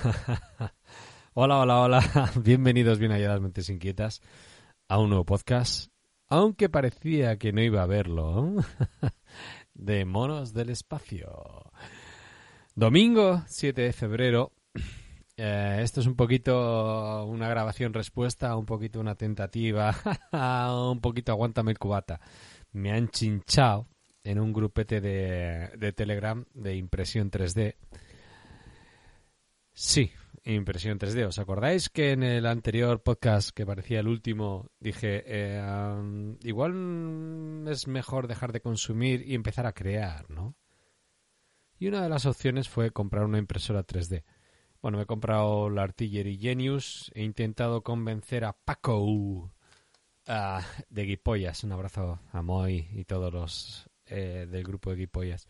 hola, 1.34 1.58
hola, 1.58 1.80
hola. 1.80 2.30
Bienvenidos, 2.42 2.98
bien 2.98 3.12
allá 3.12 3.28
las 3.28 3.40
mentes 3.40 3.68
inquietas, 3.68 4.22
a 4.88 4.98
un 4.98 5.10
nuevo 5.10 5.24
podcast. 5.24 5.90
Aunque 6.28 6.68
parecía 6.68 7.36
que 7.38 7.52
no 7.52 7.60
iba 7.60 7.82
a 7.82 7.86
verlo. 7.86 8.54
de 9.74 10.04
Monos 10.04 10.52
del 10.52 10.70
Espacio. 10.70 11.72
Domingo 12.74 13.42
7 13.46 13.80
de 13.82 13.92
febrero. 13.92 14.52
Eh, 15.42 15.80
esto 15.80 16.00
es 16.02 16.06
un 16.06 16.16
poquito 16.16 17.24
una 17.24 17.48
grabación 17.48 17.94
respuesta, 17.94 18.54
un 18.56 18.66
poquito 18.66 19.00
una 19.00 19.14
tentativa, 19.14 19.96
un 20.92 21.00
poquito 21.00 21.32
aguántame 21.32 21.70
el 21.70 21.78
cubata. 21.78 22.20
Me 22.72 22.92
han 22.92 23.08
chinchado 23.08 23.88
en 24.22 24.38
un 24.38 24.52
grupete 24.52 25.00
de, 25.00 25.70
de 25.78 25.92
Telegram 25.94 26.44
de 26.52 26.76
impresión 26.76 27.30
3D. 27.30 27.76
Sí, 29.82 30.12
impresión 30.44 30.98
3D. 30.98 31.26
¿Os 31.26 31.38
acordáis 31.38 31.88
que 31.88 32.12
en 32.12 32.22
el 32.22 32.44
anterior 32.44 33.02
podcast, 33.02 33.48
que 33.48 33.64
parecía 33.64 34.00
el 34.00 34.08
último, 34.08 34.70
dije, 34.78 35.22
eh, 35.24 36.36
igual 36.42 37.64
es 37.66 37.88
mejor 37.88 38.28
dejar 38.28 38.52
de 38.52 38.60
consumir 38.60 39.26
y 39.26 39.34
empezar 39.34 39.64
a 39.64 39.72
crear, 39.72 40.28
¿no? 40.28 40.54
Y 41.78 41.88
una 41.88 42.02
de 42.02 42.10
las 42.10 42.26
opciones 42.26 42.68
fue 42.68 42.90
comprar 42.90 43.24
una 43.24 43.38
impresora 43.38 43.82
3D. 43.82 44.22
Bueno, 44.82 44.98
me 44.98 45.04
he 45.04 45.06
comprado 45.06 45.70
la 45.70 45.84
Artillery 45.84 46.36
Genius, 46.36 47.10
he 47.14 47.22
intentado 47.22 47.82
convencer 47.82 48.44
a 48.44 48.52
Paco 48.52 49.50
de 50.90 51.04
Guipollas, 51.04 51.64
un 51.64 51.72
abrazo 51.72 52.20
a 52.32 52.42
Moy 52.42 52.86
y 52.92 53.06
todos 53.06 53.32
los 53.32 53.88
eh, 54.04 54.46
del 54.46 54.62
grupo 54.62 54.90
de 54.90 54.96
Guipollas, 54.96 55.48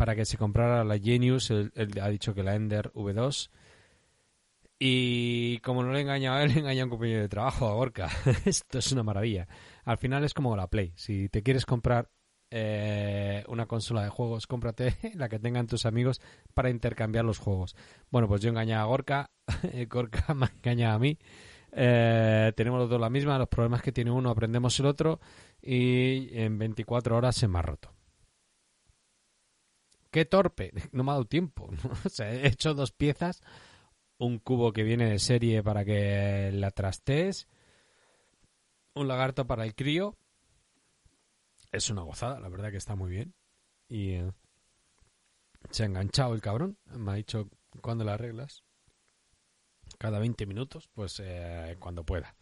para 0.00 0.16
que 0.16 0.24
se 0.24 0.38
comprara 0.38 0.82
la 0.82 0.98
Genius, 0.98 1.50
él, 1.50 1.72
ha 2.00 2.08
dicho 2.08 2.32
que 2.32 2.42
la 2.42 2.54
Ender 2.54 2.90
V2, 2.94 3.50
y 4.78 5.58
como 5.58 5.82
no 5.82 5.92
le 5.92 5.98
he 5.98 6.00
engañado 6.00 6.38
a 6.38 6.42
él, 6.42 6.48
le 6.52 6.54
he 6.54 6.58
engañado 6.60 6.84
a 6.84 6.86
un 6.86 6.90
compañero 6.90 7.20
de 7.20 7.28
trabajo, 7.28 7.68
a 7.68 7.74
Gorka. 7.74 8.08
Esto 8.46 8.78
es 8.78 8.92
una 8.92 9.02
maravilla. 9.02 9.46
Al 9.84 9.98
final 9.98 10.24
es 10.24 10.32
como 10.32 10.56
la 10.56 10.68
Play. 10.68 10.94
Si 10.96 11.28
te 11.28 11.42
quieres 11.42 11.66
comprar 11.66 12.08
eh, 12.50 13.44
una 13.48 13.66
consola 13.66 14.02
de 14.02 14.08
juegos, 14.08 14.46
cómprate 14.46 14.96
la 15.16 15.28
que 15.28 15.38
tengan 15.38 15.66
tus 15.66 15.84
amigos 15.84 16.22
para 16.54 16.70
intercambiar 16.70 17.26
los 17.26 17.38
juegos. 17.38 17.76
Bueno, 18.08 18.26
pues 18.26 18.40
yo 18.40 18.48
engañé 18.48 18.76
a 18.76 18.84
Gorka, 18.84 19.28
Gorka 19.90 20.32
me 20.32 20.46
engaña 20.46 20.94
a 20.94 20.98
mí. 20.98 21.18
Eh, 21.72 22.54
tenemos 22.56 22.80
los 22.80 22.88
dos 22.88 23.02
la 23.02 23.10
misma, 23.10 23.36
los 23.36 23.48
problemas 23.48 23.82
que 23.82 23.92
tiene 23.92 24.12
uno 24.12 24.30
aprendemos 24.30 24.80
el 24.80 24.86
otro 24.86 25.20
y 25.60 26.30
en 26.40 26.56
24 26.56 27.18
horas 27.18 27.36
se 27.36 27.48
me 27.48 27.58
ha 27.58 27.62
roto. 27.62 27.99
Qué 30.10 30.24
torpe, 30.24 30.72
no 30.92 31.04
me 31.04 31.10
ha 31.10 31.14
dado 31.14 31.26
tiempo. 31.26 31.70
O 32.04 32.08
sea, 32.08 32.32
he 32.32 32.46
hecho 32.46 32.74
dos 32.74 32.92
piezas 32.92 33.42
un 34.20 34.38
cubo 34.38 34.72
que 34.72 34.82
viene 34.82 35.10
de 35.10 35.18
serie 35.18 35.62
para 35.62 35.84
que 35.84 36.50
la 36.52 36.70
trastees, 36.70 37.48
un 38.94 39.08
lagarto 39.08 39.46
para 39.46 39.64
el 39.64 39.74
crío. 39.74 40.16
Es 41.72 41.88
una 41.88 42.02
gozada, 42.02 42.38
la 42.38 42.50
verdad 42.50 42.70
que 42.70 42.76
está 42.76 42.96
muy 42.96 43.10
bien. 43.10 43.34
Y 43.88 44.12
eh, 44.12 44.30
se 45.70 45.84
ha 45.84 45.86
enganchado 45.86 46.34
el 46.34 46.42
cabrón. 46.42 46.76
Me 46.84 47.12
ha 47.12 47.14
dicho 47.14 47.48
cuando 47.80 48.04
la 48.04 48.14
arreglas. 48.14 48.62
Cada 49.98 50.18
20 50.18 50.44
minutos, 50.46 50.88
pues 50.92 51.20
eh, 51.24 51.76
cuando 51.78 52.04
pueda. 52.04 52.36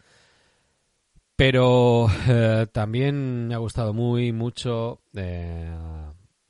Pero 1.36 2.08
eh, 2.28 2.66
también 2.72 3.46
me 3.46 3.54
ha 3.54 3.58
gustado 3.58 3.94
muy 3.94 4.32
mucho 4.32 5.00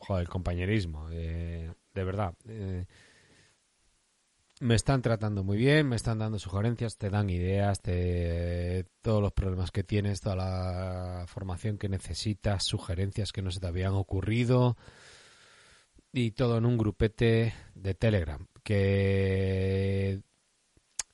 joder, 0.09 0.23
el 0.23 0.29
compañerismo. 0.29 1.09
de 1.09 1.75
verdad 1.95 2.35
me 4.61 4.75
están 4.75 5.03
tratando 5.03 5.45
muy 5.45 5.57
bien, 5.57 5.89
me 5.89 5.97
están 5.97 6.19
dando 6.19 6.39
sugerencias, 6.39 6.97
te 6.97 7.11
dan 7.11 7.31
ideas, 7.31 7.83
de 7.83 8.87
todos 9.03 9.23
los 9.23 9.33
problemas 9.33 9.71
que 9.71 9.85
tienes, 9.85 10.21
toda 10.21 10.37
la 10.37 11.25
formación 11.29 11.79
que 11.79 11.89
necesitas, 11.89 12.65
sugerencias 12.65 13.33
que 13.33 13.43
no 13.43 13.51
se 13.51 13.61
te 13.61 13.67
habían 13.67 13.95
ocurrido 13.95 14.77
y 16.13 16.33
todo 16.33 16.59
en 16.59 16.67
un 16.67 16.79
grupete 16.79 17.55
de 17.75 17.95
Telegram 17.95 18.47
que 18.65 20.21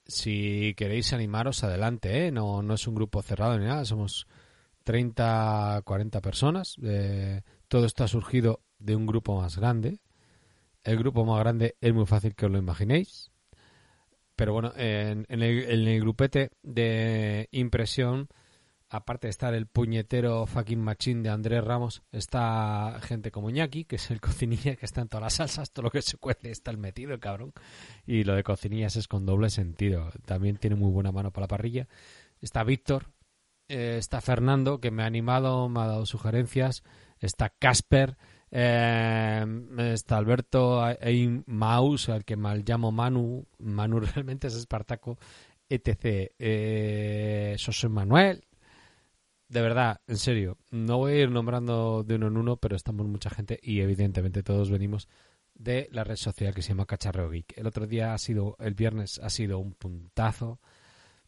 si 0.07 0.75
queréis 0.77 1.13
animaros 1.13 1.65
adelante, 1.65 2.27
¿eh? 2.27 2.33
no, 2.33 2.63
no 2.63 2.75
es 2.75 2.87
un 2.87 2.95
grupo 2.95 3.23
cerrado 3.23 3.59
ni 3.59 3.67
nada, 3.67 3.85
somos 3.85 4.27
30, 4.85 5.83
40 5.85 6.21
personas. 6.21 6.77
Eh, 6.83 7.43
todo 7.69 7.87
esto 7.87 8.05
ha 8.05 8.09
surgido 8.09 8.64
de 8.79 8.97
un 8.97 9.07
grupo 9.07 9.41
más 9.41 9.59
grande. 9.59 10.01
El 10.83 10.99
grupo 10.99 11.25
más 11.25 11.41
grande 11.41 11.77
es 11.81 11.95
muy 11.95 12.07
fácil 12.07 12.35
que 12.35 12.47
os 12.47 12.53
lo 12.53 12.59
imaginéis. 12.59 13.31
Pero 14.37 14.53
bueno, 14.53 14.73
en, 14.77 15.27
el, 15.29 16.01
grupete 16.01 16.51
de 16.63 17.49
impresión, 17.53 18.29
aparte 18.89 19.29
de 19.29 19.31
estar 19.31 19.55
el 19.55 19.67
puñetero 19.67 20.47
fucking 20.47 20.81
machín 20.81 21.23
de 21.23 21.31
Andrés 21.31 21.63
Ramos, 21.63 22.03
está 22.11 22.99
gente 23.03 23.31
como 23.31 23.51
Ñaki, 23.51 23.85
que 23.85 23.97
es 23.97 24.11
el 24.11 24.21
cocinilla 24.21 24.75
que 24.75 24.87
está 24.87 25.03
en 25.03 25.09
todas 25.09 25.23
las 25.23 25.35
salsas, 25.35 25.71
todo 25.71 25.85
lo 25.85 25.91
que 25.91 26.03
se 26.03 26.17
cuece 26.17 26.51
está 26.51 26.73
el 26.73 26.79
metido, 26.79 27.19
cabrón. 27.21 27.53
Y 28.07 28.25
lo 28.25 28.35
de 28.35 28.43
cocinillas 28.43 28.97
es 28.97 29.07
con 29.07 29.25
doble 29.25 29.51
sentido. 29.51 30.11
También 30.25 30.57
tiene 30.57 30.77
muy 30.77 30.91
buena 30.91 31.13
mano 31.13 31.31
para 31.31 31.45
la 31.45 31.49
parrilla. 31.49 31.87
Está 32.41 32.65
Víctor, 32.65 33.13
eh, 33.69 33.97
está 33.99 34.21
Fernando, 34.21 34.81
que 34.81 34.91
me 34.91 35.05
ha 35.05 35.07
animado, 35.07 35.69
me 35.69 35.81
ha 35.81 35.87
dado 35.87 36.07
sugerencias. 36.07 36.83
Está 37.21 37.51
Casper 37.51 38.17
eh, 38.57 39.45
está 39.93 40.17
Alberto 40.17 40.81
Maus, 41.47 42.09
al 42.09 42.25
que 42.25 42.37
mal 42.37 42.63
llamo 42.65 42.93
Manu. 42.93 43.45
Manu 43.59 43.99
realmente 44.15 44.47
es 44.47 44.55
Espartaco, 44.55 45.19
etc. 45.69 46.31
Eh, 46.39 47.57
José 47.59 47.89
Manuel. 47.89 48.45
De 49.49 49.61
verdad, 49.61 50.01
en 50.07 50.19
serio, 50.19 50.57
no 50.71 50.99
voy 50.99 51.13
a 51.15 51.23
ir 51.23 51.31
nombrando 51.31 52.05
de 52.05 52.15
uno 52.15 52.29
en 52.29 52.37
uno, 52.37 52.57
pero 52.57 52.77
estamos 52.77 53.07
mucha 53.07 53.29
gente 53.29 53.59
y 53.61 53.81
evidentemente 53.81 54.45
todos 54.45 54.71
venimos 54.71 55.09
de 55.55 55.89
la 55.91 56.05
red 56.05 56.17
social 56.17 56.55
que 56.55 56.63
se 56.63 56.69
llama 56.69 56.87
Cacharreo. 56.87 57.31
El 57.33 57.67
otro 57.67 57.89
día 57.89 58.15
ha 58.15 58.19
sido, 58.19 58.57
el 58.61 58.75
viernes 58.75 59.21
ha 59.23 59.31
sido 59.31 59.59
un 59.59 59.75
puntazo 59.75 60.61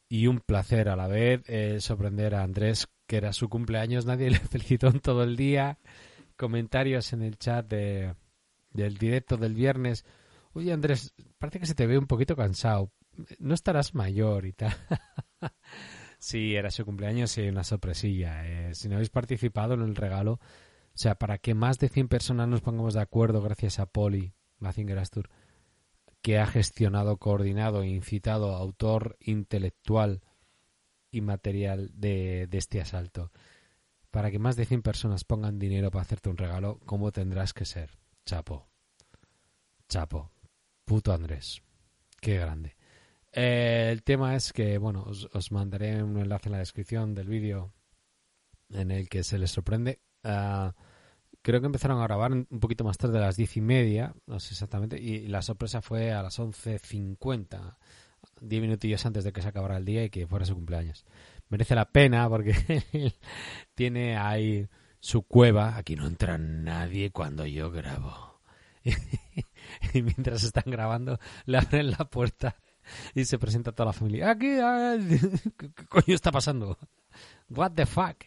y 0.09 0.29
un 0.29 0.39
placer 0.39 0.89
a 0.89 0.97
la 0.97 1.09
vez 1.09 1.43
eh, 1.49 1.81
sorprender 1.81 2.37
a 2.37 2.45
Andrés, 2.45 2.87
que 3.09 3.17
era 3.17 3.33
su 3.33 3.49
cumpleaños, 3.49 4.07
nadie 4.07 4.31
le 4.31 4.39
felicitó 4.51 4.89
en 4.89 5.01
todo 5.01 5.25
el 5.25 5.37
día 5.37 5.79
comentarios 6.37 7.13
en 7.13 7.23
el 7.23 7.39
chat 7.39 7.67
de, 7.67 8.15
del 8.71 8.97
directo 8.99 9.37
del 9.37 9.55
viernes. 9.55 10.05
Oye, 10.53 10.73
Andrés, 10.73 11.15
parece 11.39 11.61
que 11.61 11.67
se 11.67 11.75
te 11.75 11.87
ve 11.87 11.99
un 11.99 12.07
poquito 12.07 12.37
cansado. 12.37 12.93
No 13.39 13.55
estarás 13.55 13.95
mayor 13.95 14.47
y 14.47 14.53
tal. 14.53 14.75
sí, 16.19 16.55
era 16.55 16.71
su 16.71 16.85
cumpleaños 16.85 17.37
y 17.39 17.49
una 17.49 17.65
sorpresilla. 17.65 18.47
Eh, 18.47 18.75
si 18.75 18.89
no 18.89 18.95
habéis 18.95 19.11
participado 19.11 19.75
en 19.75 19.83
el 19.83 19.97
regalo, 19.97 20.33
o 20.33 20.99
sea, 20.99 21.17
para 21.17 21.39
que 21.39 21.55
más 21.55 21.79
de 21.79 21.89
100 21.89 22.09
personas 22.09 22.49
nos 22.49 22.61
pongamos 22.61 22.95
de 22.95 23.01
acuerdo 23.01 23.43
gracias 23.43 23.79
a 23.79 23.87
Poli, 23.87 24.35
Mazinger 24.59 24.99
Astur, 24.99 25.31
que 26.23 26.39
ha 26.39 26.47
gestionado, 26.47 27.17
coordinado 27.19 27.83
e 27.83 27.89
incitado 27.89 28.55
autor 28.55 29.17
intelectual 29.21 30.23
y 31.11 31.21
material 31.21 31.91
de, 31.95 32.47
de 32.47 32.59
este 32.59 32.81
asalto 32.81 33.31
para 34.17 34.31
que 34.31 34.39
más 34.39 34.57
de 34.57 34.65
100 34.65 34.81
personas 34.81 35.25
pongan 35.25 35.59
dinero 35.59 35.91
para 35.91 36.01
hacerte 36.01 36.31
un 36.31 36.39
regalo, 36.39 36.81
¿cómo 36.87 37.13
tendrás 37.13 37.53
que 37.53 37.67
ser? 37.67 37.99
Chapo. 38.25 38.67
Chapo. 39.91 40.33
Puto 40.87 41.13
Andrés. 41.13 41.61
Qué 42.19 42.39
grande. 42.39 42.77
Eh, 43.31 43.91
el 43.93 44.03
tema 44.05 44.35
es 44.35 44.55
que, 44.55 44.79
bueno, 44.79 45.05
os, 45.05 45.53
mandaré 45.53 46.03
un 46.03 46.17
enlace 46.17 46.49
en 46.49 46.53
la 46.53 46.61
descripción 46.61 47.15
del 47.15 47.29
vídeo 47.29 47.75
en 48.71 48.91
el 48.91 49.11
que 49.11 49.23
se 49.23 49.37
les 49.37 49.51
sorprende. 49.51 50.01
Ah, 50.25 50.75
creo 51.43 51.61
que 51.61 51.67
empezaron 51.67 52.01
a 52.01 52.05
grabar 52.05 52.33
un 52.33 52.47
poquito 52.59 52.85
más 52.85 52.97
tarde, 52.97 53.19
a 53.19 53.21
las 53.21 53.37
diez 53.37 53.55
y 53.59 53.61
media, 53.61 54.15
no 54.25 54.41
sé 54.41 54.55
exactamente, 54.55 54.99
y 54.99 55.27
la 55.29 55.43
sorpresa 55.43 55.83
fue 55.83 56.13
a 56.13 56.23
las 56.23 56.39
11.50, 56.39 57.77
diez 58.41 58.63
minutillos 58.63 59.05
antes 59.05 59.25
de 59.25 59.35
que 59.35 59.43
se 59.43 59.49
acabara 59.49 59.77
el 59.77 59.85
día 59.85 60.05
y 60.05 60.09
que 60.09 60.27
fuera 60.27 60.47
su 60.47 60.55
cumpleaños 60.55 61.05
merece 61.49 61.75
la 61.75 61.91
pena 61.91 62.29
porque 62.29 62.55
tiene 63.75 64.17
ahí 64.17 64.69
su 65.01 65.23
cueva. 65.23 65.77
Aquí 65.77 65.97
no 65.97 66.07
entra 66.07 66.39
nadie 66.39 67.11
cuando 67.11 67.47
yo 67.47 67.71
grabo. 67.71 68.41
y 69.95 70.03
mientras 70.03 70.45
están 70.45 70.65
grabando, 70.67 71.19
le 71.45 71.59
abren 71.59 71.91
la 71.91 72.05
puerta 72.05 72.57
y 73.15 73.25
se 73.25 73.39
presenta 73.39 73.73
toda 73.73 73.87
la 73.87 73.93
familia. 73.93 74.31
Aquí, 74.31 74.47
¿qué 75.57 75.87
coño 75.89 76.15
está 76.15 76.31
pasando? 76.31 76.79
What 77.49 77.73
the 77.73 77.87
fuck? 77.87 78.25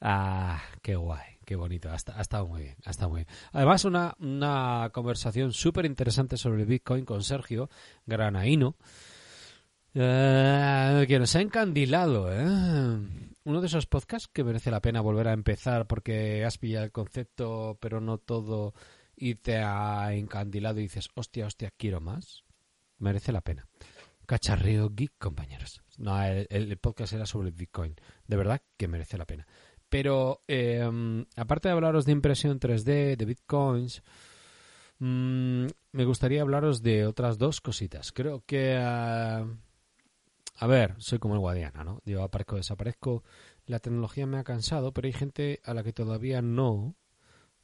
Ah, 0.00 0.60
qué 0.82 0.96
guay, 0.96 1.38
qué 1.44 1.56
bonito. 1.56 1.90
Ha, 1.90 1.94
estado 1.94 2.46
muy 2.46 2.62
bien, 2.62 2.76
ha 2.84 2.90
estado 2.90 3.10
muy 3.10 3.24
bien. 3.24 3.36
Además, 3.52 3.84
una, 3.84 4.14
una 4.18 4.90
conversación 4.92 5.52
súper 5.52 5.86
interesante 5.86 6.36
sobre 6.36 6.64
Bitcoin 6.64 7.04
con 7.04 7.22
Sergio 7.22 7.70
Granaíno. 8.06 8.76
Eh, 9.94 11.04
que 11.06 11.18
nos 11.18 11.36
ha 11.36 11.40
encandilado, 11.40 12.32
¿eh? 12.32 12.98
Uno 13.44 13.60
de 13.60 13.66
esos 13.66 13.86
podcasts 13.86 14.28
que 14.32 14.44
merece 14.44 14.70
la 14.70 14.80
pena 14.80 15.00
volver 15.00 15.28
a 15.28 15.32
empezar 15.32 15.86
porque 15.86 16.44
has 16.44 16.58
pillado 16.58 16.84
el 16.84 16.92
concepto, 16.92 17.76
pero 17.80 18.00
no 18.00 18.18
todo, 18.18 18.72
y 19.16 19.34
te 19.34 19.58
ha 19.58 20.14
encandilado 20.14 20.78
y 20.78 20.84
dices, 20.84 21.08
hostia, 21.14 21.46
hostia, 21.46 21.72
quiero 21.76 22.00
más. 22.00 22.44
merece 22.98 23.32
la 23.32 23.40
pena. 23.40 23.66
Cacharreo 24.26 24.90
Geek, 24.90 25.12
compañeros. 25.18 25.82
No, 25.98 26.22
el, 26.22 26.78
podcast 26.78 27.12
era 27.12 27.26
sobre 27.26 27.50
Bitcoin. 27.50 27.96
De 28.26 28.36
verdad 28.36 28.62
que 28.76 28.88
merece 28.88 29.18
la 29.18 29.26
pena. 29.26 29.46
Pero 29.88 30.42
em, 30.46 31.26
aparte 31.36 31.68
de 31.68 31.74
hablaros 31.74 32.06
de 32.06 32.12
impresión 32.12 32.58
3D, 32.58 33.16
de 33.16 33.24
Bitcoins, 33.24 34.02
mm, 35.00 35.66
me 35.92 36.04
gustaría 36.04 36.40
hablaros 36.40 36.82
de 36.82 37.06
otras 37.06 37.36
dos 37.36 37.60
cositas. 37.60 38.12
Creo 38.12 38.42
que... 38.46 38.78
Ah, 38.80 39.44
a 40.54 40.66
ver, 40.66 40.94
soy 40.98 41.18
como 41.18 41.34
el 41.34 41.40
Guadiana, 41.40 41.84
¿no? 41.84 42.00
Yo 42.04 42.22
aparezco, 42.22 42.56
desaparezco. 42.56 43.24
La 43.66 43.78
tecnología 43.78 44.26
me 44.26 44.38
ha 44.38 44.44
cansado, 44.44 44.92
pero 44.92 45.06
hay 45.06 45.12
gente 45.12 45.60
a 45.64 45.74
la 45.74 45.82
que 45.82 45.92
todavía 45.92 46.42
no. 46.42 46.96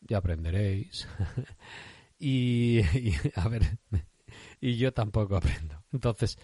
Ya 0.00 0.18
aprenderéis. 0.18 1.08
y, 2.18 2.80
a 3.34 3.48
ver, 3.48 3.78
y 4.60 4.76
yo 4.76 4.92
tampoco 4.92 5.36
aprendo. 5.36 5.82
Entonces, 5.92 6.38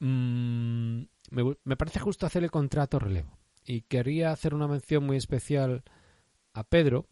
mm, 0.00 1.02
me, 1.30 1.76
parece 1.76 2.00
justo 2.00 2.26
hacer 2.26 2.44
el 2.44 2.50
contrato 2.50 2.98
relevo. 2.98 3.38
Y 3.66 3.82
quería 3.82 4.30
hacer 4.30 4.54
una 4.54 4.68
mención 4.68 5.04
muy 5.04 5.16
especial 5.16 5.82
a 6.52 6.64
Pedro, 6.64 7.08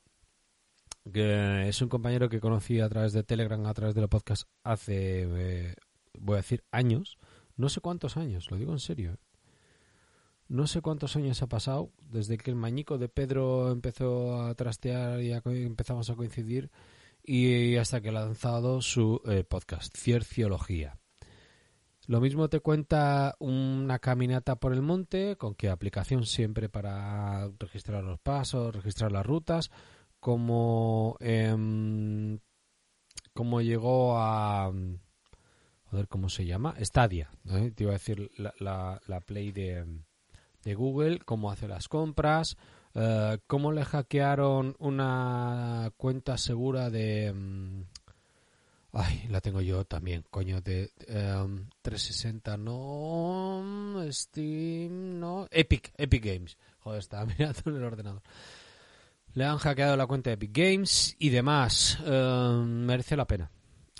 que 1.10 1.68
es 1.68 1.80
un 1.80 1.88
compañero 1.88 2.28
que 2.28 2.40
conocí 2.40 2.80
a 2.80 2.88
través 2.88 3.14
de 3.14 3.24
Telegram, 3.24 3.64
a 3.64 3.74
través 3.74 3.94
de 3.94 4.02
los 4.02 4.10
podcast 4.10 4.44
hace, 4.62 5.22
eh, 5.22 5.74
voy 6.18 6.34
a 6.34 6.36
decir, 6.36 6.64
años. 6.70 7.18
No 7.62 7.68
sé 7.68 7.80
cuántos 7.80 8.16
años, 8.16 8.50
lo 8.50 8.56
digo 8.56 8.72
en 8.72 8.80
serio. 8.80 9.12
¿eh? 9.12 9.18
No 10.48 10.66
sé 10.66 10.80
cuántos 10.80 11.14
años 11.14 11.42
ha 11.42 11.46
pasado 11.46 11.92
desde 12.10 12.36
que 12.36 12.50
el 12.50 12.56
mañico 12.56 12.98
de 12.98 13.08
Pedro 13.08 13.70
empezó 13.70 14.42
a 14.42 14.52
trastear 14.56 15.22
y 15.22 15.30
empezamos 15.30 16.10
a 16.10 16.16
coincidir 16.16 16.72
y 17.22 17.76
hasta 17.76 18.00
que 18.00 18.08
ha 18.08 18.12
lanzado 18.12 18.82
su 18.82 19.22
eh, 19.26 19.44
podcast, 19.44 19.96
Cierciología. 19.96 20.98
Lo 22.08 22.20
mismo 22.20 22.48
te 22.48 22.58
cuenta 22.58 23.36
una 23.38 24.00
caminata 24.00 24.56
por 24.56 24.72
el 24.72 24.82
monte, 24.82 25.36
con 25.36 25.54
qué 25.54 25.70
aplicación 25.70 26.26
siempre 26.26 26.68
para 26.68 27.48
registrar 27.60 28.02
los 28.02 28.18
pasos, 28.18 28.74
registrar 28.74 29.12
las 29.12 29.24
rutas, 29.24 29.70
como 30.18 31.16
eh, 31.20 31.54
cómo 33.32 33.60
llegó 33.60 34.18
a 34.18 34.72
joder, 35.92 36.08
¿cómo 36.08 36.30
se 36.30 36.46
llama? 36.46 36.74
Stadia, 36.80 37.28
te 37.74 37.84
iba 37.84 37.90
a 37.90 38.00
decir 38.00 38.30
la, 38.38 38.98
la, 39.06 39.20
Play 39.20 39.52
de, 39.52 39.84
de 40.64 40.74
Google, 40.74 41.18
cómo 41.18 41.50
hace 41.50 41.68
las 41.68 41.86
compras, 41.88 42.56
eh, 42.94 43.36
cómo 43.46 43.72
le 43.72 43.84
hackearon 43.84 44.74
una 44.78 45.92
cuenta 45.98 46.38
segura 46.38 46.88
de... 46.88 47.30
Mm, 47.34 47.82
ay, 48.94 49.26
la 49.28 49.42
tengo 49.42 49.60
yo 49.60 49.84
también, 49.84 50.24
coño, 50.30 50.62
de 50.62 50.90
360, 51.82 52.54
em, 52.54 52.64
no, 52.64 54.02
Steam, 54.10 55.20
no, 55.20 55.46
Epic, 55.50 55.92
Epic 55.98 56.24
Games. 56.24 56.56
Joder, 56.78 57.00
estaba 57.00 57.26
mirando 57.38 57.60
en 57.66 57.76
el 57.76 57.84
ordenador. 57.84 58.22
Le 59.34 59.44
han 59.44 59.58
hackeado 59.58 59.94
la 59.98 60.06
cuenta 60.06 60.30
de 60.30 60.34
Epic 60.34 60.56
Games 60.56 61.16
y 61.18 61.28
demás. 61.28 61.98
Em, 62.06 62.86
merece 62.86 63.14
la 63.14 63.26
pena. 63.26 63.50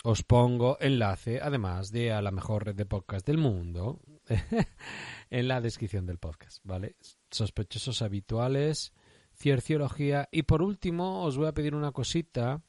Os 0.05 0.21
pongo 0.21 0.77
enlace, 0.81 1.39
además 1.41 1.89
de 1.89 2.11
a 2.11 2.21
la 2.21 2.31
mejor 2.31 2.65
red 2.65 2.75
de 2.75 2.85
podcast 2.85 3.25
del 3.25 3.37
mundo, 3.37 4.01
en 5.29 5.47
la 5.47 5.61
descripción 5.61 6.05
del 6.05 6.17
podcast, 6.17 6.59
¿vale? 6.65 6.97
Sospechosos 7.31 8.01
habituales, 8.01 8.91
cierciología. 9.33 10.27
Y 10.29 10.43
por 10.43 10.61
último, 10.61 11.23
os 11.23 11.37
voy 11.37 11.47
a 11.47 11.53
pedir 11.53 11.73
una 11.73 11.93
cosita 11.93 12.61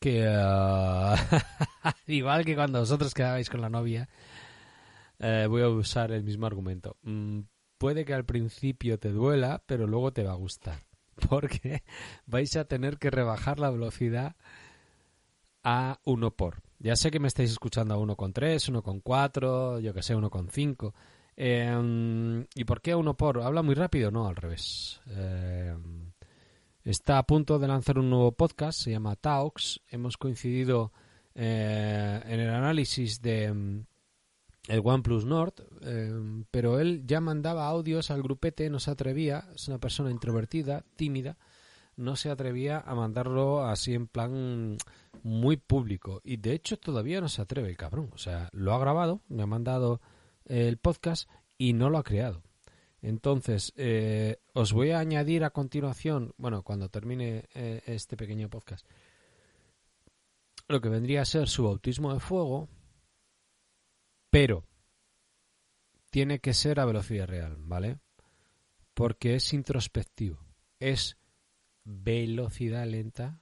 que, 0.00 0.26
uh, 0.26 1.14
igual 2.08 2.44
que 2.44 2.56
cuando 2.56 2.80
vosotros 2.80 3.14
quedabais 3.14 3.48
con 3.48 3.60
la 3.60 3.70
novia, 3.70 4.08
eh, 5.20 5.46
voy 5.48 5.62
a 5.62 5.68
usar 5.68 6.10
el 6.10 6.24
mismo 6.24 6.46
argumento. 6.46 6.96
Mm, 7.02 7.42
puede 7.78 8.04
que 8.04 8.14
al 8.14 8.24
principio 8.24 8.98
te 8.98 9.10
duela, 9.10 9.62
pero 9.64 9.86
luego 9.86 10.12
te 10.12 10.24
va 10.24 10.32
a 10.32 10.34
gustar. 10.34 10.80
Porque 11.30 11.84
vais 12.26 12.56
a 12.56 12.64
tener 12.64 12.98
que 12.98 13.12
rebajar 13.12 13.60
la 13.60 13.70
velocidad 13.70 14.34
a 15.64 16.00
1 16.04 16.30
por. 16.32 16.62
Ya 16.78 16.96
sé 16.96 17.10
que 17.10 17.20
me 17.20 17.28
estáis 17.28 17.50
escuchando 17.50 17.94
a 17.94 17.98
1,3, 17.98 18.82
1,4, 18.82 19.80
yo 19.80 19.94
que 19.94 20.02
sé, 20.02 20.16
1,5. 20.16 20.92
Eh, 21.36 22.46
¿Y 22.54 22.64
por 22.64 22.80
qué 22.80 22.92
a 22.92 22.96
1 22.96 23.16
por? 23.16 23.40
¿Habla 23.40 23.62
muy 23.62 23.74
rápido? 23.74 24.10
No, 24.10 24.26
al 24.26 24.36
revés. 24.36 25.00
Eh, 25.08 25.76
está 26.84 27.18
a 27.18 27.26
punto 27.26 27.58
de 27.58 27.68
lanzar 27.68 27.98
un 27.98 28.10
nuevo 28.10 28.32
podcast, 28.32 28.80
se 28.80 28.90
llama 28.90 29.16
Talks. 29.16 29.80
Hemos 29.88 30.16
coincidido 30.16 30.92
eh, 31.34 32.20
en 32.24 32.40
el 32.40 32.50
análisis 32.50 33.22
de 33.22 33.52
mm, 33.52 33.86
el 34.68 34.80
OnePlus 34.84 35.24
Nord, 35.24 35.54
pero 36.50 36.80
él 36.80 37.02
ya 37.06 37.20
mandaba 37.20 37.66
audios 37.66 38.10
al 38.10 38.22
grupete, 38.22 38.70
no 38.70 38.78
se 38.78 38.92
atrevía, 38.92 39.48
es 39.54 39.66
una 39.66 39.78
persona 39.78 40.10
introvertida, 40.10 40.84
tímida, 40.94 41.36
no 42.02 42.16
se 42.16 42.30
atrevía 42.30 42.80
a 42.80 42.94
mandarlo 42.94 43.64
así 43.64 43.94
en 43.94 44.08
plan 44.08 44.76
muy 45.22 45.56
público. 45.56 46.20
Y 46.24 46.36
de 46.36 46.52
hecho 46.52 46.76
todavía 46.76 47.20
no 47.20 47.28
se 47.28 47.42
atreve 47.42 47.70
el 47.70 47.76
cabrón. 47.76 48.10
O 48.12 48.18
sea, 48.18 48.48
lo 48.52 48.74
ha 48.74 48.78
grabado, 48.78 49.22
me 49.28 49.44
ha 49.44 49.46
mandado 49.46 50.00
el 50.44 50.76
podcast 50.78 51.30
y 51.56 51.72
no 51.72 51.90
lo 51.90 51.98
ha 51.98 52.02
creado. 52.02 52.42
Entonces, 53.00 53.72
eh, 53.76 54.38
os 54.52 54.72
voy 54.72 54.90
a 54.90 55.00
añadir 55.00 55.44
a 55.44 55.50
continuación, 55.50 56.34
bueno, 56.36 56.62
cuando 56.62 56.88
termine 56.88 57.48
eh, 57.54 57.82
este 57.86 58.16
pequeño 58.16 58.48
podcast, 58.48 58.86
lo 60.68 60.80
que 60.80 60.88
vendría 60.88 61.22
a 61.22 61.26
ser 61.26 61.48
su 61.48 61.64
bautismo 61.64 62.14
de 62.14 62.20
fuego, 62.20 62.68
pero 64.30 64.64
tiene 66.10 66.38
que 66.38 66.54
ser 66.54 66.78
a 66.78 66.84
velocidad 66.84 67.26
real, 67.26 67.56
¿vale? 67.58 67.98
Porque 68.94 69.34
es 69.34 69.52
introspectivo, 69.52 70.38
es 70.78 71.16
velocidad 71.84 72.86
lenta 72.86 73.40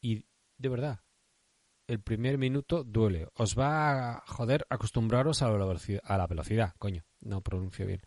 y 0.00 0.24
de 0.58 0.68
verdad, 0.68 1.00
el 1.86 2.00
primer 2.00 2.38
minuto 2.38 2.84
duele. 2.84 3.28
Os 3.34 3.58
va 3.58 4.16
a 4.16 4.26
joder 4.26 4.66
acostumbraros 4.70 5.42
a 5.42 5.50
la 5.50 5.64
velocidad, 5.64 6.02
a 6.04 6.16
la 6.18 6.26
velocidad 6.26 6.74
coño, 6.78 7.04
no 7.20 7.42
pronuncio 7.42 7.86
bien. 7.86 8.02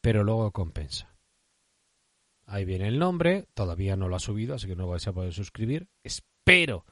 Pero 0.00 0.24
luego 0.24 0.52
compensa. 0.52 1.14
Ahí 2.46 2.64
viene 2.64 2.88
el 2.88 2.98
nombre, 2.98 3.46
todavía 3.54 3.96
no 3.96 4.08
lo 4.08 4.16
ha 4.16 4.20
subido, 4.20 4.54
así 4.54 4.66
que 4.66 4.76
no 4.76 4.88
vais 4.88 5.06
a 5.06 5.12
poder 5.12 5.32
suscribir. 5.32 5.88
Espero 6.02 6.86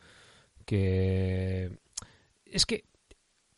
que... 0.64 1.79
Es 2.44 2.67
que 2.67 2.84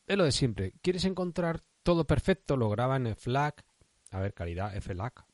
es 0.06 0.16
lo 0.16 0.24
de 0.24 0.32
siempre. 0.32 0.74
¿Quieres 0.80 1.04
encontrar 1.04 1.60
todo 1.82 2.06
perfecto? 2.06 2.56
Lo 2.56 2.70
graba 2.70 2.96
en 2.96 3.16
FLAC. 3.16 3.64
A 4.10 4.20
ver, 4.20 4.32
calidad, 4.32 4.80
FLAC 4.80 5.27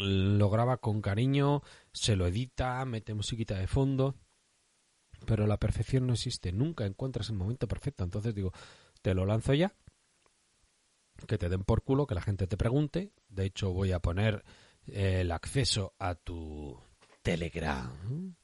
lo 0.00 0.50
graba 0.50 0.78
con 0.78 1.00
cariño, 1.00 1.62
se 1.92 2.16
lo 2.16 2.26
edita, 2.26 2.84
mete 2.84 3.14
musiquita 3.14 3.58
de 3.58 3.66
fondo, 3.66 4.16
pero 5.26 5.46
la 5.46 5.58
perfección 5.58 6.06
no 6.06 6.14
existe, 6.14 6.52
nunca 6.52 6.86
encuentras 6.86 7.28
el 7.30 7.36
momento 7.36 7.68
perfecto, 7.68 8.04
entonces 8.04 8.34
digo, 8.34 8.52
te 9.02 9.14
lo 9.14 9.26
lanzo 9.26 9.54
ya, 9.54 9.74
que 11.26 11.38
te 11.38 11.48
den 11.48 11.64
por 11.64 11.82
culo, 11.82 12.06
que 12.06 12.14
la 12.14 12.22
gente 12.22 12.46
te 12.46 12.56
pregunte, 12.56 13.12
de 13.28 13.44
hecho 13.44 13.72
voy 13.72 13.92
a 13.92 14.00
poner 14.00 14.44
eh, 14.86 15.20
el 15.20 15.32
acceso 15.32 15.94
a 15.98 16.14
tu 16.14 16.78
Telegram. 17.22 18.34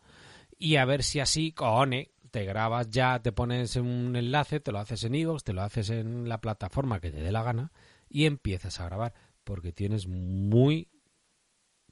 Y 0.58 0.76
a 0.76 0.84
ver 0.84 1.02
si 1.02 1.20
así, 1.20 1.52
cojones, 1.52 2.08
te 2.30 2.44
grabas 2.44 2.90
ya, 2.90 3.20
te 3.20 3.32
pones 3.32 3.76
un 3.76 4.14
enlace, 4.16 4.60
te 4.60 4.72
lo 4.72 4.78
haces 4.78 5.04
en 5.04 5.14
iVoox, 5.14 5.44
te 5.44 5.52
lo 5.52 5.62
haces 5.62 5.90
en 5.90 6.28
la 6.28 6.40
plataforma 6.40 7.00
que 7.00 7.10
te 7.10 7.22
dé 7.22 7.32
la 7.32 7.42
gana 7.42 7.72
y 8.08 8.26
empiezas 8.26 8.80
a 8.80 8.86
grabar 8.86 9.14
porque 9.44 9.72
tienes 9.72 10.06
muy 10.06 10.88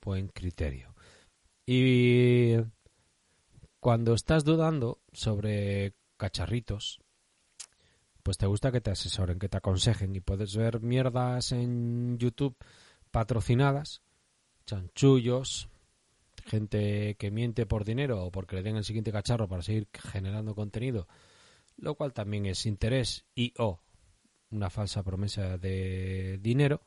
buen 0.05 0.29
criterio. 0.29 0.95
Y 1.67 2.57
cuando 3.81 4.15
estás 4.15 4.45
dudando 4.45 5.01
sobre 5.13 5.95
cacharritos, 6.17 7.01
pues 8.23 8.39
te 8.39 8.47
gusta 8.47 8.73
que 8.73 8.81
te 8.81 8.91
asesoren, 8.91 9.39
que 9.39 9.49
te 9.49 9.59
aconsejen 9.59 10.15
y 10.15 10.21
puedes 10.21 10.57
ver 10.57 10.81
mierdas 10.81 11.53
en 11.53 12.19
YouTube 12.19 12.57
patrocinadas, 13.11 14.03
chanchullos, 14.67 15.69
gente 16.45 17.17
que 17.17 17.31
miente 17.31 17.67
por 17.67 17.85
dinero 17.85 18.25
o 18.25 18.31
porque 18.31 18.57
le 18.57 18.63
den 18.63 18.77
el 18.77 18.85
siguiente 18.85 19.13
cacharro 19.13 19.49
para 19.49 19.63
seguir 19.63 19.89
generando 19.93 20.55
contenido, 20.55 21.09
lo 21.77 21.95
cual 21.95 22.13
también 22.13 22.47
es 22.47 22.67
interés 22.67 23.25
y 23.35 23.53
o 23.59 23.81
una 24.51 24.71
falsa 24.71 25.03
promesa 25.03 25.59
de 25.59 26.39
dinero 26.41 26.83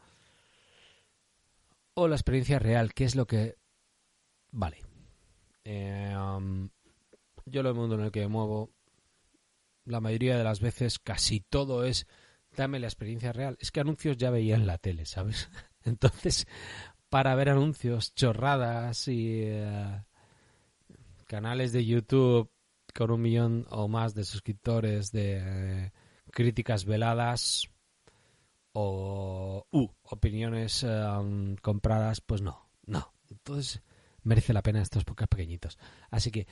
o 2.00 2.08
la 2.08 2.16
experiencia 2.16 2.60
real, 2.60 2.94
que 2.94 3.06
es 3.06 3.16
lo 3.16 3.25
que 3.25 3.58
vale. 4.51 4.84
Eh, 5.63 6.16
um, 6.16 6.70
yo 7.46 7.63
lo 7.63 7.74
mundo 7.74 7.96
en 7.96 8.01
el 8.01 8.12
que 8.12 8.20
me 8.22 8.27
muevo, 8.27 8.70
la 9.84 10.00
mayoría 10.00 10.38
de 10.38 10.44
las 10.44 10.62
veces, 10.62 11.00
casi 11.00 11.39
todo 11.39 11.84
es 11.84 12.06
dame 12.56 12.77
la 12.77 12.86
experiencia 12.86 13.34
real. 13.34 13.58
Es 13.60 13.72
que 13.72 13.80
anuncios 13.80 14.16
ya 14.16 14.30
veía 14.30 14.56
en 14.56 14.68
la 14.68 14.77
tele, 14.77 15.08
¿sabes? 15.08 15.50
Entonces, 15.86 16.46
para 17.10 17.34
ver 17.34 17.50
anuncios, 17.50 18.13
chorradas 18.13 19.08
y 19.08 19.42
eh, 19.46 20.04
canales 21.25 21.72
de 21.72 21.84
YouTube 21.84 22.51
con 22.94 23.10
un 23.10 23.22
millón 23.24 23.66
o 23.72 23.88
más 23.88 24.13
de 24.13 24.24
suscriptores 24.24 25.12
de 25.12 25.39
eh, 25.42 25.92
críticas 26.32 26.86
veladas 26.86 27.68
o 28.79 29.65
opiniones 30.03 30.84
um, 30.84 31.55
compradas, 31.55 32.22
pues 32.22 32.41
no, 32.41 32.69
no. 32.86 33.12
Entonces 33.29 33.81
merece 34.22 34.53
la 34.53 34.62
pena 34.62 34.81
estos 34.81 35.03
pocos 35.03 35.27
pequeñitos. 35.27 35.79
Así 36.12 36.29
que, 36.29 36.48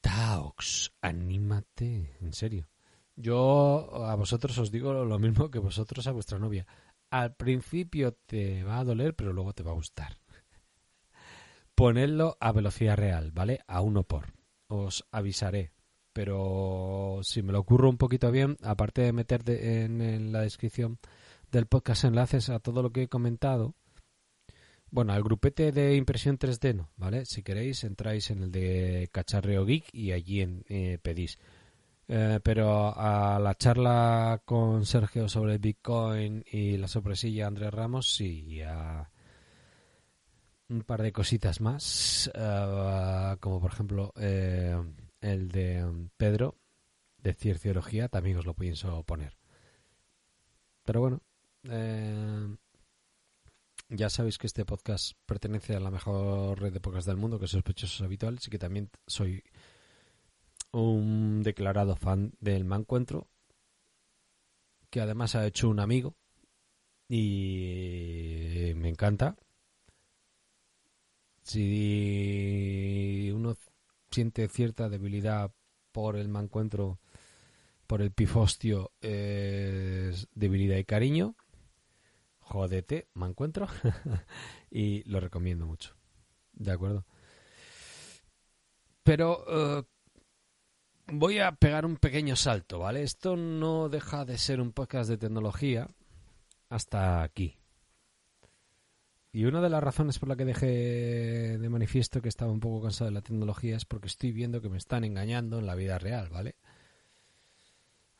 Taox, 0.00 0.92
anímate, 1.02 2.16
en 2.20 2.32
serio. 2.32 2.70
Yo 3.16 4.06
a 4.06 4.14
vosotros 4.14 4.56
os 4.56 4.70
digo 4.70 5.04
lo 5.04 5.18
mismo 5.18 5.50
que 5.50 5.58
vosotros 5.58 6.06
a 6.06 6.12
vuestra 6.12 6.38
novia. 6.38 6.66
Al 7.10 7.34
principio 7.34 8.12
te 8.12 8.64
va 8.64 8.78
a 8.78 8.84
doler, 8.84 9.14
pero 9.14 9.34
luego 9.34 9.52
te 9.52 9.62
va 9.62 9.72
a 9.72 9.74
gustar. 9.74 10.16
Ponedlo 11.74 12.38
a 12.40 12.52
velocidad 12.52 12.96
real, 12.96 13.30
¿vale? 13.32 13.60
A 13.66 13.82
uno 13.82 14.04
por. 14.04 14.32
Os 14.68 15.06
avisaré. 15.10 15.72
Pero 16.14 17.20
si 17.22 17.42
me 17.42 17.52
lo 17.52 17.60
ocurro 17.60 17.90
un 17.90 17.98
poquito 17.98 18.30
bien, 18.30 18.56
aparte 18.62 19.02
de 19.02 19.12
meter 19.12 19.42
en, 19.48 20.32
la 20.32 20.40
descripción 20.40 20.98
del 21.50 21.66
podcast 21.66 22.04
enlaces 22.04 22.48
a 22.50 22.58
todo 22.58 22.82
lo 22.82 22.90
que 22.90 23.02
he 23.02 23.08
comentado, 23.08 23.74
bueno, 24.90 25.12
al 25.12 25.22
grupete 25.22 25.72
de 25.72 25.96
impresión 25.96 26.38
3D 26.38 26.74
no, 26.74 26.90
¿vale? 26.96 27.26
Si 27.26 27.42
queréis, 27.42 27.84
entráis 27.84 28.30
en 28.30 28.44
el 28.44 28.52
de 28.52 29.08
Cacharreo 29.12 29.64
Geek 29.64 29.92
y 29.92 30.12
allí 30.12 30.62
eh, 30.68 30.98
pedís. 31.02 31.38
Eh, 32.08 32.38
pero 32.42 32.96
a 32.96 33.38
la 33.40 33.54
charla 33.56 34.40
con 34.44 34.86
Sergio 34.86 35.28
sobre 35.28 35.58
Bitcoin 35.58 36.44
y 36.50 36.76
la 36.76 36.86
sorpresilla 36.86 37.48
Andrés 37.48 37.74
Ramos, 37.74 38.14
sí, 38.14 38.44
y 38.46 38.60
a 38.60 39.10
un 40.68 40.82
par 40.82 41.02
de 41.02 41.12
cositas 41.12 41.60
más, 41.60 42.30
eh, 42.34 43.36
como 43.40 43.60
por 43.60 43.72
ejemplo 43.72 44.12
eh, 44.16 44.76
el 45.20 45.48
de 45.48 46.08
Pedro, 46.16 46.56
de 47.18 47.34
Cierciología, 47.34 48.08
también 48.08 48.38
os 48.38 48.46
lo 48.46 48.54
pienso 48.54 49.02
poner. 49.02 49.36
Pero 50.84 51.00
bueno, 51.00 51.22
ya 53.88 54.10
sabéis 54.10 54.38
que 54.38 54.46
este 54.46 54.64
podcast 54.64 55.12
pertenece 55.26 55.76
a 55.76 55.80
la 55.80 55.90
mejor 55.90 56.60
red 56.60 56.72
de 56.72 56.80
podcast 56.80 57.06
del 57.06 57.16
mundo, 57.16 57.38
que 57.38 57.46
es 57.46 57.50
Sospechosos 57.50 58.02
Habituales, 58.02 58.46
y 58.46 58.50
que 58.50 58.58
también 58.58 58.90
soy 59.06 59.42
un 60.72 61.42
declarado 61.42 61.96
fan 61.96 62.32
del 62.40 62.64
Mancuentro, 62.64 63.28
que 64.90 65.00
además 65.00 65.34
ha 65.34 65.46
hecho 65.46 65.68
un 65.68 65.80
amigo 65.80 66.16
y 67.08 68.72
me 68.76 68.88
encanta. 68.88 69.36
Si 71.42 71.70
uno 73.32 73.56
siente 74.10 74.48
cierta 74.48 74.88
debilidad 74.88 75.52
por 75.92 76.16
el 76.16 76.28
Mancuentro, 76.28 76.98
por 77.86 78.02
el 78.02 78.10
pifostio, 78.10 78.90
es 79.00 80.28
debilidad 80.34 80.76
y 80.76 80.84
cariño. 80.84 81.36
Jodete, 82.46 83.08
Mancuentro. 83.14 83.66
y 84.70 85.02
lo 85.10 85.18
recomiendo 85.18 85.66
mucho. 85.66 85.96
¿De 86.52 86.70
acuerdo? 86.70 87.04
Pero 89.02 89.44
eh, 89.48 89.82
voy 91.08 91.40
a 91.40 91.52
pegar 91.52 91.84
un 91.84 91.96
pequeño 91.96 92.36
salto, 92.36 92.78
¿vale? 92.78 93.02
Esto 93.02 93.36
no 93.36 93.88
deja 93.88 94.24
de 94.24 94.38
ser 94.38 94.60
un 94.60 94.72
podcast 94.72 95.10
de 95.10 95.18
tecnología 95.18 95.88
hasta 96.68 97.22
aquí. 97.22 97.58
Y 99.32 99.44
una 99.44 99.60
de 99.60 99.68
las 99.68 99.82
razones 99.82 100.18
por 100.18 100.28
la 100.28 100.36
que 100.36 100.44
dejé 100.44 101.58
de 101.58 101.68
manifiesto 101.68 102.22
que 102.22 102.28
estaba 102.28 102.52
un 102.52 102.60
poco 102.60 102.82
cansado 102.82 103.10
de 103.10 103.14
la 103.14 103.22
tecnología 103.22 103.76
es 103.76 103.84
porque 103.84 104.06
estoy 104.06 104.30
viendo 104.30 104.62
que 104.62 104.70
me 104.70 104.78
están 104.78 105.02
engañando 105.04 105.58
en 105.58 105.66
la 105.66 105.74
vida 105.74 105.98
real, 105.98 106.30
¿vale? 106.30 106.54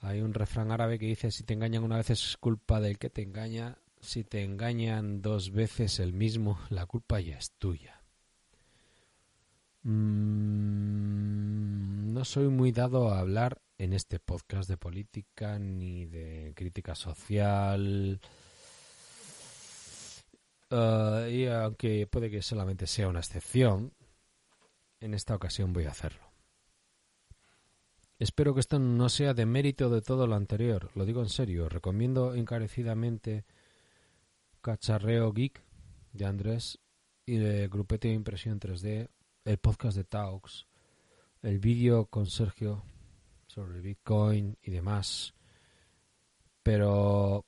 Hay 0.01 0.21
un 0.21 0.35
refrán 0.35 0.73
árabe 0.73 0.99
que 0.99 1.07
dice, 1.07 1.31
si 1.31 1.45
te 1.45 1.55
engañan 1.55 1.85
una 1.85 1.97
vez 1.97 2.11
es 2.11 2.37
culpa 2.37 2.81
del 2.81 2.99
que 2.99 3.09
te 3.09 3.23
engaña, 3.23 3.79
si 4.07 4.25
te 4.25 4.43
engañan 4.45 5.21
dos 5.21 5.51
veces 5.51 6.01
el 6.01 6.13
mismo, 6.13 6.59
la 6.71 6.87
culpa 6.87 7.21
ya 7.21 7.37
es 7.37 7.53
tuya. 7.59 8.01
Mm, 9.83 10.87
no 12.13 12.25
soy 12.25 12.49
muy 12.49 12.73
dado 12.73 13.11
a 13.11 13.19
hablar 13.19 13.61
en 13.79 13.93
este 13.93 14.19
podcast 14.19 14.69
de 14.69 14.77
política 14.77 15.59
ni 15.59 16.07
de 16.07 16.53
crítica 16.55 16.95
social. 16.95 18.21
Eh, 20.71 21.31
y 21.33 21.47
aunque 21.47 22.07
puede 22.07 22.31
que 22.31 22.43
solamente 22.43 22.87
sea 22.87 23.09
una 23.09 23.21
excepción, 23.21 23.93
en 25.01 25.15
esta 25.15 25.35
ocasión 25.35 25.73
voy 25.73 25.85
a 25.85 25.91
hacerlo. 25.91 26.27
Espero 28.19 28.55
que 28.55 28.61
esto 28.61 28.79
no 28.79 29.09
sea 29.09 29.35
de 29.35 29.47
mérito 29.47 29.91
de 29.91 30.01
todo 30.01 30.27
lo 30.27 30.37
anterior, 30.37 30.91
lo 30.95 31.05
digo 31.05 31.23
en 31.23 31.29
serio. 31.29 31.69
Recomiendo 31.69 32.35
encarecidamente 32.35 33.45
Cacharreo 34.67 35.33
Geek 35.33 35.63
de 36.13 36.25
Andrés 36.25 36.81
y 37.25 37.37
de 37.37 37.69
Grupete 37.69 38.09
de 38.09 38.15
Impresión 38.15 38.59
3D 38.59 39.09
el 39.45 39.59
podcast 39.59 39.97
de 39.97 40.03
Taux, 40.03 40.67
el 41.41 41.61
vídeo 41.61 42.07
con 42.07 42.27
Sergio 42.27 42.83
sobre 43.47 43.81
Bitcoin 43.81 44.59
y 44.61 44.73
demás. 44.73 45.35
Pero 46.65 47.47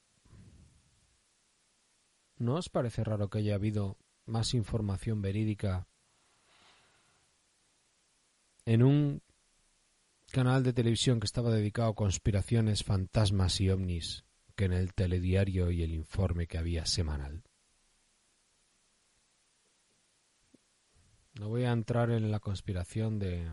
¿no 2.36 2.54
os 2.54 2.68
parece 2.68 3.02
raro 3.02 3.28
que 3.28 3.38
haya 3.38 3.56
habido 3.56 3.96
más 4.24 4.54
información 4.54 5.20
verídica 5.20 5.88
en 8.64 8.84
un 8.84 9.22
canal 10.30 10.62
de 10.62 10.72
televisión 10.72 11.18
que 11.18 11.26
estaba 11.26 11.50
dedicado 11.50 11.88
a 11.88 11.96
conspiraciones, 11.96 12.84
fantasmas 12.84 13.60
y 13.60 13.70
ovnis 13.70 14.27
que 14.58 14.64
en 14.64 14.72
el 14.72 14.92
telediario 14.92 15.70
y 15.70 15.84
el 15.84 15.92
informe 15.92 16.48
que 16.48 16.58
había 16.58 16.84
semanal? 16.84 17.44
No 21.34 21.48
voy 21.48 21.62
a 21.62 21.70
entrar 21.70 22.10
en 22.10 22.32
la 22.32 22.40
conspiración 22.40 23.20
de 23.20 23.48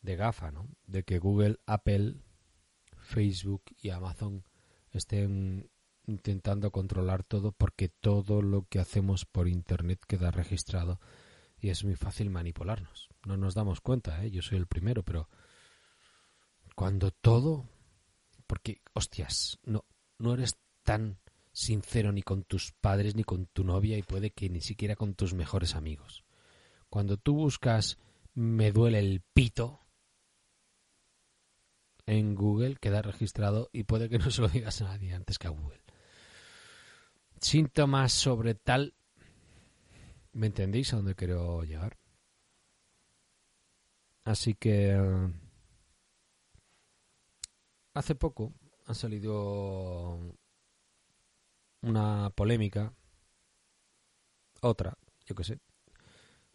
de 0.00 0.16
GAFA, 0.16 0.50
¿no? 0.50 0.70
De 0.86 1.02
que 1.02 1.18
Google, 1.18 1.58
Apple, 1.66 2.16
Facebook 2.96 3.62
y 3.76 3.90
Amazon 3.90 4.42
estén 4.90 5.70
intentando 6.06 6.72
controlar 6.72 7.24
todo 7.24 7.52
porque 7.52 7.90
todo 7.90 8.40
lo 8.40 8.66
que 8.70 8.78
hacemos 8.78 9.26
por 9.26 9.48
internet 9.48 10.00
queda 10.08 10.30
registrado 10.30 10.98
y 11.60 11.68
es 11.68 11.84
muy 11.84 11.94
fácil 11.94 12.30
manipularnos. 12.30 13.10
No 13.26 13.36
nos 13.36 13.54
damos 13.54 13.82
cuenta, 13.82 14.24
¿eh? 14.24 14.30
Yo 14.30 14.40
soy 14.40 14.56
el 14.56 14.66
primero, 14.66 15.02
pero 15.02 15.28
cuando 16.74 17.10
todo 17.10 17.68
porque 18.52 18.82
hostias, 18.92 19.58
no 19.64 19.86
no 20.18 20.34
eres 20.34 20.58
tan 20.82 21.16
sincero 21.52 22.12
ni 22.12 22.20
con 22.20 22.44
tus 22.44 22.72
padres 22.72 23.16
ni 23.16 23.24
con 23.24 23.46
tu 23.46 23.64
novia 23.64 23.96
y 23.96 24.02
puede 24.02 24.30
que 24.30 24.50
ni 24.50 24.60
siquiera 24.60 24.94
con 24.94 25.14
tus 25.14 25.32
mejores 25.32 25.74
amigos. 25.74 26.22
Cuando 26.90 27.16
tú 27.16 27.34
buscas 27.34 27.96
me 28.34 28.70
duele 28.70 28.98
el 28.98 29.22
pito 29.32 29.80
en 32.04 32.34
Google 32.34 32.76
queda 32.76 33.00
registrado 33.00 33.70
y 33.72 33.84
puede 33.84 34.10
que 34.10 34.18
no 34.18 34.30
se 34.30 34.42
lo 34.42 34.48
digas 34.48 34.82
a 34.82 34.84
nadie 34.84 35.14
antes 35.14 35.38
que 35.38 35.46
a 35.46 35.50
Google. 35.50 35.80
Síntomas 37.40 38.12
sobre 38.12 38.54
tal... 38.54 38.92
¿Me 40.32 40.48
entendéis 40.48 40.92
a 40.92 40.96
dónde 40.96 41.14
quiero 41.14 41.64
llegar? 41.64 41.96
Así 44.24 44.52
que... 44.52 45.40
Hace 47.94 48.14
poco 48.14 48.54
ha 48.86 48.94
salido 48.94 50.18
una 51.82 52.30
polémica, 52.30 52.94
otra, 54.60 54.96
yo 55.26 55.34
qué 55.34 55.44
sé, 55.44 55.60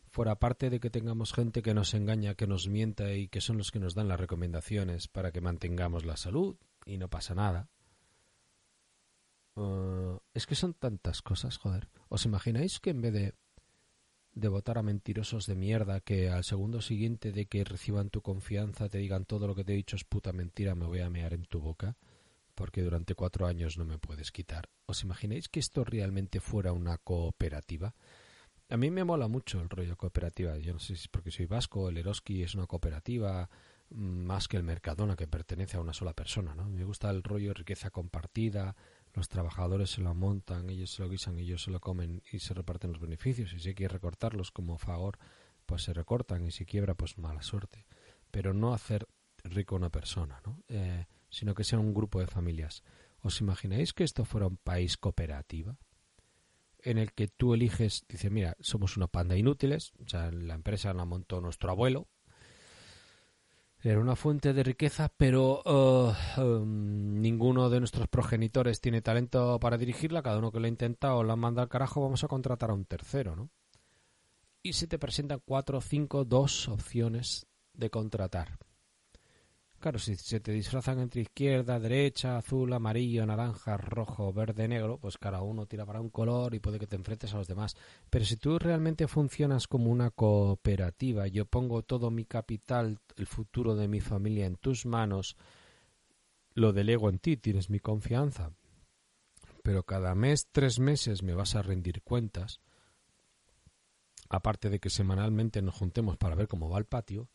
fuera 0.09 0.39
parte 0.39 0.69
de 0.69 0.79
que 0.79 0.89
tengamos 0.89 1.33
gente 1.33 1.61
que 1.61 1.73
nos 1.75 1.93
engaña, 1.93 2.33
que 2.33 2.47
nos 2.47 2.67
mienta 2.67 3.13
y 3.13 3.27
que 3.27 3.41
son 3.41 3.57
los 3.57 3.71
que 3.71 3.79
nos 3.79 3.93
dan 3.93 4.07
las 4.07 4.19
recomendaciones 4.19 5.07
para 5.07 5.31
que 5.31 5.41
mantengamos 5.41 6.05
la 6.05 6.17
salud 6.17 6.57
y 6.85 6.97
no 6.97 7.09
pasa 7.09 7.35
nada. 7.35 7.69
Uh, 9.55 10.17
es 10.33 10.45
que 10.45 10.55
son 10.55 10.73
tantas 10.73 11.21
cosas, 11.21 11.57
joder. 11.57 11.89
¿Os 12.09 12.25
imagináis 12.25 12.79
que 12.79 12.91
en 12.91 13.01
vez 13.01 13.13
de, 13.13 13.35
de 14.39 14.47
votar 14.47 14.77
a 14.77 14.83
mentirosos 14.83 15.45
de 15.45 15.55
mierda 15.55 15.99
que 15.99 16.29
al 16.29 16.43
segundo 16.43 16.81
siguiente 16.81 17.31
de 17.31 17.45
que 17.45 17.63
reciban 17.63 18.09
tu 18.09 18.21
confianza 18.21 18.89
te 18.89 18.97
digan 18.97 19.25
todo 19.25 19.47
lo 19.47 19.55
que 19.55 19.63
te 19.63 19.73
he 19.73 19.75
dicho 19.75 19.95
es 19.95 20.03
puta 20.03 20.31
mentira, 20.33 20.75
me 20.75 20.85
voy 20.85 20.99
a 20.99 21.09
mear 21.09 21.33
en 21.33 21.45
tu 21.45 21.59
boca? 21.59 21.97
porque 22.57 22.81
durante 22.81 23.13
cuatro 23.13 23.45
años 23.45 23.77
no 23.77 23.85
me 23.85 23.99
puedes 23.99 24.31
quitar. 24.31 24.67
¿Os 24.87 25.03
imagináis 25.03 25.47
que 25.47 25.59
esto 25.59 25.83
realmente 25.83 26.39
fuera 26.39 26.73
una 26.73 26.97
cooperativa? 26.97 27.93
A 28.69 28.77
mí 28.77 28.89
me 28.89 29.03
mola 29.03 29.27
mucho 29.27 29.61
el 29.61 29.69
rollo 29.69 29.95
cooperativa. 29.95 30.57
Yo 30.57 30.73
no 30.73 30.79
sé 30.79 30.95
si 30.95 31.03
es 31.03 31.07
porque 31.07 31.29
soy 31.29 31.45
vasco, 31.45 31.87
el 31.87 31.97
Eroski 31.97 32.41
es 32.41 32.55
una 32.55 32.65
cooperativa 32.65 33.47
mm, 33.91 34.25
más 34.25 34.47
que 34.47 34.57
el 34.57 34.63
Mercadona 34.63 35.15
que 35.15 35.27
pertenece 35.27 35.77
a 35.77 35.81
una 35.81 35.93
sola 35.93 36.13
persona, 36.13 36.55
¿no? 36.55 36.67
Me 36.67 36.83
gusta 36.83 37.11
el 37.11 37.21
rollo 37.21 37.53
riqueza 37.53 37.91
compartida, 37.91 38.75
los 39.17 39.29
trabajadores 39.29 39.89
se 39.89 40.01
lo 40.01 40.13
montan, 40.13 40.69
ellos 40.69 40.91
se 40.91 41.01
lo 41.01 41.09
guisan, 41.09 41.39
ellos 41.39 41.63
se 41.63 41.71
lo 41.71 41.79
comen 41.79 42.21
y 42.31 42.39
se 42.39 42.53
reparten 42.53 42.91
los 42.91 43.01
beneficios 43.01 43.51
y 43.51 43.59
si 43.59 43.69
hay 43.69 43.75
que 43.75 43.87
recortarlos 43.87 44.51
como 44.51 44.77
favor 44.77 45.17
pues 45.67 45.83
se 45.83 45.93
recortan 45.93 46.45
y 46.45 46.51
si 46.51 46.65
quiebra, 46.65 46.95
pues 46.95 47.17
mala 47.19 47.43
suerte. 47.43 47.85
Pero 48.31 48.53
no 48.53 48.73
hacer 48.73 49.07
rico 49.43 49.75
a 49.75 49.79
una 49.79 49.91
persona, 49.91 50.41
¿no? 50.45 50.63
Eh, 50.69 51.05
sino 51.29 51.53
que 51.53 51.63
sea 51.63 51.77
un 51.77 51.93
grupo 51.93 52.19
de 52.19 52.27
familias. 52.27 52.83
¿Os 53.19 53.41
imagináis 53.41 53.93
que 53.93 54.03
esto 54.03 54.23
fuera 54.23 54.47
un 54.47 54.57
país 54.57 54.97
cooperativa? 54.97 55.77
En 56.79 56.97
el 56.97 57.11
que 57.11 57.27
tú 57.27 57.53
eliges, 57.53 58.05
dice, 58.07 58.29
mira, 58.29 58.55
somos 58.59 58.97
una 58.97 59.07
panda 59.07 59.35
inútiles, 59.35 59.93
o 60.03 60.07
sea, 60.07 60.31
la 60.31 60.53
empresa 60.53 60.93
la 60.93 61.05
montó 61.05 61.41
nuestro 61.41 61.69
abuelo, 61.69 62.07
era 63.89 63.99
una 63.99 64.15
fuente 64.15 64.53
de 64.53 64.63
riqueza, 64.63 65.09
pero 65.15 65.61
uh, 65.65 66.41
um, 66.41 67.21
ninguno 67.21 67.69
de 67.69 67.79
nuestros 67.79 68.07
progenitores 68.07 68.81
tiene 68.81 69.01
talento 69.01 69.59
para 69.59 69.77
dirigirla. 69.77 70.21
Cada 70.21 70.39
uno 70.39 70.51
que 70.51 70.59
lo 70.59 70.65
ha 70.65 70.69
intentado 70.69 71.23
la 71.23 71.35
manda 71.35 71.61
al 71.61 71.69
carajo, 71.69 72.01
vamos 72.01 72.23
a 72.23 72.27
contratar 72.27 72.69
a 72.69 72.73
un 72.73 72.85
tercero, 72.85 73.35
¿no? 73.35 73.49
Y 74.61 74.73
se 74.73 74.87
te 74.87 74.99
presentan 74.99 75.41
cuatro, 75.45 75.79
cinco, 75.79 76.25
dos 76.25 76.67
opciones 76.67 77.47
de 77.73 77.89
contratar. 77.89 78.57
Claro, 79.87 79.99
si 79.99 80.17
se 80.17 80.41
te 80.41 80.51
disfrazan 80.51 80.99
entre 80.99 81.21
izquierda, 81.21 81.79
derecha, 81.79 82.35
azul, 82.35 82.73
amarillo, 82.73 83.25
naranja, 83.25 83.77
rojo, 83.77 84.33
verde, 84.33 84.67
negro, 84.67 84.97
pues 84.97 85.17
cada 85.17 85.41
uno 85.41 85.65
tira 85.65 85.85
para 85.85 86.01
un 86.01 86.09
color 86.09 86.53
y 86.53 86.59
puede 86.59 86.77
que 86.77 86.87
te 86.87 86.97
enfrentes 86.97 87.33
a 87.33 87.37
los 87.37 87.47
demás. 87.47 87.77
Pero 88.09 88.25
si 88.25 88.35
tú 88.35 88.59
realmente 88.59 89.07
funcionas 89.07 89.65
como 89.65 89.89
una 89.89 90.11
cooperativa, 90.11 91.27
yo 91.27 91.45
pongo 91.45 91.83
todo 91.83 92.11
mi 92.11 92.25
capital, 92.25 92.99
el 93.15 93.27
futuro 93.27 93.77
de 93.77 93.87
mi 93.87 94.01
familia 94.01 94.45
en 94.45 94.57
tus 94.57 94.85
manos, 94.85 95.37
lo 96.53 96.73
delego 96.73 97.07
en 97.07 97.19
ti, 97.19 97.37
tienes 97.37 97.69
mi 97.69 97.79
confianza. 97.79 98.51
Pero 99.63 99.83
cada 99.83 100.15
mes, 100.15 100.49
tres 100.51 100.79
meses 100.79 101.23
me 101.23 101.33
vas 101.33 101.55
a 101.55 101.61
rendir 101.61 102.01
cuentas, 102.01 102.59
aparte 104.27 104.69
de 104.69 104.81
que 104.81 104.89
semanalmente 104.89 105.61
nos 105.61 105.75
juntemos 105.75 106.17
para 106.17 106.35
ver 106.35 106.49
cómo 106.49 106.69
va 106.69 106.77
el 106.77 106.83
patio, 106.85 107.29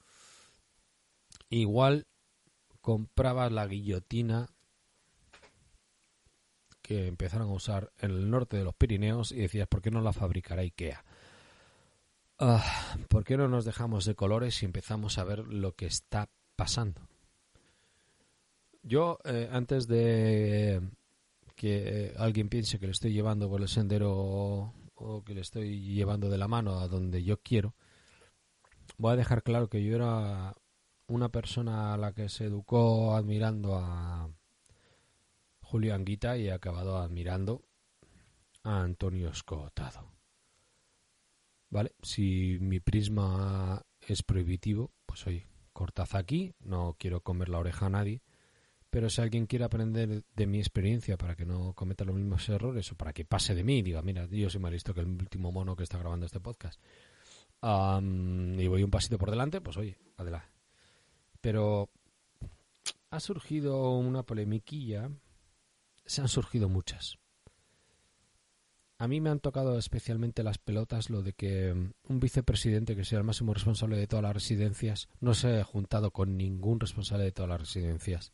igual 1.48 2.06
comprabas 2.82 3.50
la 3.52 3.66
guillotina 3.66 4.50
que 6.82 7.06
empezaron 7.06 7.48
a 7.48 7.52
usar 7.52 7.92
en 8.00 8.10
el 8.10 8.28
norte 8.28 8.56
de 8.56 8.64
los 8.64 8.74
Pirineos 8.74 9.32
y 9.32 9.36
decías, 9.36 9.68
¿por 9.68 9.80
qué 9.80 9.90
no 9.90 10.02
la 10.02 10.12
fabricará 10.12 10.62
IKEA? 10.62 11.04
Ah, 12.38 12.96
¿Por 13.08 13.24
qué 13.24 13.36
no 13.36 13.46
nos 13.46 13.64
dejamos 13.64 14.04
de 14.04 14.16
colores 14.16 14.62
y 14.62 14.66
empezamos 14.66 15.16
a 15.16 15.24
ver 15.24 15.46
lo 15.46 15.76
que 15.76 15.86
está 15.86 16.28
pasando? 16.56 17.00
Yo, 18.82 19.20
eh, 19.24 19.48
antes 19.52 19.86
de 19.86 20.82
que 21.54 22.12
alguien 22.18 22.48
piense 22.48 22.80
que 22.80 22.86
le 22.86 22.92
estoy 22.92 23.12
llevando 23.12 23.48
por 23.48 23.60
el 23.60 23.68
sendero 23.68 24.74
o 24.96 25.22
que 25.24 25.34
le 25.34 25.40
estoy 25.40 25.94
llevando 25.94 26.28
de 26.28 26.38
la 26.38 26.48
mano 26.48 26.80
a 26.80 26.88
donde 26.88 27.22
yo 27.22 27.40
quiero, 27.40 27.76
voy 28.98 29.12
a 29.12 29.16
dejar 29.16 29.44
claro 29.44 29.68
que 29.68 29.84
yo 29.84 29.94
era 29.94 30.56
una 31.12 31.28
persona 31.28 31.92
a 31.92 31.96
la 31.98 32.12
que 32.12 32.28
se 32.28 32.46
educó 32.46 33.14
admirando 33.14 33.76
a 33.76 34.30
Julio 35.60 35.94
Anguita 35.94 36.38
y 36.38 36.48
ha 36.48 36.54
acabado 36.54 36.96
admirando 36.98 37.62
a 38.62 38.80
Antonio 38.80 39.28
Escotado. 39.28 40.10
¿Vale? 41.68 41.92
Si 42.02 42.58
mi 42.60 42.80
prisma 42.80 43.82
es 44.00 44.22
prohibitivo, 44.22 44.90
pues 45.04 45.26
oye, 45.26 45.46
cortad 45.72 46.08
aquí, 46.14 46.54
no 46.60 46.96
quiero 46.98 47.20
comer 47.20 47.50
la 47.50 47.58
oreja 47.58 47.86
a 47.86 47.90
nadie, 47.90 48.22
pero 48.90 49.08
si 49.08 49.20
alguien 49.20 49.46
quiere 49.46 49.64
aprender 49.66 50.24
de 50.34 50.46
mi 50.46 50.58
experiencia 50.58 51.16
para 51.16 51.34
que 51.34 51.46
no 51.46 51.74
cometa 51.74 52.04
los 52.04 52.16
mismos 52.16 52.46
errores 52.48 52.90
o 52.92 52.94
para 52.94 53.12
que 53.12 53.24
pase 53.24 53.54
de 53.54 53.64
mí, 53.64 53.82
diga, 53.82 54.02
mira, 54.02 54.26
yo 54.26 54.50
soy 54.50 54.60
más 54.60 54.72
listo 54.72 54.92
que 54.92 55.00
el 55.00 55.06
último 55.06 55.52
mono 55.52 55.76
que 55.76 55.82
está 55.82 55.98
grabando 55.98 56.26
este 56.26 56.40
podcast, 56.40 56.80
y 57.62 58.66
voy 58.66 58.82
un 58.82 58.90
pasito 58.90 59.18
por 59.18 59.30
delante, 59.30 59.60
pues 59.60 59.76
oye, 59.76 59.96
adelante 60.16 60.51
pero 61.42 61.90
ha 63.10 63.20
surgido 63.20 63.90
una 63.90 64.22
polemiquilla, 64.22 65.10
se 66.06 66.22
han 66.22 66.28
surgido 66.28 66.70
muchas. 66.70 67.18
A 68.96 69.08
mí 69.08 69.20
me 69.20 69.30
han 69.30 69.40
tocado 69.40 69.78
especialmente 69.78 70.44
las 70.44 70.58
pelotas 70.58 71.10
lo 71.10 71.22
de 71.22 71.32
que 71.32 71.72
un 71.72 72.20
vicepresidente 72.20 72.94
que 72.94 73.04
sea 73.04 73.18
el 73.18 73.24
máximo 73.24 73.52
responsable 73.52 73.96
de 73.96 74.06
todas 74.06 74.22
las 74.22 74.34
residencias 74.34 75.08
no 75.20 75.34
se 75.34 75.48
haya 75.48 75.64
juntado 75.64 76.12
con 76.12 76.36
ningún 76.36 76.78
responsable 76.78 77.24
de 77.24 77.32
todas 77.32 77.48
las 77.50 77.60
residencias. 77.60 78.32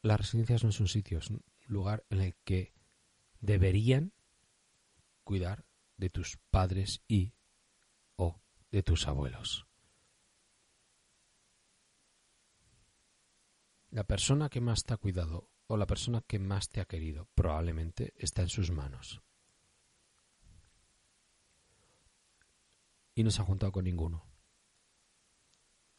las 0.00 0.18
residencias 0.18 0.64
no 0.64 0.70
es 0.70 0.80
un 0.80 0.88
sitio, 0.88 1.18
es 1.18 1.28
un 1.28 1.42
lugar 1.66 2.04
en 2.08 2.20
el 2.20 2.34
que 2.44 2.72
deberían 3.40 4.12
cuidar 5.24 5.66
de 5.98 6.08
tus 6.08 6.38
padres 6.50 7.02
y 7.06 7.34
o 8.16 8.40
de 8.70 8.82
tus 8.82 9.06
abuelos. 9.06 9.66
La 13.92 14.04
persona 14.04 14.48
que 14.48 14.62
más 14.62 14.84
te 14.84 14.94
ha 14.94 14.96
cuidado 14.96 15.50
o 15.66 15.76
la 15.76 15.86
persona 15.86 16.22
que 16.22 16.38
más 16.38 16.70
te 16.70 16.80
ha 16.80 16.86
querido 16.86 17.28
probablemente 17.34 18.14
está 18.16 18.40
en 18.40 18.48
sus 18.48 18.70
manos. 18.70 19.20
Y 23.14 23.22
no 23.22 23.30
se 23.30 23.42
ha 23.42 23.44
juntado 23.44 23.70
con 23.70 23.84
ninguno. 23.84 24.24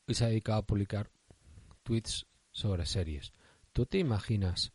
Y 0.08 0.16
se 0.16 0.26
ha 0.26 0.30
dedicado 0.30 0.58
a 0.58 0.66
publicar 0.66 1.12
tweets 1.84 2.26
sobre 2.52 2.88
series. 2.88 3.32
¿Tú 3.74 3.86
te 3.86 4.00
imaginas 4.00 4.74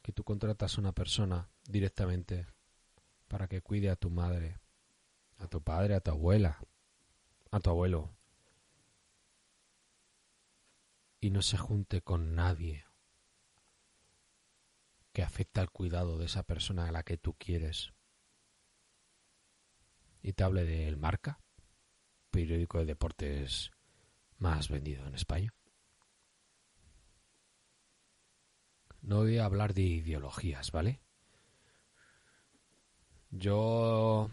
que 0.00 0.12
tú 0.12 0.22
contratas 0.22 0.78
a 0.78 0.80
una 0.80 0.92
persona 0.92 1.50
directamente 1.64 2.46
para 3.26 3.48
que 3.48 3.62
cuide 3.62 3.90
a 3.90 3.96
tu 3.96 4.10
madre, 4.10 4.60
a 5.38 5.48
tu 5.48 5.60
padre, 5.60 5.96
a 5.96 6.00
tu 6.00 6.12
abuela, 6.12 6.60
a 7.50 7.58
tu 7.58 7.70
abuelo, 7.70 8.17
y 11.20 11.30
no 11.30 11.42
se 11.42 11.56
junte 11.56 12.02
con 12.02 12.34
nadie 12.34 12.84
que 15.12 15.22
afecta 15.22 15.60
al 15.60 15.70
cuidado 15.70 16.18
de 16.18 16.26
esa 16.26 16.44
persona 16.44 16.86
a 16.86 16.92
la 16.92 17.02
que 17.02 17.16
tú 17.16 17.34
quieres. 17.34 17.92
Y 20.22 20.32
te 20.32 20.44
hable 20.44 20.64
de 20.64 20.86
El 20.86 20.96
Marca, 20.96 21.40
periódico 22.30 22.78
de 22.78 22.86
deportes 22.86 23.70
más 24.36 24.68
vendido 24.68 25.06
en 25.06 25.14
España. 25.14 25.52
No 29.00 29.18
voy 29.18 29.38
a 29.38 29.44
hablar 29.44 29.74
de 29.74 29.82
ideologías, 29.82 30.70
¿vale? 30.70 31.00
Yo, 33.30 34.30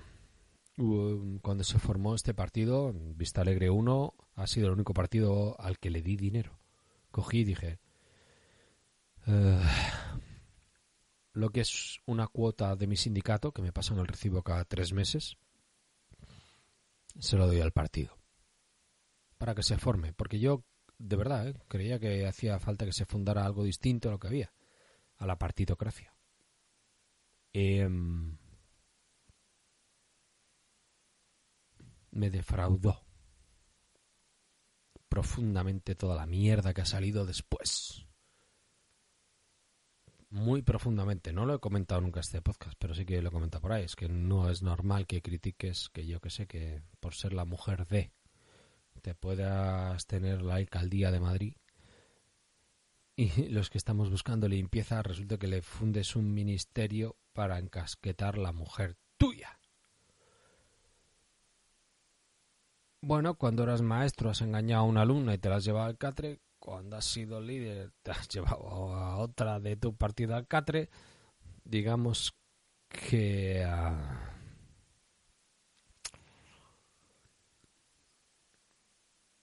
cuando 1.42 1.64
se 1.64 1.80
formó 1.80 2.14
este 2.14 2.34
partido, 2.34 2.94
Vista 2.94 3.42
Alegre 3.42 3.70
1, 3.70 4.14
ha 4.36 4.48
sido 4.48 4.68
el 4.68 4.74
único 4.74 4.94
partido 4.94 5.60
al 5.60 5.80
que 5.80 5.90
le 5.90 6.02
di 6.02 6.16
dinero 6.16 6.60
cogí 7.16 7.40
y 7.40 7.44
dije, 7.46 7.80
eh, 9.26 9.62
lo 11.32 11.50
que 11.50 11.62
es 11.62 12.02
una 12.06 12.28
cuota 12.28 12.76
de 12.76 12.88
mi 12.88 12.98
sindicato, 12.98 13.54
que 13.54 13.62
me 13.62 13.72
pasan 13.72 14.00
el 14.00 14.08
recibo 14.08 14.44
cada 14.44 14.66
tres 14.66 14.92
meses, 14.92 15.38
se 17.18 17.38
lo 17.38 17.48
doy 17.48 17.62
al 17.62 17.72
partido. 17.72 18.18
Para 19.38 19.56
que 19.56 19.64
se 19.64 19.78
forme. 19.78 20.12
Porque 20.12 20.40
yo, 20.40 20.66
de 20.98 21.16
verdad, 21.16 21.48
eh, 21.48 21.54
creía 21.70 22.00
que 22.00 22.28
hacía 22.28 22.60
falta 22.60 22.84
que 22.84 22.92
se 22.92 23.06
fundara 23.06 23.46
algo 23.46 23.64
distinto 23.64 24.10
a 24.10 24.12
lo 24.12 24.20
que 24.20 24.28
había. 24.28 24.54
A 25.16 25.26
la 25.26 25.38
partitocracia. 25.38 26.14
Em, 27.54 28.38
me 32.12 32.30
defraudó 32.30 33.05
profundamente 35.16 35.96
toda 35.96 36.14
la 36.14 36.26
mierda 36.26 36.74
que 36.74 36.82
ha 36.82 36.86
salido 36.86 37.26
después. 37.26 38.06
Muy 40.30 40.62
profundamente. 40.62 41.32
No 41.32 41.46
lo 41.46 41.56
he 41.56 41.60
comentado 41.60 42.02
nunca 42.02 42.20
este 42.20 42.42
podcast, 42.42 42.76
pero 42.78 42.94
sí 42.94 43.06
que 43.06 43.22
lo 43.22 43.30
he 43.30 43.32
comentado 43.32 43.62
por 43.62 43.72
ahí. 43.72 43.86
Es 43.86 43.96
que 43.96 44.10
no 44.10 44.50
es 44.50 44.62
normal 44.62 45.08
que 45.08 45.22
critiques 45.22 45.90
que 45.94 46.06
yo 46.06 46.20
que 46.20 46.30
sé 46.30 46.48
que 46.48 46.82
por 47.00 47.14
ser 47.14 47.32
la 47.32 47.46
mujer 47.46 47.88
de 47.88 48.12
te 49.02 49.16
puedas 49.16 50.06
tener 50.06 50.42
la 50.42 50.56
alcaldía 50.56 51.12
de 51.12 51.22
Madrid 51.22 51.56
y 53.16 53.30
los 53.52 53.70
que 53.70 53.78
estamos 53.78 54.10
buscando 54.10 54.50
limpieza 54.50 55.02
resulta 55.02 55.38
que 55.38 55.48
le 55.48 55.62
fundes 55.62 56.18
un 56.18 56.34
ministerio 56.34 57.16
para 57.32 57.58
encasquetar 57.58 58.38
la 58.38 58.52
mujer 58.52 58.98
tuya. 59.18 59.60
Bueno, 63.08 63.36
cuando 63.36 63.62
eras 63.62 63.84
maestro 63.84 64.32
has 64.32 64.42
engañado 64.42 64.82
a 64.82 64.88
una 64.88 65.04
alumna 65.04 65.36
y 65.36 65.38
te 65.38 65.48
la 65.48 65.58
has 65.58 65.64
llevado 65.64 65.86
al 65.86 65.96
catre. 65.96 66.40
Cuando 66.58 66.98
has 66.98 67.06
sido 67.06 67.40
líder 67.40 67.92
te 68.02 68.10
has 68.10 68.28
llevado 68.34 68.96
a 68.96 69.18
otra 69.18 69.60
de 69.60 69.76
tu 69.76 69.96
partido 69.96 70.36
al 70.36 70.48
catre. 70.48 70.90
Digamos 71.64 72.36
que... 72.90 73.64
Ah, 73.64 74.34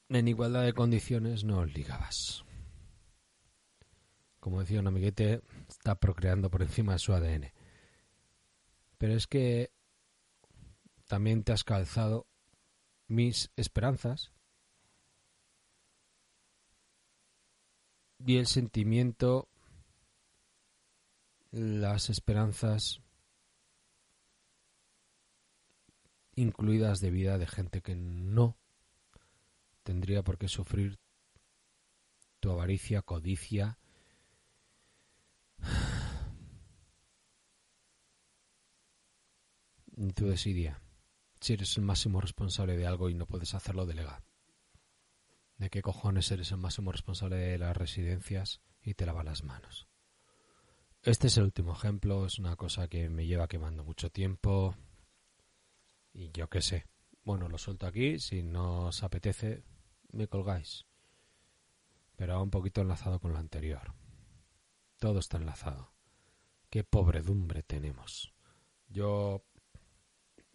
en 0.09 0.27
igualdad 0.27 0.65
de 0.65 0.73
condiciones 0.73 1.45
no 1.45 1.65
ligabas. 1.65 2.45
Como 4.41 4.59
decía 4.59 4.81
un 4.81 4.89
amiguete, 4.89 5.41
está 5.69 5.95
procreando 5.95 6.51
por 6.51 6.63
encima 6.63 6.95
de 6.95 6.99
su 6.99 7.13
ADN. 7.13 7.53
Pero 8.99 9.15
es 9.15 9.29
que 9.29 9.71
también 11.07 11.45
te 11.45 11.53
has 11.53 11.63
calzado 11.63 12.27
mis 13.13 13.51
esperanzas 13.57 14.33
y 18.25 18.39
el 18.39 18.47
sentimiento, 18.47 19.51
las 21.51 22.09
esperanzas 22.09 23.03
incluidas 26.37 27.01
de 27.01 27.11
vida 27.11 27.37
de 27.37 27.47
gente 27.47 27.83
que 27.83 27.95
no 27.95 28.57
tendría 29.83 30.23
por 30.23 30.39
qué 30.39 30.49
sufrir 30.49 30.99
tu 32.41 32.51
avaricia, 32.51 33.03
codicia, 33.03 33.79
tu 40.15 40.29
desidia. 40.29 40.81
Si 41.43 41.55
eres 41.55 41.77
el 41.77 41.83
máximo 41.83 42.21
responsable 42.21 42.77
de 42.77 42.87
algo 42.87 43.11
y 43.11 43.15
no 43.15 43.27
puedes 43.27 43.53
hacerlo, 43.55 43.85
delega. 43.85 44.23
¿De 45.57 45.71
qué 45.71 45.83
cojones 45.83 46.31
eres 46.31 46.53
el 46.53 46.59
máximo 46.59 46.93
responsable 46.93 47.35
de 47.35 47.59
las 47.59 47.77
residencias 47.77 48.61
y 48.81 48.95
te 48.95 49.07
lava 49.07 49.25
las 49.25 49.43
manos? 49.43 49.89
Este 51.03 51.27
es 51.27 51.37
el 51.39 51.43
último 51.43 51.73
ejemplo, 51.73 52.27
es 52.27 52.39
una 52.39 52.55
cosa 52.55 52.87
que 52.87 53.09
me 53.09 53.27
lleva 53.27 53.49
quemando 53.49 53.83
mucho 53.83 54.09
tiempo 54.09 54.77
y 56.13 56.31
yo 56.31 56.49
qué 56.49 56.63
sé. 56.63 56.87
Bueno, 57.25 57.49
lo 57.49 57.59
suelto 57.59 57.89
aquí, 57.89 58.21
si 58.21 58.45
no 58.45 58.87
os 58.87 59.03
apetece, 59.03 59.65
me 60.13 60.29
colgáis. 60.29 60.87
Pero 62.15 62.41
un 62.41 62.51
poquito 62.51 62.83
enlazado 62.83 63.19
con 63.19 63.33
lo 63.33 63.39
anterior. 63.39 63.95
Todo 64.97 65.19
está 65.19 65.39
enlazado. 65.39 65.93
Qué 66.71 66.85
pobredumbre 66.85 67.65
tenemos. 67.65 68.33
Yo 68.87 69.45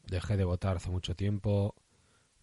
dejé 0.07 0.37
de 0.37 0.43
votar 0.43 0.77
hace 0.77 0.89
mucho 0.89 1.15
tiempo. 1.15 1.75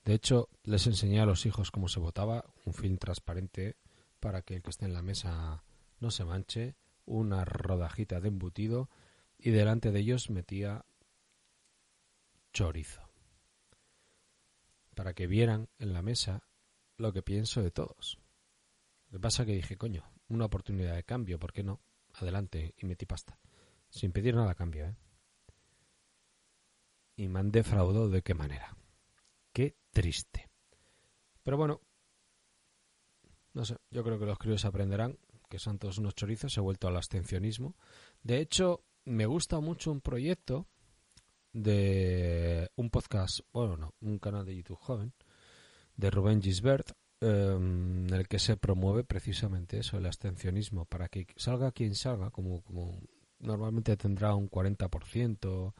De 0.05 0.14
hecho, 0.14 0.48
les 0.62 0.87
enseñé 0.87 1.20
a 1.20 1.27
los 1.27 1.46
hijos 1.46 1.70
cómo 1.70 1.88
se 1.88 2.00
votaba, 2.00 2.44
un 2.64 2.74
film 2.74 2.98
transparente 2.98 3.77
para 4.20 4.42
que 4.42 4.57
el 4.57 4.62
que 4.62 4.70
esté 4.70 4.85
en 4.85 4.92
la 4.92 5.03
mesa 5.03 5.64
no 6.00 6.11
se 6.11 6.24
manche, 6.24 6.77
una 7.07 7.44
rodajita 7.44 8.20
de 8.20 8.29
embutido 8.29 8.90
y 9.38 9.50
delante 9.50 9.90
de 9.90 10.00
ellos 10.00 10.31
metía 10.31 10.85
chorizo. 12.53 13.03
Para 14.94 15.14
que 15.14 15.27
vieran 15.27 15.68
en 15.79 15.92
la 15.92 16.03
mesa 16.03 16.48
lo 16.96 17.12
que 17.12 17.22
pienso 17.22 17.62
de 17.62 17.70
todos. 17.70 18.18
Lo 19.11 19.18
que 19.18 19.22
pasa 19.22 19.42
es 19.42 19.46
que 19.46 19.55
dije, 19.55 19.77
coño, 19.77 20.05
una 20.29 20.46
oportunidad 20.46 20.94
de 20.94 21.05
cambio, 21.05 21.38
¿por 21.38 21.53
qué 21.53 21.62
no? 21.62 21.81
Adelante, 22.14 22.74
y 22.79 22.87
metí 22.87 23.07
pasta. 23.07 23.38
Sin 23.90 24.12
pedir 24.12 24.35
nada 24.35 24.53
a 24.53 24.55
cambio, 24.55 24.87
¿eh? 24.87 24.96
Y 27.16 27.29
me 27.29 27.40
han 27.40 27.50
defraudado 27.50 28.09
de 28.09 28.22
qué 28.22 28.35
manera. 28.35 28.77
Qué 29.53 29.77
triste. 29.92 30.48
Pero 31.42 31.57
bueno, 31.57 31.81
no 33.53 33.64
sé, 33.64 33.77
yo 33.90 34.03
creo 34.03 34.18
que 34.18 34.27
los 34.27 34.38
críos 34.38 34.64
aprenderán 34.64 35.18
que 35.48 35.59
son 35.59 35.79
todos 35.79 35.98
unos 35.98 36.14
chorizos, 36.14 36.57
he 36.57 36.61
vuelto 36.61 36.88
al 36.88 36.96
abstencionismo. 36.96 37.77
De 38.22 38.40
hecho, 38.40 38.83
me 39.05 39.27
gusta 39.27 39.61
mucho 39.61 39.92
un 39.92 40.00
proyecto 40.00 40.66
de 41.53 42.68
un 42.74 42.90
podcast, 42.90 43.40
bueno, 43.53 43.77
no, 43.77 43.94
un 44.00 44.18
canal 44.18 44.44
de 44.44 44.57
YouTube 44.57 44.79
joven, 44.81 45.12
de 45.96 46.11
Rubén 46.11 46.42
Gisbert, 46.42 46.90
em, 47.20 48.09
en 48.09 48.14
el 48.14 48.27
que 48.27 48.40
se 48.40 48.57
promueve 48.57 49.05
precisamente 49.05 49.79
eso, 49.79 49.96
el 49.96 50.07
abstencionismo, 50.07 50.87
para 50.87 51.09
que 51.09 51.29
salga 51.37 51.70
quien 51.70 51.94
salga, 51.94 52.31
como, 52.31 52.62
como 52.62 52.98
normalmente 53.38 53.96
tendrá 53.96 54.35
un 54.35 54.50
40% 54.50 55.74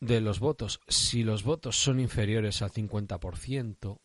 de 0.00 0.20
los 0.20 0.40
votos. 0.40 0.80
Si 0.88 1.22
los 1.22 1.42
votos 1.42 1.76
son 1.76 2.00
inferiores 2.00 2.62
al 2.62 2.70
50%, 2.70 4.00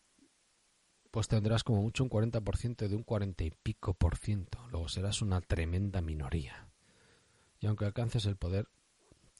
pues 1.12 1.28
tendrás 1.28 1.64
como 1.64 1.82
mucho 1.82 2.04
un 2.04 2.10
40% 2.10 2.88
de 2.88 2.96
un 2.96 3.04
40 3.04 3.44
y 3.44 3.52
pico 3.52 3.94
por 3.94 4.18
ciento. 4.18 4.66
Luego 4.72 4.88
serás 4.90 5.22
una 5.22 5.42
tremenda 5.42 6.02
minoría. 6.02 6.70
Y 7.60 7.68
aunque 7.68 7.86
alcances 7.86 8.26
el 8.26 8.36
poder, 8.36 8.68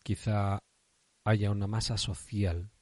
quizá 0.04 0.64
haya 1.24 1.52
una 1.52 1.68
masa 1.68 1.98
social 1.98 2.74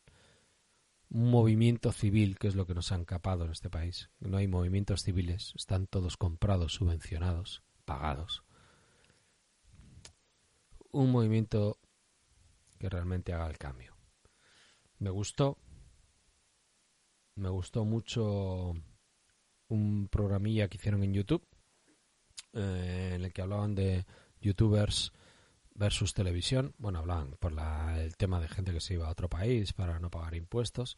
un 1.12 1.30
movimiento 1.30 1.92
civil, 1.92 2.38
que 2.40 2.48
es 2.48 2.56
lo 2.56 2.66
que 2.66 2.74
nos 2.74 2.92
han 2.92 3.04
capado 3.04 3.44
en 3.44 3.52
este 3.52 3.70
país. 3.70 4.10
No 4.20 4.38
hay 4.38 4.48
movimientos 4.48 5.04
civiles, 5.04 5.54
están 5.58 5.88
todos 5.88 6.16
comprados, 6.16 6.74
subvencionados, 6.74 7.64
pagados. 7.84 8.44
Un 10.92 11.12
movimiento 11.12 11.78
que 12.82 12.90
realmente 12.90 13.34
haga 13.34 13.48
el 13.48 13.58
cambio. 13.58 13.96
Me 15.00 15.10
gustó, 15.10 15.58
me 17.36 17.50
gustó 17.50 17.86
mucho 17.86 18.74
un 19.68 20.08
programilla 20.10 20.68
que 20.68 20.78
hicieron 20.78 21.04
en 21.04 21.14
YouTube, 21.14 21.48
eh, 22.54 23.14
en 23.16 23.24
el 23.24 23.32
que 23.32 23.42
hablaban 23.42 23.76
de 23.76 24.06
youtubers 24.42 25.14
versus 25.76 26.14
televisión. 26.14 26.74
Bueno, 26.78 27.00
hablaban 27.00 27.38
por 27.40 27.54
el 27.98 28.18
tema 28.18 28.40
de 28.42 28.50
gente 28.50 28.74
que 28.74 28.82
se 28.82 28.96
iba 28.96 29.08
a 29.08 29.12
otro 29.12 29.30
país 29.30 29.74
para 29.74 30.00
no 30.00 30.10
pagar 30.10 30.36
impuestos. 30.36 30.98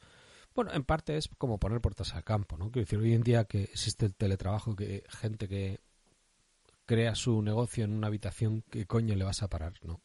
Bueno, 0.56 0.72
en 0.74 0.84
parte 0.84 1.18
es 1.18 1.30
como 1.38 1.60
poner 1.60 1.82
puertas 1.82 2.14
al 2.14 2.24
campo, 2.24 2.58
¿no? 2.58 2.72
Quiero 2.72 2.86
decir, 2.86 3.00
hoy 3.00 3.14
en 3.14 3.24
día 3.24 3.46
que 3.46 3.64
existe 3.64 4.06
el 4.06 4.16
teletrabajo, 4.16 4.76
que 4.76 5.04
gente 5.10 5.48
que 5.48 5.82
crea 6.86 7.16
su 7.16 7.42
negocio 7.42 7.84
en 7.86 7.94
una 7.94 8.08
habitación, 8.08 8.64
¿qué 8.70 8.86
coño 8.86 9.16
le 9.16 9.26
vas 9.26 9.44
a 9.44 9.50
parar, 9.50 9.74
no? 9.84 10.02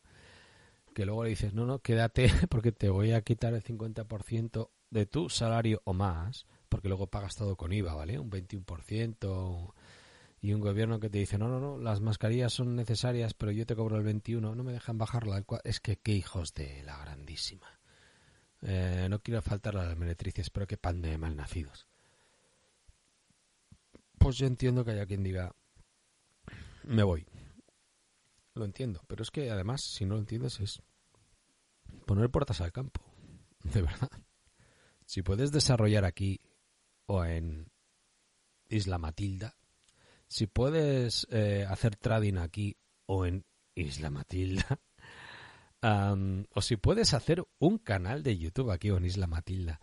Que 0.98 1.06
luego 1.06 1.22
le 1.22 1.30
dices, 1.30 1.54
no, 1.54 1.64
no, 1.64 1.78
quédate 1.78 2.28
porque 2.50 2.72
te 2.72 2.88
voy 2.88 3.12
a 3.12 3.22
quitar 3.22 3.54
el 3.54 3.62
50% 3.62 4.68
de 4.90 5.06
tu 5.06 5.30
salario 5.30 5.80
o 5.84 5.92
más, 5.92 6.48
porque 6.68 6.88
luego 6.88 7.06
pagas 7.06 7.36
todo 7.36 7.54
con 7.54 7.72
IVA, 7.72 7.94
¿vale? 7.94 8.18
Un 8.18 8.28
21%, 8.28 9.74
y 10.40 10.52
un 10.52 10.60
gobierno 10.60 10.98
que 10.98 11.08
te 11.08 11.18
dice, 11.18 11.38
no, 11.38 11.46
no, 11.46 11.60
no, 11.60 11.78
las 11.78 12.00
mascarillas 12.00 12.52
son 12.52 12.74
necesarias, 12.74 13.32
pero 13.32 13.52
yo 13.52 13.64
te 13.64 13.76
cobro 13.76 13.96
el 13.96 14.02
21, 14.02 14.56
no 14.56 14.64
me 14.64 14.72
dejan 14.72 14.98
bajarla. 14.98 15.44
Es 15.62 15.78
que 15.78 16.00
qué 16.00 16.14
hijos 16.14 16.52
de 16.52 16.82
la 16.82 16.98
grandísima. 16.98 17.78
Eh, 18.62 19.06
no 19.08 19.22
quiero 19.22 19.40
faltar 19.40 19.76
a 19.76 19.84
las 19.84 19.96
meretrices, 19.96 20.50
pero 20.50 20.66
qué 20.66 20.78
pan 20.78 21.00
de 21.00 21.16
malnacidos. 21.16 21.86
Pues 24.18 24.36
yo 24.36 24.48
entiendo 24.48 24.84
que 24.84 24.90
haya 24.90 25.06
quien 25.06 25.22
diga, 25.22 25.54
me 26.82 27.04
voy. 27.04 27.24
Lo 28.54 28.64
entiendo, 28.64 29.04
pero 29.06 29.22
es 29.22 29.30
que 29.30 29.48
además, 29.48 29.80
si 29.82 30.04
no 30.04 30.14
lo 30.14 30.20
entiendes, 30.20 30.58
es 30.58 30.82
poner 32.06 32.30
puertas 32.30 32.60
al 32.60 32.72
campo. 32.72 33.00
De 33.62 33.82
verdad. 33.82 34.10
Si 35.04 35.22
puedes 35.22 35.52
desarrollar 35.52 36.04
aquí 36.04 36.40
o 37.06 37.24
en 37.24 37.70
Isla 38.68 38.98
Matilda, 38.98 39.56
si 40.26 40.46
puedes 40.46 41.26
eh, 41.30 41.64
hacer 41.68 41.96
trading 41.96 42.36
aquí 42.36 42.76
o 43.06 43.24
en 43.24 43.44
Isla 43.74 44.10
Matilda, 44.10 44.80
o 46.54 46.62
si 46.62 46.76
puedes 46.76 47.14
hacer 47.14 47.44
un 47.58 47.78
canal 47.78 48.22
de 48.22 48.36
YouTube 48.36 48.70
aquí 48.70 48.90
o 48.90 48.98
en 48.98 49.06
Isla 49.06 49.26
Matilda. 49.26 49.80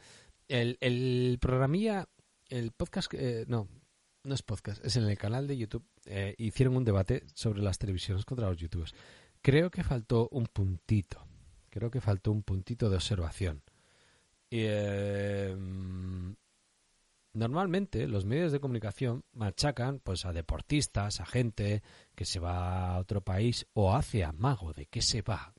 El, 0.47 0.77
el 0.81 1.39
programilla, 1.41 2.07
el 2.49 2.71
podcast, 2.71 3.11
eh, 3.15 3.45
no, 3.47 3.67
no 4.23 4.35
es 4.35 4.43
podcast, 4.43 4.83
es 4.85 4.95
en 4.97 5.05
el 5.05 5.17
canal 5.17 5.47
de 5.47 5.57
YouTube, 5.57 5.85
eh, 6.05 6.35
hicieron 6.37 6.77
un 6.77 6.83
debate 6.83 7.23
sobre 7.33 7.61
las 7.61 7.77
televisiones 7.77 8.25
contra 8.25 8.47
los 8.47 8.57
youtubers. 8.57 8.93
Creo 9.41 9.71
que 9.71 9.83
faltó 9.83 10.27
un 10.31 10.45
puntito, 10.45 11.25
creo 11.75 11.91
que 11.91 11.99
faltó 11.99 12.31
un 12.31 12.41
puntito 12.41 12.89
de 12.89 12.95
observación. 12.95 13.61
Y, 14.49 14.65
Normalmente 17.33 18.07
los 18.07 18.23
medios 18.23 18.53
de 18.53 18.61
comunicación 18.61 19.25
machacan 19.33 19.99
pues 19.99 20.25
a 20.25 20.31
deportistas, 20.31 21.19
a 21.19 21.25
gente 21.25 21.83
que 22.15 22.23
se 22.23 22.39
va 22.39 22.93
a 22.93 22.97
otro 22.97 23.25
país 23.25 23.67
o 23.73 23.93
hace 23.93 24.23
amago 24.23 24.71
de 24.71 24.85
que 24.85 25.01
se 25.01 25.21
va, 25.21 25.53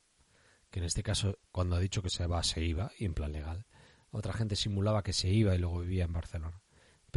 que 0.71 0.79
en 0.79 0.85
este 0.85 1.03
caso 1.03 1.37
cuando 1.51 1.75
ha 1.75 1.79
dicho 1.79 2.01
que 2.01 2.09
se 2.09 2.25
va 2.25 2.41
se 2.41 2.65
iba 2.65 2.89
y 2.97 3.05
en 3.05 3.13
plan 3.13 3.31
legal. 3.31 3.67
Otra 4.09 4.33
gente 4.33 4.55
simulaba 4.55 5.03
que 5.03 5.13
se 5.13 5.29
iba 5.29 5.53
y 5.53 5.59
luego 5.59 5.81
vivía 5.81 6.05
en 6.05 6.13
Barcelona. 6.13 6.59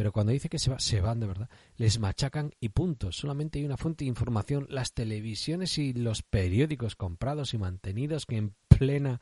Pero 0.01 0.11
cuando 0.11 0.31
dice 0.31 0.49
que 0.49 0.57
se 0.57 0.71
va, 0.71 0.79
se 0.79 0.99
van 0.99 1.19
de 1.19 1.27
verdad. 1.27 1.47
Les 1.77 1.99
machacan 1.99 2.55
y 2.59 2.69
punto. 2.69 3.11
Solamente 3.11 3.59
hay 3.59 3.65
una 3.65 3.77
fuente 3.77 4.03
de 4.03 4.09
información, 4.09 4.65
las 4.67 4.93
televisiones 4.93 5.77
y 5.77 5.93
los 5.93 6.23
periódicos 6.23 6.95
comprados 6.95 7.53
y 7.53 7.59
mantenidos 7.59 8.25
que 8.25 8.37
en 8.37 8.55
plena 8.67 9.21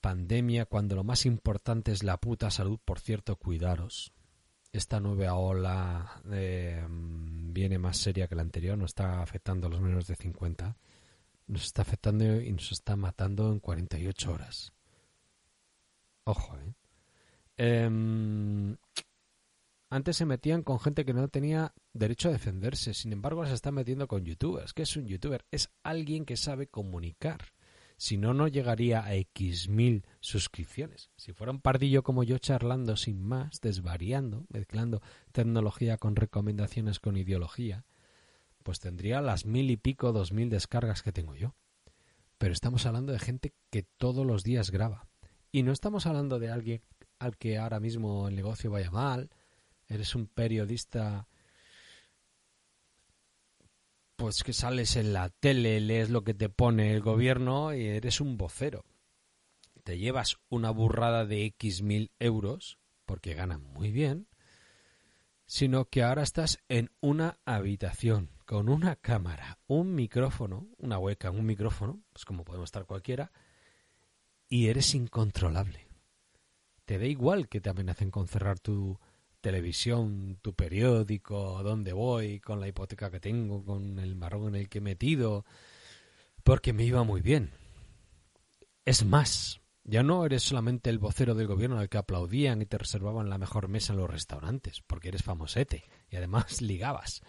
pandemia 0.00 0.66
cuando 0.66 0.94
lo 0.94 1.02
más 1.02 1.26
importante 1.26 1.90
es 1.90 2.04
la 2.04 2.16
puta 2.18 2.48
salud, 2.52 2.78
por 2.84 3.00
cierto, 3.00 3.34
cuidaros. 3.34 4.12
Esta 4.70 5.00
nueva 5.00 5.34
ola 5.34 6.22
eh, 6.30 6.86
viene 6.88 7.76
más 7.80 7.96
seria 7.96 8.28
que 8.28 8.36
la 8.36 8.42
anterior, 8.42 8.78
nos 8.78 8.90
está 8.90 9.20
afectando 9.20 9.66
a 9.66 9.70
los 9.70 9.80
menores 9.80 10.06
de 10.06 10.14
50, 10.14 10.76
nos 11.48 11.64
está 11.64 11.82
afectando 11.82 12.40
y 12.40 12.52
nos 12.52 12.70
está 12.70 12.94
matando 12.94 13.50
en 13.50 13.58
48 13.58 14.32
horas. 14.32 14.72
Ojo, 16.22 16.56
¿eh? 16.56 16.72
Em, 17.62 18.74
antes 19.90 20.16
se 20.16 20.24
metían 20.24 20.62
con 20.62 20.78
gente 20.80 21.04
que 21.04 21.12
no 21.12 21.28
tenía 21.28 21.74
derecho 21.92 22.28
a 22.28 22.32
defenderse, 22.32 22.94
sin 22.94 23.12
embargo 23.12 23.44
se 23.44 23.54
están 23.54 23.74
metiendo 23.74 24.06
con 24.08 24.24
youtubers. 24.24 24.72
¿Qué 24.72 24.82
es 24.82 24.96
un 24.96 25.06
youtuber? 25.06 25.44
Es 25.50 25.70
alguien 25.82 26.24
que 26.24 26.36
sabe 26.36 26.68
comunicar 26.68 27.40
Si 28.02 28.16
no, 28.16 28.32
no 28.32 28.48
llegaría 28.48 29.04
a 29.04 29.14
X 29.14 29.68
mil 29.68 30.06
suscripciones. 30.20 31.10
Si 31.16 31.34
fuera 31.34 31.52
un 31.52 31.60
pardillo 31.60 32.02
como 32.02 32.22
yo 32.22 32.38
charlando 32.38 32.96
sin 32.96 33.20
más, 33.20 33.60
desvariando, 33.60 34.46
mezclando 34.48 35.02
tecnología 35.32 35.98
con 35.98 36.16
recomendaciones 36.16 36.98
con 36.98 37.18
ideología, 37.18 37.84
pues 38.62 38.80
tendría 38.80 39.20
las 39.20 39.44
mil 39.44 39.70
y 39.70 39.76
pico, 39.76 40.12
dos 40.12 40.32
mil 40.32 40.48
descargas 40.48 41.02
que 41.02 41.12
tengo 41.12 41.34
yo. 41.34 41.54
Pero 42.38 42.54
estamos 42.54 42.86
hablando 42.86 43.12
de 43.12 43.18
gente 43.18 43.52
que 43.68 43.82
todos 43.82 44.24
los 44.24 44.44
días 44.44 44.70
graba. 44.70 45.06
Y 45.52 45.62
no 45.62 45.70
estamos 45.70 46.06
hablando 46.06 46.38
de 46.38 46.50
alguien 46.50 46.82
al 47.18 47.36
que 47.36 47.58
ahora 47.58 47.80
mismo 47.80 48.28
el 48.28 48.34
negocio 48.34 48.70
vaya 48.70 48.90
mal, 48.90 49.28
eres 49.90 50.14
un 50.14 50.26
periodista 50.26 51.28
pues 54.16 54.42
que 54.42 54.52
sales 54.52 54.96
en 54.96 55.14
la 55.14 55.30
tele, 55.30 55.80
lees 55.80 56.10
lo 56.10 56.24
que 56.24 56.34
te 56.34 56.50
pone 56.50 56.92
el 56.92 57.00
gobierno 57.00 57.74
y 57.74 57.86
eres 57.86 58.20
un 58.20 58.36
vocero. 58.36 58.84
Te 59.82 59.98
llevas 59.98 60.36
una 60.50 60.70
burrada 60.70 61.24
de 61.24 61.46
X 61.46 61.80
mil 61.80 62.12
euros, 62.18 62.78
porque 63.06 63.32
ganan 63.32 63.62
muy 63.62 63.90
bien, 63.90 64.28
sino 65.46 65.86
que 65.86 66.02
ahora 66.02 66.22
estás 66.22 66.58
en 66.68 66.90
una 67.00 67.38
habitación 67.46 68.30
con 68.44 68.68
una 68.68 68.94
cámara, 68.94 69.58
un 69.66 69.94
micrófono, 69.94 70.68
una 70.76 70.98
hueca, 70.98 71.30
un 71.30 71.46
micrófono, 71.46 72.02
pues 72.12 72.26
como 72.26 72.44
podemos 72.44 72.68
estar 72.68 72.84
cualquiera, 72.84 73.32
y 74.50 74.68
eres 74.68 74.94
incontrolable. 74.94 75.88
Te 76.84 76.98
da 76.98 77.06
igual 77.06 77.48
que 77.48 77.62
te 77.62 77.70
amenacen 77.70 78.10
con 78.10 78.28
cerrar 78.28 78.60
tu, 78.60 79.00
televisión, 79.40 80.38
tu 80.42 80.54
periódico, 80.54 81.62
dónde 81.62 81.92
voy, 81.92 82.40
con 82.40 82.60
la 82.60 82.68
hipoteca 82.68 83.10
que 83.10 83.20
tengo, 83.20 83.64
con 83.64 83.98
el 83.98 84.16
marrón 84.16 84.48
en 84.48 84.54
el 84.56 84.68
que 84.68 84.78
he 84.78 84.82
metido, 84.82 85.44
porque 86.42 86.72
me 86.72 86.84
iba 86.84 87.02
muy 87.02 87.20
bien. 87.20 87.50
Es 88.84 89.04
más, 89.04 89.60
ya 89.84 90.02
no 90.02 90.24
eres 90.24 90.42
solamente 90.42 90.90
el 90.90 90.98
vocero 90.98 91.34
del 91.34 91.46
gobierno 91.46 91.78
al 91.78 91.88
que 91.88 91.98
aplaudían 91.98 92.62
y 92.62 92.66
te 92.66 92.78
reservaban 92.78 93.30
la 93.30 93.38
mejor 93.38 93.68
mesa 93.68 93.92
en 93.92 93.98
los 93.98 94.10
restaurantes, 94.10 94.82
porque 94.86 95.08
eres 95.08 95.22
famosete 95.22 95.84
y 96.08 96.16
además 96.16 96.60
ligabas. 96.62 97.22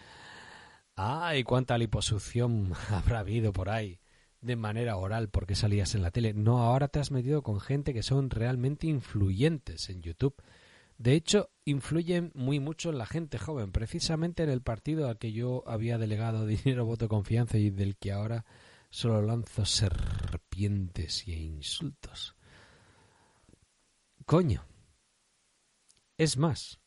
¡Ay, 0.94 1.44
cuánta 1.44 1.78
liposucción 1.78 2.72
habrá 2.90 3.20
habido 3.20 3.52
por 3.52 3.70
ahí! 3.70 3.98
de 4.42 4.56
manera 4.56 4.96
oral 4.96 5.28
porque 5.28 5.54
salías 5.54 5.94
en 5.94 6.02
la 6.02 6.10
tele. 6.10 6.34
No, 6.34 6.62
ahora 6.62 6.88
te 6.88 6.98
has 6.98 7.12
metido 7.12 7.42
con 7.42 7.60
gente 7.60 7.94
que 7.94 8.02
son 8.02 8.28
realmente 8.28 8.88
influyentes 8.88 9.88
en 9.88 10.02
YouTube 10.02 10.34
de 11.02 11.14
hecho, 11.14 11.50
influyen 11.64 12.30
muy 12.32 12.60
mucho 12.60 12.90
en 12.90 12.98
la 12.98 13.06
gente 13.06 13.36
joven, 13.36 13.72
precisamente 13.72 14.44
en 14.44 14.50
el 14.50 14.62
partido 14.62 15.08
al 15.08 15.18
que 15.18 15.32
yo 15.32 15.64
había 15.66 15.98
delegado 15.98 16.46
dinero, 16.46 16.84
voto, 16.84 17.08
confianza 17.08 17.58
y 17.58 17.70
del 17.70 17.96
que 17.96 18.12
ahora 18.12 18.44
solo 18.88 19.20
lanzo 19.20 19.64
serpientes 19.64 21.26
y 21.26 21.32
insultos. 21.32 22.36
Coño. 24.26 24.64
Es 26.16 26.36
más, 26.36 26.78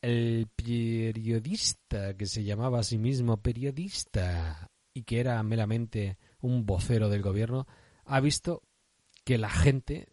el 0.00 0.48
periodista 0.56 2.16
que 2.16 2.24
se 2.24 2.44
llamaba 2.44 2.78
a 2.78 2.84
sí 2.84 2.96
mismo 2.96 3.42
periodista 3.42 4.70
y 4.94 5.02
que 5.02 5.20
era 5.20 5.42
meramente 5.42 6.16
un 6.40 6.64
vocero 6.64 7.10
del 7.10 7.20
gobierno, 7.20 7.66
ha 8.06 8.20
visto 8.20 8.62
que 9.24 9.36
la 9.36 9.50
gente 9.50 10.11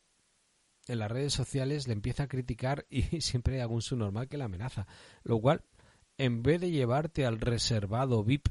en 0.89 0.99
las 0.99 1.11
redes 1.11 1.33
sociales 1.33 1.87
le 1.87 1.93
empieza 1.93 2.23
a 2.23 2.27
criticar 2.27 2.85
y 2.89 3.21
siempre 3.21 3.55
hay 3.55 3.61
algún 3.61 3.81
subnormal 3.81 4.27
que 4.27 4.37
la 4.37 4.45
amenaza. 4.45 4.87
Lo 5.23 5.39
cual, 5.39 5.63
en 6.17 6.43
vez 6.43 6.61
de 6.61 6.71
llevarte 6.71 7.25
al 7.25 7.39
reservado 7.39 8.23
VIP, 8.23 8.49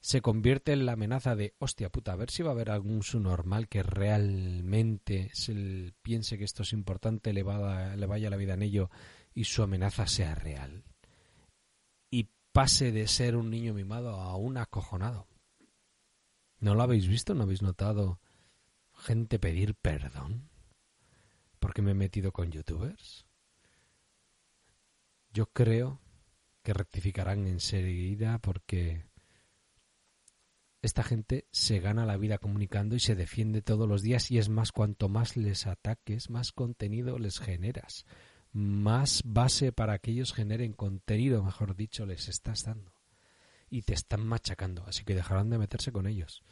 se 0.00 0.22
convierte 0.22 0.72
en 0.72 0.86
la 0.86 0.92
amenaza 0.92 1.36
de 1.36 1.54
hostia 1.58 1.90
puta, 1.90 2.12
a 2.12 2.16
ver 2.16 2.30
si 2.30 2.42
va 2.42 2.50
a 2.50 2.52
haber 2.52 2.70
algún 2.70 3.02
subnormal 3.02 3.68
que 3.68 3.82
realmente 3.82 5.30
se 5.34 5.92
piense 6.00 6.38
que 6.38 6.44
esto 6.44 6.62
es 6.62 6.72
importante, 6.72 7.34
le, 7.34 7.42
le 7.44 8.06
vaya 8.06 8.30
la 8.30 8.36
vida 8.36 8.54
en 8.54 8.62
ello 8.62 8.90
y 9.34 9.44
su 9.44 9.62
amenaza 9.62 10.06
sea 10.06 10.34
real. 10.34 10.84
Y 12.10 12.30
pase 12.52 12.92
de 12.92 13.06
ser 13.08 13.36
un 13.36 13.50
niño 13.50 13.74
mimado 13.74 14.14
a 14.14 14.36
un 14.36 14.56
acojonado. 14.56 15.26
¿No 16.58 16.74
lo 16.74 16.82
habéis 16.82 17.06
visto? 17.06 17.34
¿No 17.34 17.42
habéis 17.44 17.62
notado 17.62 18.20
gente 18.94 19.38
pedir 19.38 19.74
perdón? 19.74 20.48
Porque 21.70 21.82
me 21.82 21.92
he 21.92 21.94
metido 21.94 22.32
con 22.32 22.50
youtubers? 22.50 23.28
Yo 25.32 25.46
creo 25.52 26.00
que 26.64 26.72
rectificarán 26.72 27.46
enseguida 27.46 28.40
porque 28.40 29.04
esta 30.82 31.04
gente 31.04 31.46
se 31.52 31.78
gana 31.78 32.06
la 32.06 32.16
vida 32.16 32.38
comunicando 32.38 32.96
y 32.96 32.98
se 32.98 33.14
defiende 33.14 33.62
todos 33.62 33.88
los 33.88 34.02
días 34.02 34.32
y 34.32 34.38
es 34.38 34.48
más 34.48 34.72
cuanto 34.72 35.08
más 35.08 35.36
les 35.36 35.68
ataques, 35.68 36.28
más 36.28 36.50
contenido 36.50 37.20
les 37.20 37.38
generas, 37.38 38.04
más 38.50 39.22
base 39.24 39.70
para 39.70 40.00
que 40.00 40.10
ellos 40.10 40.32
generen 40.32 40.72
contenido, 40.72 41.44
mejor 41.44 41.76
dicho, 41.76 42.04
les 42.04 42.28
estás 42.28 42.64
dando 42.64 42.92
y 43.68 43.82
te 43.82 43.94
están 43.94 44.26
machacando, 44.26 44.84
así 44.88 45.04
que 45.04 45.14
dejarán 45.14 45.50
de 45.50 45.58
meterse 45.58 45.92
con 45.92 46.08
ellos. 46.08 46.42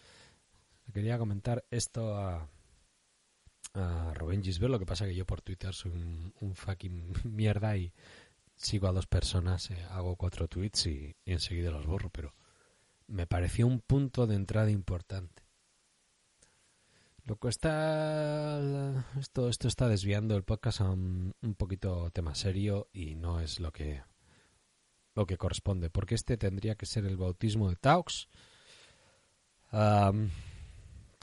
Quería 0.93 1.19
comentar 1.19 1.65
esto 1.73 2.17
a, 2.17 2.49
a 3.79 4.15
Rubén 4.15 4.43
Gisbert. 4.43 4.71
Lo 4.71 4.79
que 4.79 4.87
pasa 4.87 5.07
que 5.07 5.15
yo 5.15 5.27
por 5.27 5.41
Twitter 5.41 5.75
soy 5.75 5.93
un, 5.93 6.55
fucking 6.55 7.13
mierda 7.25 7.77
y 7.77 7.93
sigo 8.55 8.89
a 8.89 8.93
dos 8.93 9.07
personas, 9.07 9.71
eh, 9.71 9.87
hago 9.91 10.17
cuatro 10.17 10.49
tweets 10.49 10.87
y, 10.87 11.17
enseguida 11.25 11.71
los 11.71 11.87
borro, 11.87 12.11
pero 12.11 12.35
me 13.07 13.27
pareció 13.27 13.67
un 13.67 13.81
punto 13.81 14.27
de 14.27 14.35
entrada 14.35 14.71
importante. 14.71 15.45
Lo 17.25 17.37
que 17.37 17.49
está 17.49 19.05
esto 19.21 19.51
esto 19.51 19.69
está 19.69 19.87
desviando 19.87 20.35
el 20.35 20.45
podcast 20.45 20.81
a 20.81 20.91
un, 20.91 21.35
poquito 21.59 22.11
tema 22.11 22.35
serio 22.35 22.89
y 22.93 23.17
no 23.17 23.41
es 23.41 23.61
lo 23.61 23.71
que 23.71 24.03
lo 25.15 25.27
que 25.27 25.37
corresponde, 25.37 25.91
porque 25.91 26.15
este 26.15 26.39
tendría 26.39 26.77
que 26.77 26.87
ser 26.87 27.05
el 27.05 27.17
bautismo 27.17 27.69
de 27.69 27.77
Taux 27.77 28.29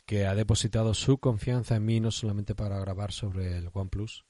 que 0.06 0.28
ha 0.28 0.36
depositado 0.36 0.94
su 0.94 1.18
confianza 1.18 1.76
en 1.76 1.86
mí 1.86 2.00
no 2.00 2.12
solamente 2.12 2.56
para 2.56 2.80
grabar 2.80 3.12
sobre 3.12 3.58
el 3.58 3.70
OnePlus, 3.74 4.26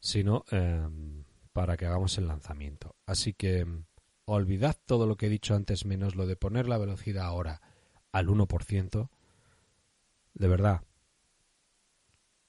sino 0.00 0.44
em, 0.50 1.24
para 1.52 1.76
que 1.76 1.86
hagamos 1.86 2.18
el 2.18 2.26
lanzamiento. 2.26 2.96
Así 3.06 3.34
que 3.34 3.60
em, 3.60 3.84
olvidad 4.24 4.76
todo 4.86 5.06
lo 5.06 5.16
que 5.16 5.26
he 5.26 5.30
dicho 5.30 5.54
antes, 5.54 5.84
menos 5.84 6.16
lo 6.16 6.26
de 6.26 6.36
poner 6.36 6.68
la 6.68 6.78
velocidad 6.78 7.26
ahora 7.26 7.62
al 8.12 8.28
1%. 8.28 9.10
De 10.34 10.48
verdad, 10.48 10.82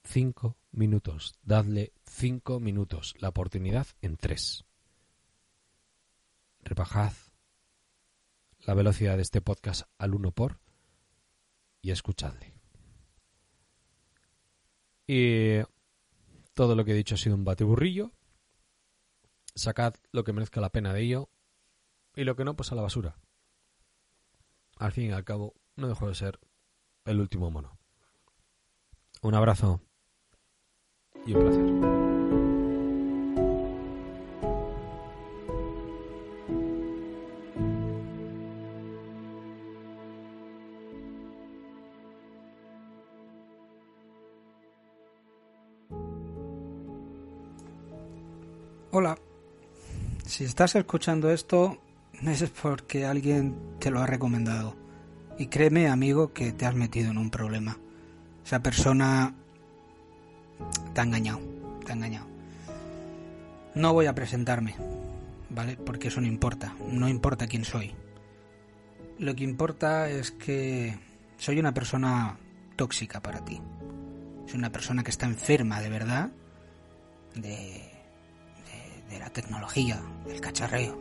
cinco 0.03 0.57
minutos. 0.71 1.35
Dadle 1.43 1.93
cinco 2.05 2.59
minutos. 2.59 3.15
La 3.19 3.29
oportunidad 3.29 3.87
en 4.01 4.17
tres. 4.17 4.65
Repajad 6.61 7.13
la 8.59 8.73
velocidad 8.73 9.15
de 9.15 9.21
este 9.21 9.41
podcast 9.41 9.83
al 9.97 10.13
1 10.13 10.31
por 10.31 10.59
y 11.81 11.91
escuchadle. 11.91 12.53
Y 15.07 15.61
todo 16.53 16.75
lo 16.75 16.85
que 16.85 16.91
he 16.91 16.95
dicho 16.95 17.15
ha 17.15 17.17
sido 17.17 17.35
un 17.35 17.45
batiburrillo. 17.45 18.11
Sacad 19.55 19.95
lo 20.11 20.23
que 20.23 20.33
merezca 20.33 20.61
la 20.61 20.69
pena 20.69 20.93
de 20.93 21.01
ello 21.01 21.29
y 22.15 22.23
lo 22.23 22.35
que 22.35 22.45
no, 22.45 22.55
pues 22.55 22.71
a 22.71 22.75
la 22.75 22.81
basura. 22.81 23.17
Al 24.77 24.91
fin 24.91 25.05
y 25.09 25.11
al 25.11 25.25
cabo, 25.25 25.55
no 25.75 25.87
dejo 25.87 26.07
de 26.07 26.15
ser 26.15 26.39
el 27.05 27.19
último 27.19 27.49
mono. 27.49 27.77
Un 29.21 29.35
abrazo 29.35 29.81
y 31.25 31.33
un 31.33 31.41
placer. 31.41 32.18
Si 50.39 50.45
estás 50.45 50.73
escuchando 50.75 51.31
esto 51.31 51.79
es 52.25 52.49
porque 52.49 53.05
alguien 53.05 53.57
te 53.77 53.91
lo 53.91 53.99
ha 53.99 54.05
recomendado. 54.05 54.73
Y 55.37 55.47
créeme, 55.47 55.89
amigo, 55.89 56.31
que 56.31 56.53
te 56.53 56.65
has 56.65 56.75
metido 56.75 57.11
en 57.11 57.17
un 57.17 57.29
problema. 57.29 57.77
Esa 58.45 58.63
persona 58.63 59.35
te 60.93 61.01
ha 61.01 61.03
engañado, 61.03 61.41
te 61.85 61.91
ha 61.91 61.95
engañado. 61.95 62.25
No 63.75 63.91
voy 63.91 64.05
a 64.05 64.15
presentarme, 64.15 64.77
¿vale? 65.49 65.75
Porque 65.75 66.07
eso 66.07 66.21
no 66.21 66.27
importa, 66.27 66.73
no 66.89 67.09
importa 67.09 67.45
quién 67.45 67.65
soy. 67.65 67.93
Lo 69.17 69.35
que 69.35 69.43
importa 69.43 70.09
es 70.09 70.31
que 70.31 70.97
soy 71.37 71.59
una 71.59 71.73
persona 71.73 72.37
tóxica 72.77 73.19
para 73.19 73.43
ti. 73.43 73.59
Soy 74.45 74.57
una 74.57 74.71
persona 74.71 75.03
que 75.03 75.11
está 75.11 75.25
enferma 75.25 75.81
de 75.81 75.89
verdad 75.89 76.31
de 77.35 77.88
de 79.09 79.19
la 79.19 79.29
tecnología, 79.29 80.01
del 80.25 80.41
cacharreo. 80.41 80.97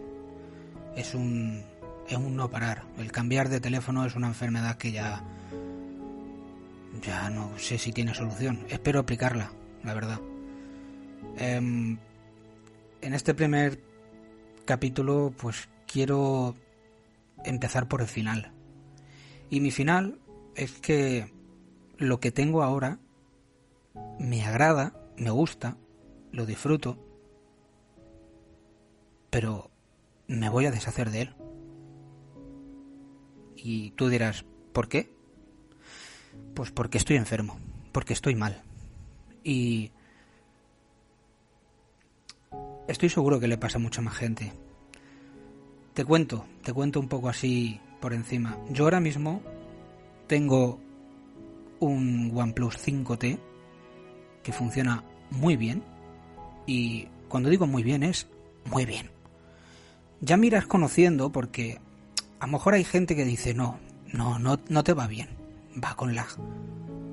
Es 0.97 1.15
un, 1.15 1.63
es 2.09 2.17
un 2.17 2.37
no 2.37 2.51
parar. 2.51 2.85
El 2.99 3.13
cambiar 3.13 3.49
de 3.49 3.61
teléfono 3.61 4.05
es 4.05 4.17
una 4.17 4.29
enfermedad 4.29 4.77
que 4.77 4.93
ya 4.93 5.23
ya 7.03 7.31
no 7.31 7.57
sé 7.59 7.79
si 7.79 7.93
tiene 7.93 8.15
solución. 8.15 8.65
Espero 8.69 9.01
aplicarla, 9.01 9.53
la 9.85 9.95
verdad. 9.95 10.21
Em, 11.37 11.99
en 13.01 13.15
este 13.15 13.35
primer 13.35 13.81
capítulo, 14.65 15.33
pues 15.37 15.69
quiero 15.87 16.55
empezar 17.45 17.89
por 17.89 18.01
el 18.01 18.09
final. 18.09 18.53
Y 19.51 19.61
mi 19.61 19.71
final 19.71 20.19
es 20.55 20.73
que 20.73 21.33
lo 21.97 22.21
que 22.21 22.33
tengo 22.33 22.63
ahora 22.63 22.99
me 24.19 24.45
agrada, 24.45 24.95
me 25.17 25.31
gusta, 25.31 25.77
lo 26.33 26.47
disfruto, 26.47 26.99
pero 29.31 29.71
me 30.27 30.49
voy 30.49 30.67
a 30.67 30.71
deshacer 30.71 31.11
de 31.11 31.23
él. 31.23 31.35
Y 33.57 33.91
tú 33.93 34.09
dirás, 34.09 34.45
¿por 34.73 34.89
qué? 34.89 35.13
Pues 36.55 36.71
porque 36.71 36.99
estoy 36.99 37.17
enfermo, 37.17 37.59
porque 37.93 38.13
estoy 38.13 38.35
mal. 38.35 38.63
Y 39.43 39.91
estoy 42.87 43.09
seguro 43.09 43.41
que 43.41 43.49
le 43.49 43.59
pasa 43.59 43.79
a 43.79 43.81
mucha 43.81 44.01
más 44.01 44.15
gente. 44.15 44.53
Te 45.95 46.05
cuento, 46.05 46.45
te 46.63 46.73
cuento 46.73 47.01
un 47.01 47.09
poco 47.09 47.29
así 47.29 47.81
por 48.01 48.13
encima. 48.13 48.57
Yo 48.71 48.85
ahora 48.85 49.01
mismo 49.01 49.43
tengo 50.27 50.79
un 51.81 52.31
OnePlus 52.35 52.77
5T 52.87 53.39
que 54.43 54.53
funciona 54.53 55.03
muy 55.31 55.57
bien. 55.57 55.83
Y 56.67 57.09
cuando 57.29 57.49
digo 57.49 57.67
muy 57.67 57.83
bien 57.83 58.03
es 58.03 58.29
muy 58.65 58.85
bien. 58.85 59.18
Ya 60.21 60.37
miras 60.37 60.67
conociendo 60.67 61.31
porque 61.31 61.81
a 62.41 62.47
lo 62.47 62.53
mejor 62.53 62.75
hay 62.75 62.85
gente 62.85 63.15
que 63.15 63.25
dice 63.25 63.55
no, 63.55 63.79
no, 64.13 64.39
no, 64.39 64.59
no 64.69 64.85
te 64.85 64.93
va 64.93 65.07
bien, 65.07 65.29
va 65.83 65.95
con 65.95 66.15
lag. 66.15 66.29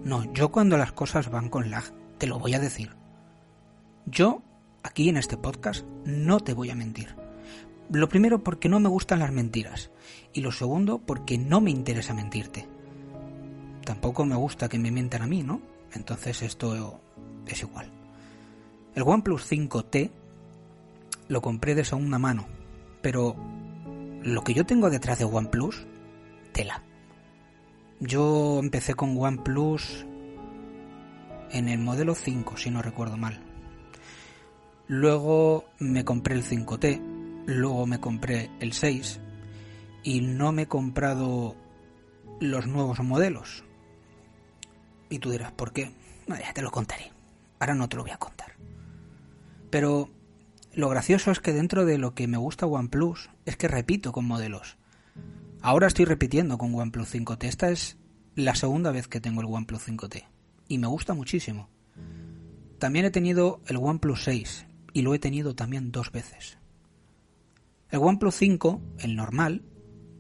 No, 0.04 0.32
yo 0.34 0.52
cuando 0.52 0.78
las 0.78 0.92
cosas 0.92 1.30
van 1.30 1.50
con 1.50 1.70
lag, 1.70 1.84
te 2.18 2.28
lo 2.28 2.40
voy 2.40 2.54
a 2.54 2.60
decir. 2.60 2.92
Yo, 4.06 4.42
aquí 4.84 5.10
en 5.10 5.18
este 5.18 5.38
podcast, 5.38 5.86
no 6.06 6.40
te 6.40 6.54
voy 6.54 6.70
a 6.70 6.76
mentir. 6.76 7.16
Lo 7.92 8.10
primero 8.10 8.44
porque 8.44 8.70
no 8.70 8.80
me 8.80 8.90
gustan 8.90 9.20
las 9.20 9.32
mentiras. 9.32 9.92
Y 10.34 10.42
lo 10.42 10.52
segundo 10.52 11.00
porque 11.00 11.38
no 11.38 11.62
me 11.62 11.72
interesa 11.72 12.14
mentirte. 12.14 12.68
Tampoco 13.84 14.26
me 14.26 14.36
gusta 14.36 14.68
que 14.68 14.80
me 14.80 14.92
mientan 14.92 15.22
a 15.22 15.28
mí, 15.28 15.44
¿no? 15.44 15.62
Entonces 15.94 16.42
esto 16.42 17.00
es 17.46 17.62
igual. 17.62 17.92
El 18.96 19.04
OnePlus 19.04 19.52
5T 19.52 20.10
lo 21.28 21.42
compré 21.42 21.76
de 21.76 21.86
segunda 21.86 22.18
mano, 22.18 22.48
pero 23.06 23.36
lo 24.24 24.44
que 24.44 24.56
yo 24.56 24.66
tengo 24.66 24.90
detrás 24.90 25.20
de 25.20 25.26
OnePlus, 25.26 25.86
tela. 26.54 26.82
Yo 28.00 28.58
empecé 28.60 28.96
con 28.96 29.16
OnePlus 29.16 30.08
en 31.52 31.70
el 31.70 31.78
modelo 31.78 32.16
5, 32.16 32.58
si 32.58 32.72
no 32.72 32.82
recuerdo 32.82 33.16
mal. 33.16 33.40
Luego 34.88 35.66
me 35.78 36.04
compré 36.04 36.34
el 36.34 36.44
5T, 36.44 37.46
luego 37.46 37.86
me 37.86 38.00
compré 38.00 38.50
el 38.60 38.74
6 38.74 39.20
y 40.02 40.22
no 40.22 40.52
me 40.52 40.64
he 40.64 40.68
comprado 40.68 41.56
los 42.40 42.66
nuevos 42.66 43.00
modelos. 43.02 43.64
Y 45.12 45.20
tú 45.20 45.30
dirás, 45.30 45.52
¿por 45.52 45.74
qué? 45.74 45.92
te 46.56 46.62
lo 46.64 46.72
contaré. 46.72 47.12
Ahora 47.60 47.76
no 47.76 47.88
te 47.88 47.98
lo 47.98 48.02
voy 48.02 48.14
a 48.14 48.18
contar. 48.18 48.54
Pero 49.70 50.10
lo 50.76 50.90
gracioso 50.90 51.32
es 51.32 51.40
que 51.40 51.54
dentro 51.54 51.86
de 51.86 51.98
lo 51.98 52.14
que 52.14 52.28
me 52.28 52.38
gusta 52.38 52.66
OnePlus 52.66 53.30
es 53.46 53.56
que 53.56 53.70
repito 53.70 54.12
con 54.12 54.26
modelos. 54.26 54.78
Ahora 55.62 55.88
estoy 55.88 56.06
repitiendo 56.06 56.58
con 56.58 56.76
OnePlus 56.76 57.16
5T. 57.16 57.46
Esta 57.46 57.70
es 57.70 57.98
la 58.36 58.56
segunda 58.56 58.92
vez 58.92 59.08
que 59.08 59.22
tengo 59.22 59.42
el 59.42 59.48
OnePlus 59.48 59.88
5T. 59.88 60.26
Y 60.68 60.78
me 60.78 60.88
gusta 60.88 61.14
muchísimo. 61.14 61.70
También 62.78 63.06
he 63.06 63.12
tenido 63.12 63.62
el 63.68 63.78
OnePlus 63.78 64.26
6 64.26 64.66
y 64.92 65.02
lo 65.02 65.14
he 65.16 65.20
tenido 65.20 65.56
también 65.56 65.92
dos 65.92 66.12
veces. 66.12 66.58
El 67.90 68.00
OnePlus 68.00 68.36
5, 68.36 68.82
el 69.00 69.16
normal, 69.16 69.64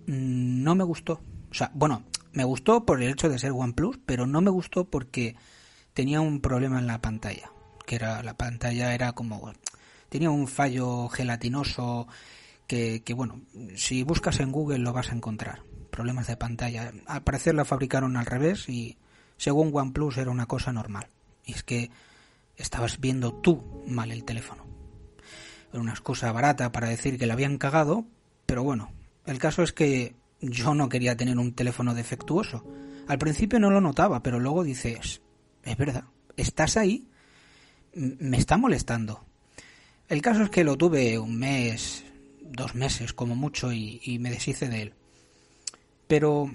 mm, 0.08 0.64
no 0.64 0.74
me 0.76 0.86
gustó. 0.86 1.22
O 1.52 1.54
sea, 1.54 1.70
bueno, 1.74 2.04
me 2.32 2.46
gustó 2.46 2.86
por 2.86 3.04
el 3.04 3.12
hecho 3.12 3.28
de 3.28 3.40
ser 3.40 3.52
OnePlus, 3.52 4.00
pero 4.06 4.26
no 4.26 4.40
me 4.40 4.52
gustó 4.52 4.86
porque 4.90 5.36
tenía 5.94 6.22
un 6.22 6.40
problema 6.40 6.80
en 6.80 6.88
la 6.88 7.02
pantalla, 7.02 7.52
que 7.86 7.96
era 7.96 8.24
la 8.24 8.38
pantalla 8.38 8.94
era 8.94 9.12
como 9.12 9.52
tenía 10.10 10.30
un 10.30 10.48
fallo 10.48 11.08
gelatinoso 11.10 12.08
que, 12.68 13.04
bueno, 13.16 13.42
si 13.76 14.04
buscas 14.04 14.40
en 14.40 14.52
Google 14.52 14.80
lo 14.80 14.94
vas 14.94 15.12
a 15.12 15.16
encontrar. 15.16 15.62
Problemas 15.92 16.28
de 16.28 16.38
pantalla. 16.38 16.92
Al 17.06 17.24
parecer 17.24 17.56
la 17.56 17.66
fabricaron 17.66 18.18
al 18.18 18.26
revés 18.26 18.68
y 18.68 18.98
según 19.38 19.72
OnePlus 19.74 20.18
era 20.18 20.32
una 20.32 20.46
cosa 20.46 20.74
normal. 20.74 21.08
Y 21.46 21.54
es 21.54 21.64
que 21.64 21.92
estabas 22.58 23.00
viendo 23.00 23.34
tú 23.34 23.84
mal 23.88 24.12
el 24.12 24.26
teléfono. 24.26 24.66
Era 25.72 25.82
una 25.82 25.92
excusa 25.92 26.32
barata 26.32 26.72
para 26.72 26.90
decir 26.90 27.18
que 27.18 27.28
le 27.28 27.34
habían 27.34 27.58
cagado, 27.58 28.06
pero 28.46 28.64
bueno, 28.64 28.92
el 29.26 29.40
caso 29.40 29.64
es 29.64 29.74
que 29.74 30.16
yo 30.42 30.74
no 30.74 30.90
quería 30.90 31.16
tener 31.16 31.38
un 31.38 31.54
teléfono 31.54 31.94
defectuoso. 31.94 32.66
Al 33.08 33.18
principio 33.18 33.60
no 33.60 33.70
lo 33.70 33.82
notaba, 33.82 34.24
pero 34.24 34.40
luego 34.40 34.64
dices, 34.64 35.22
es 35.64 35.78
verdad, 35.78 36.06
estás 36.36 36.78
ahí, 36.78 37.08
me 37.94 38.38
está 38.38 38.58
molestando. 38.58 39.26
El 40.08 40.22
caso 40.22 40.44
es 40.44 40.50
que 40.50 40.64
lo 40.64 40.78
tuve 40.78 41.18
un 41.18 41.38
mes, 41.40 42.04
dos 42.42 42.76
meses 42.76 43.14
como 43.14 43.36
mucho 43.36 43.72
y, 43.72 44.18
me 44.20 44.30
deshice 44.30 44.70
de 44.70 44.82
él. 44.84 44.94
Pero 46.08 46.52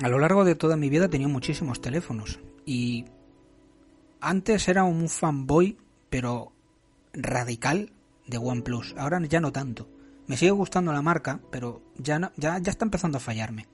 a 0.00 0.08
lo 0.08 0.18
largo 0.18 0.44
de 0.44 0.56
toda 0.56 0.76
mi 0.76 0.88
vida 0.88 1.08
tenía 1.08 1.28
muchísimos 1.28 1.80
teléfonos 1.80 2.40
y 2.66 3.04
antes 4.20 4.68
era 4.68 4.82
un 4.82 5.08
fanboy, 5.08 5.78
pero 6.08 6.52
radical 7.12 7.92
de 8.26 8.38
OnePlus. 8.38 8.94
Ahora 8.98 9.20
ya 9.24 9.40
no 9.40 9.52
tanto. 9.52 9.88
Me 10.26 10.36
sigue 10.36 10.50
gustando 10.50 10.92
la 10.92 11.02
marca, 11.02 11.40
pero 11.50 11.82
ya, 11.96 12.32
ya, 12.36 12.58
ya 12.58 12.70
está 12.70 12.84
empezando 12.84 13.18
a 13.18 13.20
fallarme. 13.20 13.68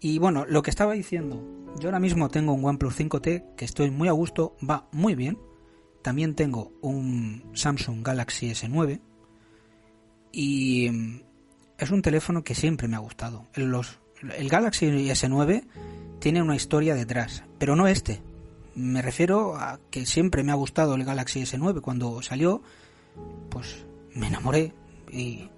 Y 0.00 0.18
bueno, 0.18 0.46
lo 0.48 0.62
que 0.62 0.70
estaba 0.70 0.94
diciendo, 0.94 1.44
yo 1.78 1.88
ahora 1.88 2.00
mismo 2.00 2.28
tengo 2.30 2.52
un 2.52 2.64
OnePlus 2.64 2.98
5T 2.98 3.56
que 3.56 3.64
estoy 3.64 3.90
muy 3.90 4.08
a 4.08 4.12
gusto, 4.12 4.56
va 4.68 4.88
muy 4.92 5.14
bien. 5.14 5.38
También 6.02 6.34
tengo 6.34 6.72
un 6.80 7.44
Samsung 7.54 8.02
Galaxy 8.02 8.50
S9 8.50 9.00
y 10.32 10.88
mm, 10.90 11.20
es 11.78 11.90
un 11.90 12.02
teléfono 12.02 12.42
que 12.44 12.54
siempre 12.54 12.88
me 12.88 12.96
ha 12.96 13.00
gustado. 13.00 13.46
Los, 13.54 13.98
el 14.36 14.48
Galaxy 14.48 14.86
S9 14.86 15.64
tiene 16.18 16.42
una 16.42 16.56
historia 16.56 16.94
detrás, 16.94 17.44
pero 17.58 17.76
no 17.76 17.86
este. 17.86 18.22
Me 18.74 19.02
refiero 19.02 19.56
a 19.56 19.80
que 19.90 20.06
siempre 20.06 20.42
me 20.42 20.52
ha 20.52 20.56
gustado 20.56 20.94
el 20.94 21.04
Galaxy 21.04 21.42
S9. 21.42 21.80
Cuando 21.80 22.22
salió, 22.22 22.62
pues 23.50 23.84
me 24.14 24.28
enamoré, 24.28 24.72
y 25.12 25.48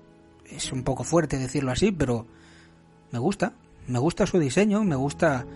es 0.51 0.73
un 0.73 0.83
poco 0.83 1.05
fuerte 1.05 1.39
decirlo 1.39 1.71
así, 1.71 1.93
pero 1.93 2.27
me 3.11 3.19
gusta, 3.19 3.55
me 3.87 3.99
gusta 3.99 4.27
su 4.27 4.39
diseño, 4.39 4.85
me 4.85 4.97
gusta 4.97 5.47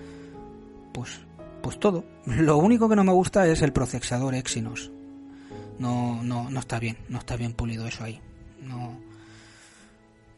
pues 0.93 1.21
pues 1.67 1.81
todo. 1.81 2.05
Lo 2.27 2.59
único 2.59 2.89
que 2.89 2.95
no 2.95 3.03
me 3.03 3.11
gusta 3.11 3.45
es 3.49 3.61
el 3.61 3.73
procesador 3.73 4.37
Exynos. 4.37 4.93
No 5.81 6.23
no 6.23 6.49
no 6.49 6.61
está 6.61 6.79
bien, 6.79 6.97
no 7.09 7.19
está 7.19 7.35
bien 7.35 7.55
pulido 7.55 7.89
eso 7.89 8.05
ahí. 8.05 8.21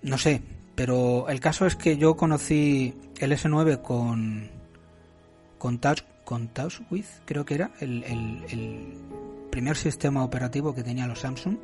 No 0.01 0.17
sé, 0.17 0.41
pero 0.75 1.29
el 1.29 1.39
caso 1.39 1.67
es 1.67 1.77
que 1.77 1.99
yo 1.99 2.17
conocí 2.17 2.95
el 3.19 3.33
S9 3.33 3.83
con 3.83 4.49
con 5.59 5.79
Touch 5.81 6.01
con 6.25 6.49
TouchWiz, 6.49 7.21
creo 7.27 7.45
que 7.45 7.57
era 7.57 7.73
el, 7.81 8.95
primer 9.51 9.77
sistema 9.77 10.25
operativo 10.25 10.75
que 10.75 10.83
tenía 10.83 11.07
los 11.07 11.21
Samsung. 11.21 11.59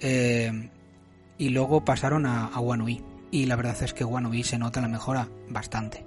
Eh, 0.00 0.70
y 1.36 1.50
luego 1.50 1.84
pasaron 1.84 2.24
a, 2.24 2.58
One 2.58 2.84
UI. 2.84 3.04
Y 3.32 3.44
la 3.44 3.56
verdad 3.56 3.76
es 3.82 3.92
que 3.92 4.04
One 4.04 4.28
UI 4.28 4.44
se 4.44 4.58
nota 4.58 4.80
la 4.80 4.88
mejora 4.88 5.28
bastante. 5.50 6.04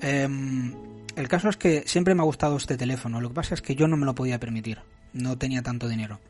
Em, 0.00 0.72
el 1.16 1.28
caso 1.28 1.48
es 1.48 1.56
que 1.56 1.84
siempre 1.86 2.14
me 2.14 2.22
ha 2.22 2.24
gustado 2.24 2.56
este 2.56 2.76
teléfono. 2.76 3.20
Lo 3.20 3.28
que 3.28 3.34
pasa 3.34 3.54
es 3.54 3.62
que 3.62 3.74
yo 3.74 3.88
no 3.88 3.96
me 3.96 4.06
lo 4.06 4.14
podía 4.14 4.40
permitir. 4.40 4.78
No 5.12 5.38
tenía 5.38 5.62
tanto 5.62 5.88
dinero. 5.88 6.20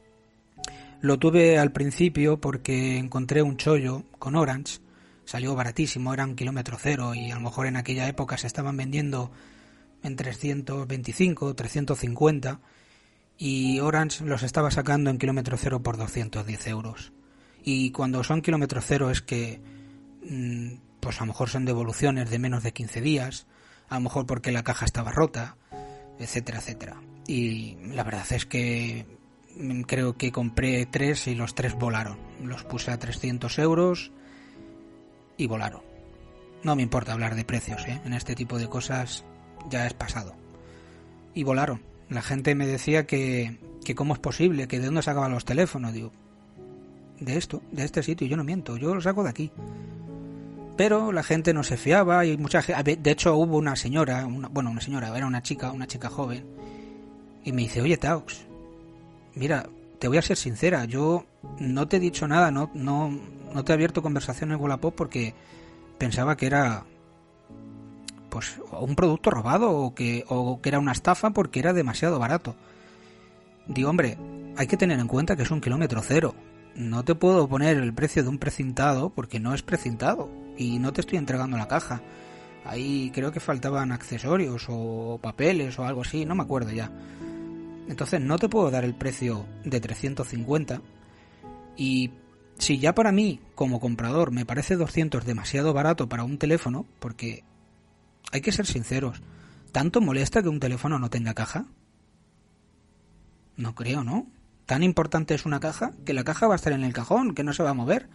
Lo 1.01 1.19
tuve 1.19 1.59
al 1.59 1.73
principio 1.73 2.41
porque 2.41 2.99
encontré 2.99 3.43
un 3.43 3.57
chollo 3.57 4.05
con 4.19 4.37
Orange. 4.37 4.79
Salió 5.25 5.55
baratísimo, 5.55 6.13
era 6.13 6.25
un 6.25 6.37
kilómetro 6.37 6.77
cero 6.81 7.15
y 7.15 7.31
a 7.31 7.35
lo 7.35 7.41
mejor 7.41 7.67
en 7.67 7.77
aquella 7.77 8.09
época 8.09 8.37
se 8.37 8.47
estaban 8.47 8.77
vendiendo 8.77 9.31
en 10.03 10.17
325, 10.17 11.55
350 11.55 12.61
y 13.39 13.81
Orange 13.81 14.25
los 14.25 14.43
estaba 14.43 14.71
sacando 14.71 15.11
en 15.11 15.19
kilómetro 15.19 15.57
cero 15.57 15.83
por 15.83 15.97
210 15.97 16.67
euros. 16.69 17.13
Y 17.63 17.91
cuando 17.91 18.23
son 18.23 18.43
kilómetros 18.43 18.85
cero 18.87 19.11
es 19.11 19.23
que, 19.23 19.61
mm, 20.29 20.75
pues 21.01 21.17
a 21.19 21.21
lo 21.21 21.29
mejor 21.29 21.49
son 21.49 21.65
devoluciones 21.65 22.31
de 22.31 22.39
menos 22.39 22.63
de 22.63 22.73
15 22.73 23.01
días, 23.01 23.47
a 23.89 23.95
lo 23.95 24.01
mejor 24.01 24.27
porque 24.27 24.53
la 24.53 24.63
caja 24.63 24.85
estaba 24.85 25.13
rota, 25.13 25.57
etcétera, 26.19 26.59
etcétera. 26.59 27.01
Y 27.27 27.77
la 27.95 28.05
verdad 28.05 28.27
es 28.31 28.47
que 28.47 29.07
mm, 29.57 29.83
creo 29.83 30.17
que 30.17 30.33
compré 30.33 30.87
tres 30.87 31.27
y 31.27 31.35
los 31.35 31.55
tres 31.55 31.75
volaron. 31.75 32.19
Los 32.43 32.65
puse 32.65 32.91
a 32.91 32.99
300 32.99 33.59
euros 33.59 34.13
y 35.37 35.47
volaron. 35.47 35.83
No 36.63 36.77
me 36.77 36.83
importa 36.83 37.13
hablar 37.13 37.35
de 37.35 37.45
precios, 37.45 37.87
¿eh? 37.87 38.01
En 38.05 38.15
este 38.15 38.35
tipo 38.35 38.59
de 38.59 38.69
cosas 38.69 39.25
ya 39.69 39.87
es 39.87 39.95
pasado. 39.95 40.35
Y 41.35 41.45
volaron. 41.45 41.83
La 42.09 42.23
gente 42.23 42.55
me 42.55 42.67
decía 42.67 43.07
que, 43.07 43.59
que 43.85 43.95
cómo 43.95 44.15
es 44.15 44.21
posible, 44.21 44.69
que 44.69 44.79
de 44.79 44.87
dónde 44.87 45.03
sacaban 45.03 45.33
los 45.33 45.45
teléfonos. 45.45 45.93
Digo, 45.93 46.13
de 47.21 47.37
esto, 47.37 47.63
de 47.73 47.85
este 47.85 48.03
sitio, 48.03 48.27
yo 48.27 48.37
no 48.37 48.45
miento, 48.45 48.77
yo 48.77 48.95
lo 48.95 49.01
saco 49.01 49.23
de 49.23 49.31
aquí. 49.31 49.51
Pero 50.77 51.13
la 51.13 51.23
gente 51.23 51.55
no 51.55 51.63
se 51.63 51.77
fiaba 51.77 52.27
y 52.27 52.37
mucha 52.37 52.63
gente, 52.63 52.97
de 52.97 53.11
hecho 53.11 53.37
hubo 53.37 53.59
una 53.59 53.77
señora, 53.77 54.27
una, 54.27 54.49
bueno, 54.49 54.71
una 54.71 54.81
señora, 54.81 55.17
era 55.17 55.27
una 55.27 55.43
chica, 55.43 55.71
una 55.71 55.87
chica 55.87 56.09
joven, 56.09 56.45
y 57.45 57.53
me 57.53 57.63
dice, 57.63 57.81
oye 57.81 57.97
Taux, 57.97 58.47
mira, 59.35 59.69
te 59.99 60.09
voy 60.09 60.19
a 60.19 60.23
ser 60.23 60.37
sincera, 60.37 60.85
yo 60.85 61.25
no 61.61 61.87
te 61.87 61.99
he 61.99 62.01
dicho 62.01 62.27
nada, 62.27 62.51
no, 62.51 62.71
no, 62.75 63.17
no 63.55 63.65
te 63.65 63.73
he 63.73 63.75
abierto 63.75 64.03
conversación 64.03 64.51
en 64.51 64.61
Wallapop 64.61 64.95
porque 64.95 65.35
pensaba 65.99 66.37
que 66.37 66.47
era 66.47 66.85
pues 68.31 68.61
un 68.73 68.97
producto 68.97 69.31
robado 69.31 69.71
o 69.71 69.95
que, 69.95 70.25
o 70.29 70.61
que 70.61 70.69
era 70.69 70.81
una 70.81 70.91
estafa 70.91 71.31
porque 71.31 71.61
era 71.61 71.73
demasiado 71.73 72.19
barato. 72.19 72.57
Digo, 73.69 73.91
hombre, 73.91 74.19
hay 74.57 74.67
que 74.67 74.77
tener 74.77 74.99
en 74.99 75.07
cuenta 75.07 75.37
que 75.37 75.45
es 75.45 75.51
un 75.51 75.61
kilómetro 75.61 76.03
cero. 76.03 76.35
No 76.75 77.05
te 77.05 77.15
puedo 77.15 77.49
poner 77.49 77.77
el 77.77 77.95
precio 77.95 78.23
de 78.23 78.29
un 78.29 78.39
precintado 78.39 79.11
porque 79.11 79.39
no 79.39 79.55
es 79.55 79.63
precintado 79.63 80.29
y 80.57 80.79
no 80.79 80.93
te 80.93 81.01
estoy 81.01 81.19
entregando 81.19 81.57
la 81.57 81.69
caja. 81.69 82.03
Ahí 82.65 83.11
creo 83.15 83.31
que 83.31 83.41
faltaban 83.41 83.93
accesorios 83.93 84.67
o 84.69 85.19
papeles 85.23 85.79
o 85.79 85.85
algo 85.85 86.03
así, 86.03 86.25
no 86.25 86.35
me 86.35 86.43
acuerdo 86.43 86.73
ya. 86.73 86.91
Entonces 87.89 88.21
no 88.21 88.39
te 88.39 88.49
puedo 88.49 88.71
dar 88.71 88.85
el 88.85 88.95
precio 88.95 89.47
de 89.65 89.81
350 89.81 90.81
y 91.77 92.11
si 92.59 92.79
ya 92.79 92.95
para 92.95 93.13
mí 93.13 93.41
como 93.55 93.81
comprador 93.81 94.31
me 94.31 94.47
parece 94.47 94.77
200 94.77 95.25
demasiado 95.25 95.73
barato 95.73 96.09
para 96.09 96.25
un 96.25 96.39
teléfono, 96.39 96.87
porque 96.99 97.45
hay 98.33 98.41
que 98.41 98.53
ser 98.53 98.67
sinceros, 98.67 99.23
¿tanto 99.73 100.01
molesta 100.01 100.43
que 100.43 100.49
un 100.49 100.61
teléfono 100.61 100.99
no 100.99 101.11
tenga 101.11 101.35
caja? 101.35 101.67
No 103.57 103.75
creo, 103.75 104.03
¿no? 104.03 104.27
Tan 104.67 104.83
importante 104.83 105.35
es 105.35 105.45
una 105.45 105.61
caja 105.61 105.93
que 106.05 106.15
la 106.15 106.25
caja 106.25 106.47
va 106.47 106.55
a 106.55 106.57
estar 106.57 106.73
en 106.73 106.85
el 106.85 106.93
cajón, 106.93 107.35
que 107.35 107.45
no 107.45 107.53
se 107.53 107.63
va 107.63 107.71
a 107.71 107.75
mover. 107.75 108.09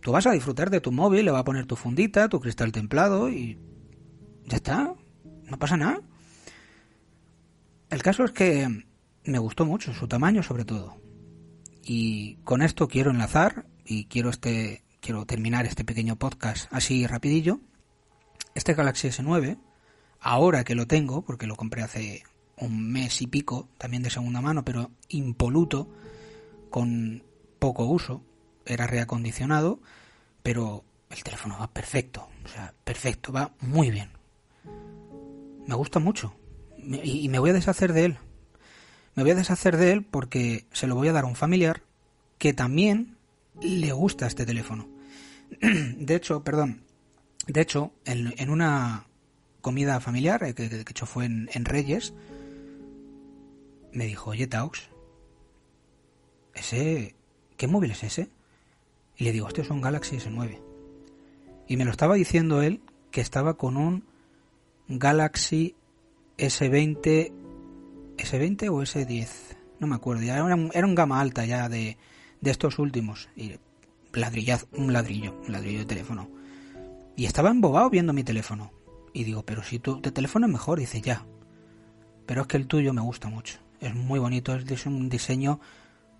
Tú 0.00 0.12
vas 0.12 0.26
a 0.26 0.32
disfrutar 0.32 0.70
de 0.70 0.80
tu 0.80 0.92
móvil, 0.92 1.24
le 1.24 1.30
va 1.30 1.40
a 1.40 1.44
poner 1.44 1.66
tu 1.66 1.76
fundita, 1.76 2.28
tu 2.28 2.40
cristal 2.40 2.72
templado 2.72 3.28
y 3.28 3.58
ya 4.46 4.56
está, 4.56 4.94
no 5.44 5.58
pasa 5.58 5.76
nada. 5.76 6.00
El 7.90 8.02
caso 8.02 8.24
es 8.24 8.30
que 8.30 8.86
me 9.24 9.38
gustó 9.38 9.66
mucho, 9.66 9.92
su 9.92 10.06
tamaño 10.06 10.42
sobre 10.42 10.64
todo. 10.64 10.96
Y 11.82 12.36
con 12.44 12.62
esto 12.62 12.88
quiero 12.88 13.10
enlazar 13.10 13.66
y 13.84 14.04
quiero 14.04 14.30
este 14.30 14.84
quiero 15.00 15.26
terminar 15.26 15.66
este 15.66 15.84
pequeño 15.84 16.16
podcast 16.16 16.72
así 16.72 17.06
rapidillo. 17.06 17.60
Este 18.54 18.74
Galaxy 18.74 19.08
S9, 19.08 19.58
ahora 20.20 20.64
que 20.64 20.74
lo 20.74 20.86
tengo, 20.86 21.22
porque 21.22 21.46
lo 21.46 21.56
compré 21.56 21.82
hace 21.82 22.22
un 22.60 22.90
mes 22.92 23.22
y 23.22 23.26
pico, 23.26 23.68
también 23.78 24.02
de 24.02 24.10
segunda 24.10 24.40
mano, 24.40 24.64
pero 24.64 24.90
impoluto, 25.08 25.88
con 26.70 27.22
poco 27.58 27.86
uso, 27.86 28.22
era 28.64 28.86
reacondicionado, 28.86 29.80
pero 30.42 30.84
el 31.10 31.22
teléfono 31.22 31.58
va 31.58 31.72
perfecto, 31.72 32.28
o 32.44 32.48
sea, 32.48 32.74
perfecto, 32.84 33.32
va 33.32 33.52
muy 33.60 33.90
bien. 33.90 34.10
Me 35.66 35.74
gusta 35.74 35.98
mucho 35.98 36.34
y 36.78 37.28
me 37.28 37.38
voy 37.38 37.50
a 37.50 37.54
deshacer 37.54 37.92
de 37.92 38.06
él. 38.06 38.18
Me 39.14 39.22
voy 39.22 39.32
a 39.32 39.36
deshacer 39.36 39.76
de 39.76 39.92
él 39.92 40.04
porque 40.04 40.66
se 40.72 40.86
lo 40.86 40.94
voy 40.94 41.08
a 41.08 41.12
dar 41.12 41.24
a 41.24 41.28
un 41.28 41.36
familiar 41.36 41.82
que 42.38 42.52
también 42.52 43.16
le 43.60 43.92
gusta 43.92 44.26
este 44.26 44.46
teléfono. 44.46 44.88
De 45.60 46.14
hecho, 46.14 46.42
perdón, 46.44 46.82
de 47.46 47.60
hecho, 47.60 47.92
en, 48.04 48.50
una 48.50 49.06
comida 49.60 49.98
familiar, 50.00 50.44
eh, 50.44 50.54
que 50.54 50.84
hecho 50.88 51.06
fue 51.06 51.24
en, 51.24 51.64
Reyes, 51.64 52.12
me 53.92 54.06
dijo, 54.06 54.30
oye, 54.30 54.46
Taux, 54.46 54.90
ese, 56.54 57.14
¿qué 57.56 57.66
móvil 57.66 57.92
es 57.92 58.04
ese? 58.04 58.30
Y 59.16 59.24
le 59.24 59.32
digo, 59.32 59.48
este 59.48 59.62
es 59.62 59.70
un 59.70 59.80
Galaxy 59.80 60.16
S9. 60.16 60.60
Y 61.68 61.76
me 61.76 61.84
lo 61.84 61.90
estaba 61.90 62.14
diciendo 62.14 62.62
él 62.62 62.80
que 63.10 63.20
estaba 63.20 63.54
con 63.54 63.76
un 63.76 64.04
Galaxy 64.88 65.74
S20, 66.38 67.32
S20 68.16 68.68
o 68.70 68.82
S10, 68.82 69.28
no 69.78 69.86
me 69.86 69.96
acuerdo, 69.96 70.22
ya 70.22 70.34
era, 70.34 70.54
un, 70.54 70.70
era 70.74 70.86
un 70.86 70.94
gama 70.94 71.20
alta 71.20 71.44
ya 71.44 71.68
de, 71.68 71.96
de 72.40 72.50
estos 72.50 72.78
últimos. 72.78 73.28
Y 73.36 73.54
ladrillaz, 74.12 74.66
un 74.72 74.92
ladrillo, 74.92 75.40
un 75.46 75.52
ladrillo 75.52 75.80
de 75.80 75.86
teléfono. 75.86 76.28
Y 77.16 77.26
estaba 77.26 77.50
embobado 77.50 77.90
viendo 77.90 78.12
mi 78.12 78.24
teléfono. 78.24 78.72
Y 79.12 79.24
digo, 79.24 79.44
pero 79.44 79.62
si 79.62 79.78
tu 79.78 80.00
teléfono 80.00 80.46
es 80.46 80.52
mejor, 80.52 80.78
dice 80.78 81.00
ya. 81.00 81.26
Pero 82.26 82.42
es 82.42 82.46
que 82.46 82.56
el 82.56 82.66
tuyo 82.66 82.92
me 82.92 83.00
gusta 83.00 83.28
mucho. 83.28 83.58
Es 83.80 83.94
muy 83.94 84.18
bonito, 84.18 84.54
es 84.54 84.86
un 84.86 85.08
diseño 85.08 85.60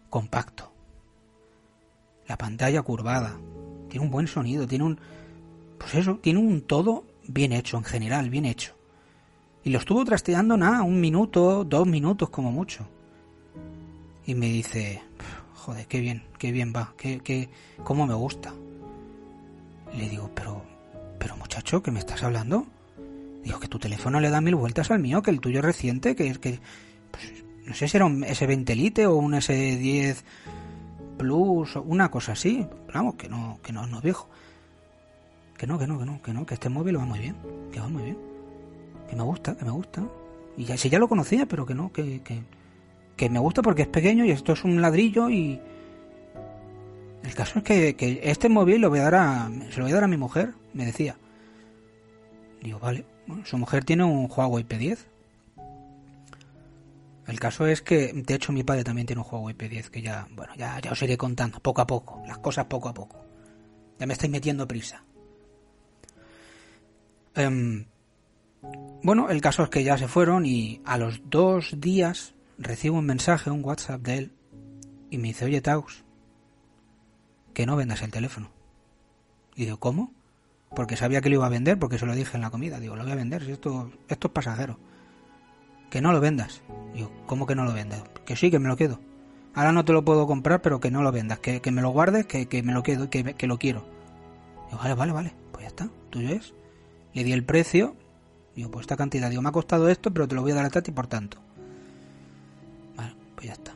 compacto. 0.09 0.73
La 2.27 2.37
pantalla 2.39 2.83
curvada. 2.83 3.39
Tiene 3.89 4.07
un 4.07 4.11
buen 4.11 4.27
sonido, 4.27 4.67
tiene 4.67 4.85
un... 4.85 5.01
Pues 5.79 5.95
eso, 5.95 6.19
tiene 6.23 6.39
un 6.39 6.63
todo 6.63 7.05
bien 7.27 7.53
hecho, 7.53 7.77
en 7.77 7.85
general, 7.85 8.31
bien 8.31 8.45
hecho. 8.45 8.75
Y 9.63 9.71
lo 9.71 9.79
estuvo 9.79 10.05
trasteando 10.05 10.57
nada, 10.57 10.83
un 10.83 11.01
minuto, 11.01 11.65
dos 11.65 11.87
minutos 11.87 12.31
como 12.31 12.51
mucho. 12.51 12.87
Y 14.27 14.35
me 14.35 14.47
dice, 14.47 15.03
joder, 15.55 15.87
qué 15.87 16.01
bien, 16.01 16.23
qué 16.39 16.53
bien 16.53 16.73
va, 16.75 16.95
qué, 16.97 17.21
qué, 17.21 17.49
cómo 17.83 18.07
me 18.07 18.15
gusta. 18.15 18.53
le 19.95 20.09
digo, 20.09 20.31
pero, 20.35 20.63
pero 21.19 21.37
muchacho, 21.37 21.83
¿qué 21.83 21.91
me 21.91 21.99
estás 21.99 22.23
hablando? 22.23 22.67
Digo, 23.43 23.59
que 23.59 23.69
tu 23.69 23.79
teléfono 23.79 24.21
le 24.21 24.31
da 24.31 24.41
mil 24.41 24.55
vueltas 24.55 24.91
al 24.91 25.01
mío, 25.01 25.23
que 25.23 25.31
el 25.31 25.41
tuyo 25.41 25.59
es 25.59 25.65
reciente, 25.65 26.15
que, 26.15 26.33
que 26.39 26.61
pues, 27.11 27.45
no 27.71 27.77
sé 27.77 27.87
si 27.87 27.97
era 27.97 28.05
un 28.05 28.23
S20 28.25 28.75
Lite 28.75 29.07
o 29.07 29.15
un 29.15 29.33
S10 29.33 30.17
Plus 31.17 31.77
o 31.77 31.83
una 31.83 32.11
cosa 32.11 32.33
así. 32.33 32.67
vamos, 32.93 33.15
que 33.15 33.29
no, 33.29 33.61
que 33.63 33.73
no, 33.73 33.87
no 33.87 33.99
es 33.99 34.03
viejo. 34.03 34.29
Que 35.57 35.69
no, 35.69 35.79
que 35.79 35.87
no, 35.87 35.97
que 35.97 36.05
no, 36.05 36.21
que 36.21 36.33
no, 36.33 36.45
que 36.45 36.55
este 36.55 36.69
móvil 36.69 36.99
va 36.99 37.05
muy 37.05 37.21
bien, 37.21 37.37
que 37.71 37.79
va 37.79 37.87
muy 37.87 38.03
bien. 38.03 38.19
Que 39.09 39.15
me 39.15 39.23
gusta, 39.23 39.57
que 39.57 39.65
me 39.65 39.71
gusta. 39.71 40.03
Y 40.57 40.65
ya, 40.65 40.77
si 40.77 40.89
ya 40.89 40.99
lo 40.99 41.07
conocía, 41.07 41.47
pero 41.47 41.65
que 41.65 41.77
no, 41.77 41.93
que, 41.93 42.23
que, 42.23 42.43
que 43.15 43.31
me 43.31 43.39
gusta 43.39 43.63
porque 43.63 43.83
es 43.83 43.89
pequeño 43.89 44.25
y 44.25 44.33
esto 44.33 44.55
es 44.55 44.65
un 44.65 44.83
ladrillo 44.83 45.31
y... 45.31 45.61
El 47.23 47.35
caso 47.37 47.61
es 47.61 47.65
que, 47.65 47.95
que 47.95 48.19
este 48.25 48.49
móvil 48.49 48.81
lo 48.81 48.91
voy 48.91 48.99
a 48.99 49.05
dar 49.05 49.15
a, 49.15 49.51
se 49.71 49.77
lo 49.77 49.85
voy 49.85 49.93
a 49.93 49.95
dar 49.95 50.05
a 50.05 50.09
mi 50.09 50.17
mujer, 50.17 50.55
me 50.75 50.87
decía. 50.87 51.15
Digo, 52.61 52.81
vale. 52.81 53.05
Bueno, 53.29 53.47
su 53.47 53.59
mujer 53.59 53.85
tiene 53.85 54.03
un 54.03 54.29
Huawei 54.29 54.65
P10. 54.67 55.10
El 57.31 57.39
caso 57.39 57.65
es 57.65 57.81
que, 57.81 58.13
de 58.13 58.35
hecho, 58.35 58.53
mi 58.53 58.65
padre 58.65 58.83
también 58.83 59.07
tiene 59.07 59.23
un 59.23 59.29
Huawei 59.31 59.57
P10 59.57 59.89
que 59.89 60.03
ya, 60.03 60.27
bueno, 60.33 60.53
ya, 60.57 60.81
ya 60.81 60.91
os 60.91 61.01
iré 61.01 61.17
contando, 61.17 61.61
poco 61.61 61.81
a 61.81 61.87
poco, 61.87 62.21
las 62.27 62.39
cosas 62.39 62.65
poco 62.65 62.89
a 62.89 62.93
poco. 62.93 63.25
Ya 64.01 64.07
me 64.07 64.15
estáis 64.15 64.33
metiendo 64.33 64.67
prisa. 64.67 65.05
Em, 67.37 67.87
bueno, 69.05 69.31
el 69.31 69.41
caso 69.41 69.63
es 69.63 69.69
que 69.69 69.85
ya 69.85 69.97
se 69.97 70.09
fueron 70.09 70.45
y 70.45 70.81
a 70.85 70.99
los 70.99 71.23
dos 71.31 71.81
días 71.81 72.35
recibo 72.59 72.99
un 72.99 73.07
mensaje, 73.07 73.49
un 73.49 73.65
WhatsApp 73.65 74.01
de 74.03 74.19
él, 74.19 74.33
y 75.09 75.19
me 75.19 75.29
dice, 75.29 75.45
oye 75.45 75.61
Taus, 75.61 76.03
que 77.55 77.65
no 77.65 77.77
vendas 77.77 78.03
el 78.03 78.11
teléfono. 78.11 78.51
Y 79.55 79.67
digo, 79.67 79.79
¿cómo? 79.79 80.13
Porque 80.75 80.97
sabía 80.97 81.21
que 81.21 81.29
lo 81.29 81.37
iba 81.37 81.47
a 81.47 81.51
vender, 81.51 81.79
porque 81.79 81.99
se 81.99 82.07
lo 82.07 82.15
dije 82.17 82.37
en 82.37 82.43
la 82.43 82.51
comida. 82.51 82.81
Digo, 82.81 82.97
lo 82.97 83.05
voy 83.05 83.13
a 83.13 83.17
vender, 83.17 83.45
si 83.45 83.53
esto, 83.53 83.93
esto 84.09 84.27
es 84.27 84.33
pasajero. 84.33 84.90
Que 85.91 86.01
no 86.01 86.13
lo 86.13 86.21
vendas. 86.21 86.63
Digo, 86.95 87.11
¿cómo 87.27 87.47
que 87.47 87.55
no 87.55 87.65
lo 87.65 87.73
vendas? 87.73 88.03
Que 88.25 88.37
sí, 88.37 88.51
que 88.51 88.59
me 88.59 88.69
lo 88.69 88.77
quedo. 88.77 89.01
Ahora 89.55 89.73
no 89.73 89.85
te 89.85 89.93
lo 89.93 90.05
puedo 90.05 90.27
comprar, 90.27 90.63
pero 90.63 90.81
que 90.81 90.91
no 90.91 91.03
lo 91.03 91.13
vendas. 91.13 91.41
Que, 91.41 91.61
me 91.71 91.83
lo 91.83 91.91
guardes, 91.91 92.27
que, 92.27 92.47
que 92.47 92.63
me 92.63 92.73
lo 92.73 92.83
quedo, 92.83 93.11
que, 93.11 93.35
que 93.35 93.47
lo 93.47 93.59
quiero. 93.59 93.85
Digo, 94.67 94.79
vale, 94.79 94.95
vale, 94.95 95.13
vale. 95.13 95.35
Pues 95.53 95.63
ya 95.65 95.69
está, 95.69 95.89
tuyo 96.11 96.31
es. 96.31 96.55
Le 97.13 97.25
di 97.25 97.33
el 97.33 97.45
precio. 97.45 97.97
Digo, 98.57 98.71
pues 98.71 98.85
esta 98.85 98.97
cantidad. 98.97 99.29
Digo, 99.29 99.43
me 99.43 99.49
ha 99.49 99.53
costado 99.53 99.89
esto, 99.89 100.13
pero 100.13 100.29
te 100.29 100.35
lo 100.35 100.43
voy 100.43 100.53
a 100.53 100.55
dar 100.55 100.67
a 100.67 100.83
ti 100.83 100.93
por 100.93 101.07
tanto. 101.07 101.39
Pues 103.41 103.49
ya 103.49 103.55
está. 103.55 103.73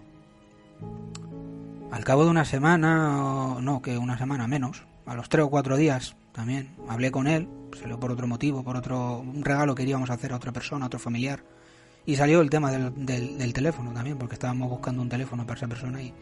Al 1.90 2.04
cabo 2.04 2.24
de 2.24 2.30
una 2.30 2.44
semana, 2.44 3.56
no, 3.62 3.80
que 3.80 3.96
una 3.96 4.18
semana 4.18 4.46
menos, 4.46 4.82
a 5.06 5.14
los 5.14 5.30
tres 5.30 5.46
o 5.46 5.48
cuatro 5.48 5.78
días 5.78 6.16
también, 6.32 6.74
hablé 6.86 7.10
con 7.10 7.26
él, 7.26 7.48
salió 7.80 7.98
por 7.98 8.12
otro 8.12 8.26
motivo, 8.26 8.62
por 8.62 8.76
otro 8.76 9.20
un 9.20 9.42
regalo 9.42 9.74
que 9.74 9.84
queríamos 9.84 10.10
hacer 10.10 10.34
a 10.34 10.36
otra 10.36 10.52
persona, 10.52 10.84
a 10.84 10.88
otro 10.88 10.98
familiar. 10.98 11.42
Y 12.06 12.16
salió 12.16 12.40
el 12.40 12.50
tema 12.50 12.70
del, 12.70 13.06
del, 13.06 13.52
teléfono 13.52 13.92
también, 13.92 14.18
porque 14.18 14.34
estábamos 14.34 14.68
buscando 14.68 15.00
un 15.00 15.08
teléfono 15.08 15.46
para 15.46 15.56
esa 15.56 15.68
persona 15.68 16.02
y, 16.02 16.12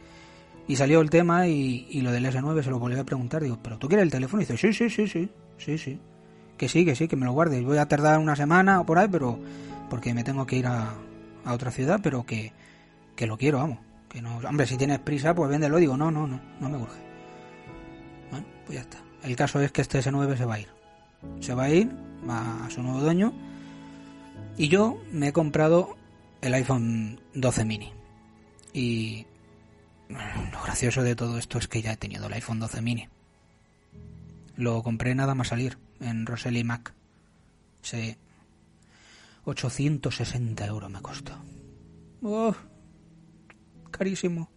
y 0.68 0.76
salió 0.76 1.00
el 1.00 1.10
tema 1.10 1.48
y, 1.48 1.88
y, 1.90 2.00
lo 2.02 2.12
del 2.12 2.24
S9 2.24 2.62
se 2.62 2.70
lo 2.70 2.78
volví 2.78 2.98
a 2.98 3.04
preguntar. 3.04 3.42
Digo, 3.42 3.58
¿pero 3.60 3.78
tú 3.78 3.88
quieres 3.88 4.04
el 4.04 4.10
teléfono? 4.10 4.42
Y 4.42 4.46
dice, 4.46 4.56
sí, 4.56 4.72
sí, 4.72 4.88
sí, 4.88 5.08
sí, 5.08 5.28
sí, 5.58 5.78
sí. 5.78 5.98
Que 6.56 6.68
sí, 6.68 6.84
que 6.84 6.94
sí, 6.94 7.08
que 7.08 7.16
me 7.16 7.24
lo 7.24 7.32
guardes. 7.32 7.64
Voy 7.64 7.78
a 7.78 7.88
tardar 7.88 8.18
una 8.20 8.36
semana 8.36 8.80
o 8.80 8.86
por 8.86 8.98
ahí, 8.98 9.08
pero 9.10 9.38
porque 9.90 10.14
me 10.14 10.22
tengo 10.22 10.46
que 10.46 10.56
ir 10.56 10.66
a, 10.66 10.94
a 11.44 11.52
otra 11.52 11.72
ciudad, 11.72 12.00
pero 12.00 12.24
que, 12.24 12.52
que 13.16 13.26
lo 13.26 13.36
quiero, 13.36 13.58
vamos. 13.58 13.78
Que 14.08 14.22
no, 14.22 14.36
hombre, 14.38 14.66
si 14.66 14.76
tienes 14.76 15.00
prisa, 15.00 15.34
pues 15.34 15.50
véndelo. 15.50 15.78
Digo, 15.78 15.96
no, 15.96 16.10
no, 16.10 16.26
no, 16.26 16.40
no 16.60 16.68
me 16.68 16.76
urge. 16.76 17.00
Bueno, 18.30 18.46
pues 18.66 18.76
ya 18.76 18.82
está. 18.82 18.98
El 19.22 19.34
caso 19.36 19.60
es 19.60 19.72
que 19.72 19.80
este 19.80 19.98
S9 20.00 20.36
se 20.36 20.44
va 20.44 20.54
a 20.54 20.60
ir. 20.60 20.68
Se 21.40 21.54
va 21.54 21.64
a 21.64 21.70
ir, 21.70 21.90
a 22.28 22.68
su 22.70 22.82
nuevo 22.82 23.00
dueño. 23.00 23.32
Y 24.56 24.68
yo 24.68 25.02
me 25.10 25.28
he 25.28 25.32
comprado 25.32 25.96
el 26.40 26.54
iPhone 26.54 27.20
12 27.34 27.64
mini. 27.64 27.92
Y 28.72 29.26
lo 30.08 30.62
gracioso 30.62 31.02
de 31.02 31.16
todo 31.16 31.38
esto 31.38 31.58
es 31.58 31.68
que 31.68 31.82
ya 31.82 31.92
he 31.92 31.96
tenido 31.96 32.26
el 32.26 32.32
iPhone 32.34 32.60
12 32.60 32.82
mini. 32.82 33.08
Lo 34.56 34.82
compré 34.82 35.14
nada 35.14 35.34
más 35.34 35.48
salir 35.48 35.78
en 36.00 36.26
Rosely 36.26 36.64
Mac. 36.64 36.94
Sí. 37.80 38.16
860 39.44 40.66
euros 40.66 40.90
me 40.90 41.00
costó. 41.00 41.32
Oh, 42.22 42.54
carísimo. 43.90 44.50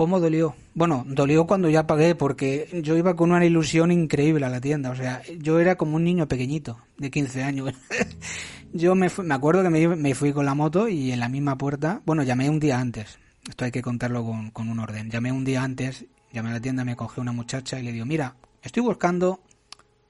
¿Cómo 0.00 0.18
dolió? 0.18 0.56
Bueno, 0.72 1.04
dolió 1.06 1.46
cuando 1.46 1.68
ya 1.68 1.86
pagué 1.86 2.14
porque 2.14 2.70
yo 2.82 2.96
iba 2.96 3.16
con 3.16 3.32
una 3.32 3.44
ilusión 3.44 3.92
increíble 3.92 4.46
a 4.46 4.48
la 4.48 4.58
tienda. 4.58 4.88
O 4.88 4.96
sea, 4.96 5.20
yo 5.38 5.60
era 5.60 5.76
como 5.76 5.96
un 5.96 6.04
niño 6.04 6.26
pequeñito 6.26 6.78
de 6.96 7.10
15 7.10 7.42
años. 7.42 7.74
yo 8.72 8.94
me, 8.94 9.10
me 9.22 9.34
acuerdo 9.34 9.62
que 9.62 9.68
me, 9.68 9.86
me, 9.96 10.14
fui 10.14 10.32
con 10.32 10.46
la 10.46 10.54
moto 10.54 10.88
y 10.88 11.12
en 11.12 11.20
la 11.20 11.28
misma 11.28 11.58
puerta, 11.58 12.00
bueno, 12.06 12.22
llamé 12.22 12.48
un 12.48 12.58
día 12.60 12.80
antes. 12.80 13.18
Esto 13.46 13.66
hay 13.66 13.72
que 13.72 13.82
contarlo 13.82 14.24
con, 14.24 14.50
con 14.52 14.70
un 14.70 14.78
orden. 14.78 15.10
Llamé 15.10 15.32
un 15.32 15.44
día 15.44 15.62
antes, 15.62 16.06
llamé 16.32 16.48
a 16.48 16.52
la 16.54 16.60
tienda, 16.60 16.82
me 16.82 16.96
cogió 16.96 17.20
una 17.20 17.32
muchacha 17.32 17.78
y 17.78 17.82
le 17.82 17.92
digo, 17.92 18.06
mira, 18.06 18.36
estoy 18.62 18.82
buscando 18.82 19.42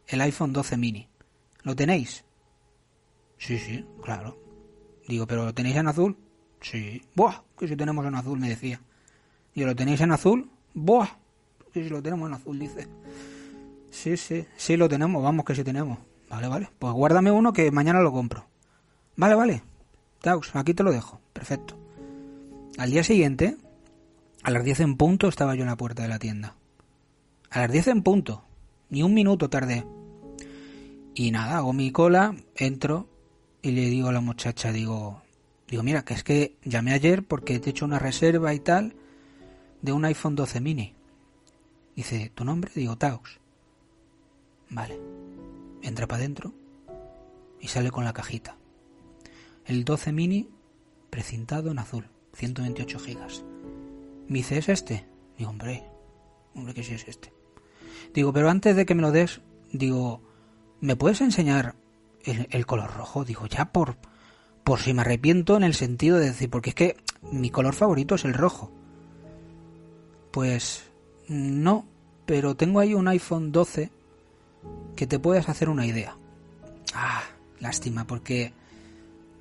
el 0.07 0.21
iPhone 0.21 0.53
12 0.53 0.77
mini. 0.77 1.09
¿Lo 1.65 1.75
tenéis? 1.75 2.25
Sí, 3.39 3.59
sí, 3.59 3.85
claro. 4.05 4.41
Digo, 5.09 5.27
¿pero 5.27 5.47
lo 5.47 5.53
tenéis 5.53 5.75
en 5.75 5.89
azul? 5.89 6.17
Sí. 6.61 7.03
Buah, 7.17 7.43
que 7.59 7.67
si 7.67 7.75
tenemos 7.75 8.07
en 8.07 8.15
azul, 8.15 8.39
me 8.39 8.49
decía. 8.49 8.81
¿Y 9.55 9.65
lo 9.65 9.75
tenéis 9.75 10.01
en 10.01 10.13
azul? 10.13 10.51
¡Buah! 10.75 11.07
Sí, 11.73 11.85
sí, 11.85 11.89
lo 11.89 12.03
tenemos 12.03 12.29
en 12.29 12.35
azul, 12.35 12.59
dice. 12.59 12.89
Sí, 13.91 14.17
sí, 14.17 14.47
sí 14.57 14.77
lo 14.77 14.89
tenemos, 14.89 15.23
vamos 15.23 15.45
que 15.45 15.55
sí 15.55 15.65
tenemos. 15.65 15.99
Vale, 16.29 16.49
vale. 16.49 16.71
Pues 16.79 16.93
guárdame 16.93 17.31
uno 17.31 17.53
que 17.53 17.71
mañana 17.71 18.01
lo 18.01 18.13
compro. 18.13 18.47
Vale, 19.17 19.35
vale. 19.35 19.63
Taux, 20.21 20.55
aquí 20.55 20.75
te 20.75 20.83
lo 20.83 20.93
dejo. 20.93 21.21
Perfecto. 21.33 21.77
Al 22.79 22.91
día 22.91 23.03
siguiente, 23.03 23.57
a 24.43 24.51
las 24.51 24.65
10 24.65 24.81
en 24.81 24.97
punto, 24.97 25.29
estaba 25.29 25.55
yo 25.55 25.63
en 25.63 25.69
la 25.69 25.77
puerta 25.77 26.03
de 26.03 26.09
la 26.09 26.19
tienda. 26.19 26.55
A 27.51 27.61
las 27.61 27.73
10 27.73 27.89
en 27.89 28.03
punto. 28.03 28.45
Ni 28.89 29.03
un 29.03 29.13
minuto 29.13 29.51
tardé. 29.51 29.85
Y 31.15 31.31
nada, 31.33 31.59
hago 31.59 31.73
mi 31.73 31.91
cola, 31.91 32.35
entro 32.57 33.09
y 33.63 33.73
le 33.73 33.83
digo 33.87 34.09
a 34.09 34.13
la 34.13 34.21
muchacha, 34.21 34.73
digo, 34.73 35.23
digo, 35.69 35.83
mira, 35.83 36.05
que 36.05 36.15
es 36.15 36.25
que 36.25 36.57
llamé 36.65 36.93
ayer 36.93 37.25
porque 37.25 37.59
te 37.59 37.69
he 37.69 37.71
hecho 37.71 37.85
una 37.85 37.99
reserva 37.99 38.55
y 38.55 38.61
tal 38.61 38.95
de 39.83 39.93
un 39.93 40.05
iPhone 40.05 40.37
12 40.37 40.61
mini. 40.61 40.95
Dice, 41.97 42.31
¿tu 42.35 42.45
nombre? 42.45 42.71
Digo, 42.75 42.97
Taos. 42.97 43.41
Vale. 44.69 44.99
Entra 45.83 46.07
para 46.07 46.19
adentro 46.19 46.53
y 47.61 47.69
sale 47.69 47.91
con 47.91 48.05
la 48.05 48.13
cajita. 48.13 48.57
El 49.65 49.85
12 49.85 50.13
mini 50.13 50.49
precintado 51.11 51.71
en 51.71 51.79
azul, 51.79 52.09
128 52.35 52.99
gigas. 52.99 53.45
Me 54.29 54.39
dice, 54.39 54.59
¿es 54.59 54.69
este? 54.69 55.07
Digo, 55.37 55.51
hombre, 55.51 55.85
hombre 56.55 56.75
que 56.75 56.85
sí 56.85 56.95
es 56.95 57.09
este. 57.09 57.33
Digo, 58.15 58.33
pero 58.33 58.51
antes 58.51 58.77
de 58.77 58.87
que 58.87 58.95
me 58.95 59.03
lo 59.03 59.13
des, 59.13 59.41
digo, 59.73 60.23
¿me 60.81 60.97
puedes 60.97 61.21
enseñar 61.21 61.77
el, 62.25 62.47
el 62.51 62.67
color 62.67 62.95
rojo? 62.95 63.25
Digo, 63.25 63.47
ya 63.47 63.73
por, 63.73 63.97
por 64.65 64.81
si 64.81 64.95
me 64.95 65.03
arrepiento 65.03 65.57
en 65.57 65.65
el 65.65 65.75
sentido 65.75 66.19
de 66.19 66.27
decir, 66.27 66.51
porque 66.51 66.71
es 66.71 66.77
que 66.77 66.97
mi 67.23 67.51
color 67.51 67.75
favorito 67.75 68.15
es 68.15 68.25
el 68.25 68.35
rojo. 68.35 68.73
Pues 70.31 70.85
no, 71.29 71.87
pero 72.27 72.55
tengo 72.57 72.81
ahí 72.81 72.95
un 72.95 73.09
iPhone 73.09 73.53
12 73.53 73.91
que 74.97 75.07
te 75.07 75.19
puedes 75.19 75.49
hacer 75.49 75.69
una 75.69 75.87
idea. 75.87 76.17
Ah, 76.95 77.23
lástima, 77.59 78.07
porque 78.07 78.53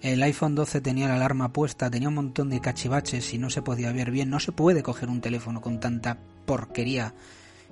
el 0.02 0.24
iPhone 0.24 0.56
12 0.56 0.82
tenía 0.82 1.08
la 1.08 1.16
alarma 1.16 1.52
puesta, 1.52 1.90
tenía 1.90 2.10
un 2.10 2.16
montón 2.16 2.50
de 2.50 2.62
cachivaches 2.62 3.34
y 3.34 3.38
no 3.38 3.50
se 3.50 3.62
podía 3.62 3.92
ver 3.92 4.12
bien. 4.12 4.30
No 4.30 4.40
se 4.40 4.52
puede 4.52 4.84
coger 4.84 5.10
un 5.10 5.22
teléfono 5.22 5.62
con 5.62 5.80
tanta 5.80 6.18
porquería 6.46 7.14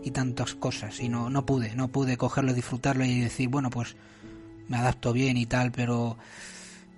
y 0.03 0.11
tantas 0.11 0.55
cosas. 0.55 0.99
Y 0.99 1.09
no, 1.09 1.29
no 1.29 1.45
pude, 1.45 1.75
no 1.75 1.87
pude 1.87 2.17
cogerlo, 2.17 2.53
disfrutarlo 2.53 3.05
y 3.05 3.21
decir, 3.21 3.49
bueno, 3.49 3.69
pues 3.69 3.95
me 4.67 4.77
adapto 4.77 5.13
bien 5.13 5.37
y 5.37 5.45
tal, 5.45 5.71
pero 5.71 6.17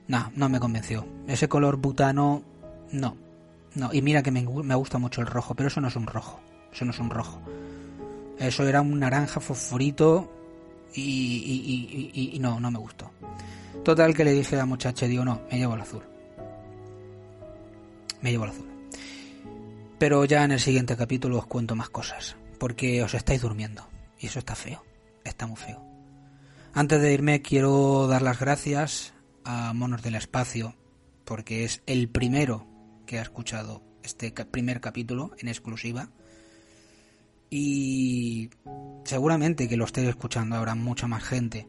no, 0.07 0.31
no 0.35 0.49
me 0.49 0.59
convenció. 0.59 1.05
Ese 1.27 1.47
color 1.47 1.77
butano, 1.77 2.43
no, 2.91 3.15
no, 3.75 3.93
y 3.93 4.01
mira 4.01 4.23
que 4.23 4.31
me, 4.31 4.41
me 4.41 4.75
gusta 4.75 4.97
mucho 4.97 5.21
el 5.21 5.27
rojo, 5.27 5.53
pero 5.55 5.67
eso 5.67 5.81
no 5.81 5.87
es 5.87 5.95
un 5.95 6.07
rojo. 6.07 6.39
Eso 6.71 6.85
no 6.85 6.91
es 6.91 6.99
un 6.99 7.09
rojo. 7.09 7.39
Eso 8.37 8.67
era 8.67 8.81
un 8.81 8.99
naranja 8.99 9.39
fosforito 9.39 10.31
y, 10.93 11.01
y, 11.01 12.11
y, 12.13 12.35
y, 12.35 12.39
no, 12.39 12.59
no 12.59 12.71
me 12.71 12.79
gustó. 12.79 13.11
Total 13.83 14.13
que 14.13 14.23
le 14.23 14.31
dije 14.31 14.55
a 14.55 14.59
la 14.59 14.65
muchacha, 14.65 15.07
digo, 15.07 15.25
no, 15.25 15.41
me 15.51 15.57
llevo 15.57 15.75
el 15.75 15.81
azul. 15.81 16.03
Me 18.21 18.31
llevo 18.31 18.45
el 18.45 18.51
azul. 18.51 18.67
Pero 19.97 20.23
ya 20.25 20.43
en 20.45 20.51
el 20.51 20.59
siguiente 20.59 20.95
capítulo 20.95 21.37
os 21.37 21.45
cuento 21.45 21.75
más 21.75 21.89
cosas, 21.89 22.37
porque 22.57 23.03
os 23.03 23.13
estáis 23.13 23.41
durmiendo. 23.41 23.85
Y 24.19 24.27
eso 24.27 24.39
está 24.39 24.55
feo, 24.55 24.83
está 25.23 25.45
muy 25.45 25.57
feo. 25.57 25.83
Antes 26.73 27.01
de 27.01 27.13
irme 27.13 27.41
quiero 27.41 28.07
dar 28.07 28.21
las 28.21 28.39
gracias 28.39 29.13
a 29.43 29.73
Monos 29.73 30.01
del 30.01 30.15
Espacio, 30.15 30.75
porque 31.25 31.65
es 31.65 31.81
el 31.85 32.09
primero 32.09 32.68
que 33.09 33.17
ha 33.17 33.23
escuchado 33.23 33.81
este 34.03 34.31
primer 34.31 34.79
capítulo 34.79 35.31
en 35.39 35.47
exclusiva. 35.47 36.11
Y 37.49 38.51
seguramente 39.03 39.67
que 39.67 39.77
lo 39.77 39.85
estéis 39.85 40.09
escuchando 40.09 40.55
ahora 40.55 40.75
mucha 40.75 41.07
más 41.07 41.23
gente. 41.23 41.67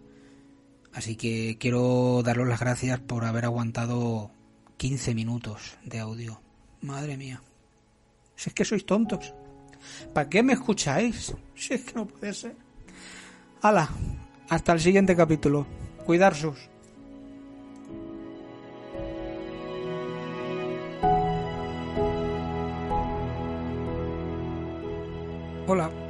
Así 0.92 1.16
que 1.16 1.56
quiero 1.58 2.22
daros 2.22 2.46
las 2.46 2.60
gracias 2.60 3.00
por 3.00 3.24
haber 3.24 3.46
aguantado 3.46 4.32
15 4.76 5.14
minutos 5.14 5.78
de 5.82 6.00
audio. 6.00 6.42
Madre 6.82 7.16
mía. 7.16 7.40
Si 8.36 8.50
es 8.50 8.54
que 8.54 8.66
sois 8.66 8.84
tontos. 8.84 9.32
¿Para 10.12 10.28
qué 10.28 10.42
me 10.42 10.52
escucháis? 10.52 11.34
Si 11.54 11.72
es 11.72 11.84
que 11.84 11.94
no 11.94 12.06
puede 12.06 12.34
ser. 12.34 12.54
Hala, 13.62 13.88
hasta 14.50 14.74
el 14.74 14.80
siguiente 14.80 15.16
capítulo. 15.16 15.66
Cuidar 16.04 16.34
Hola. 25.70 26.09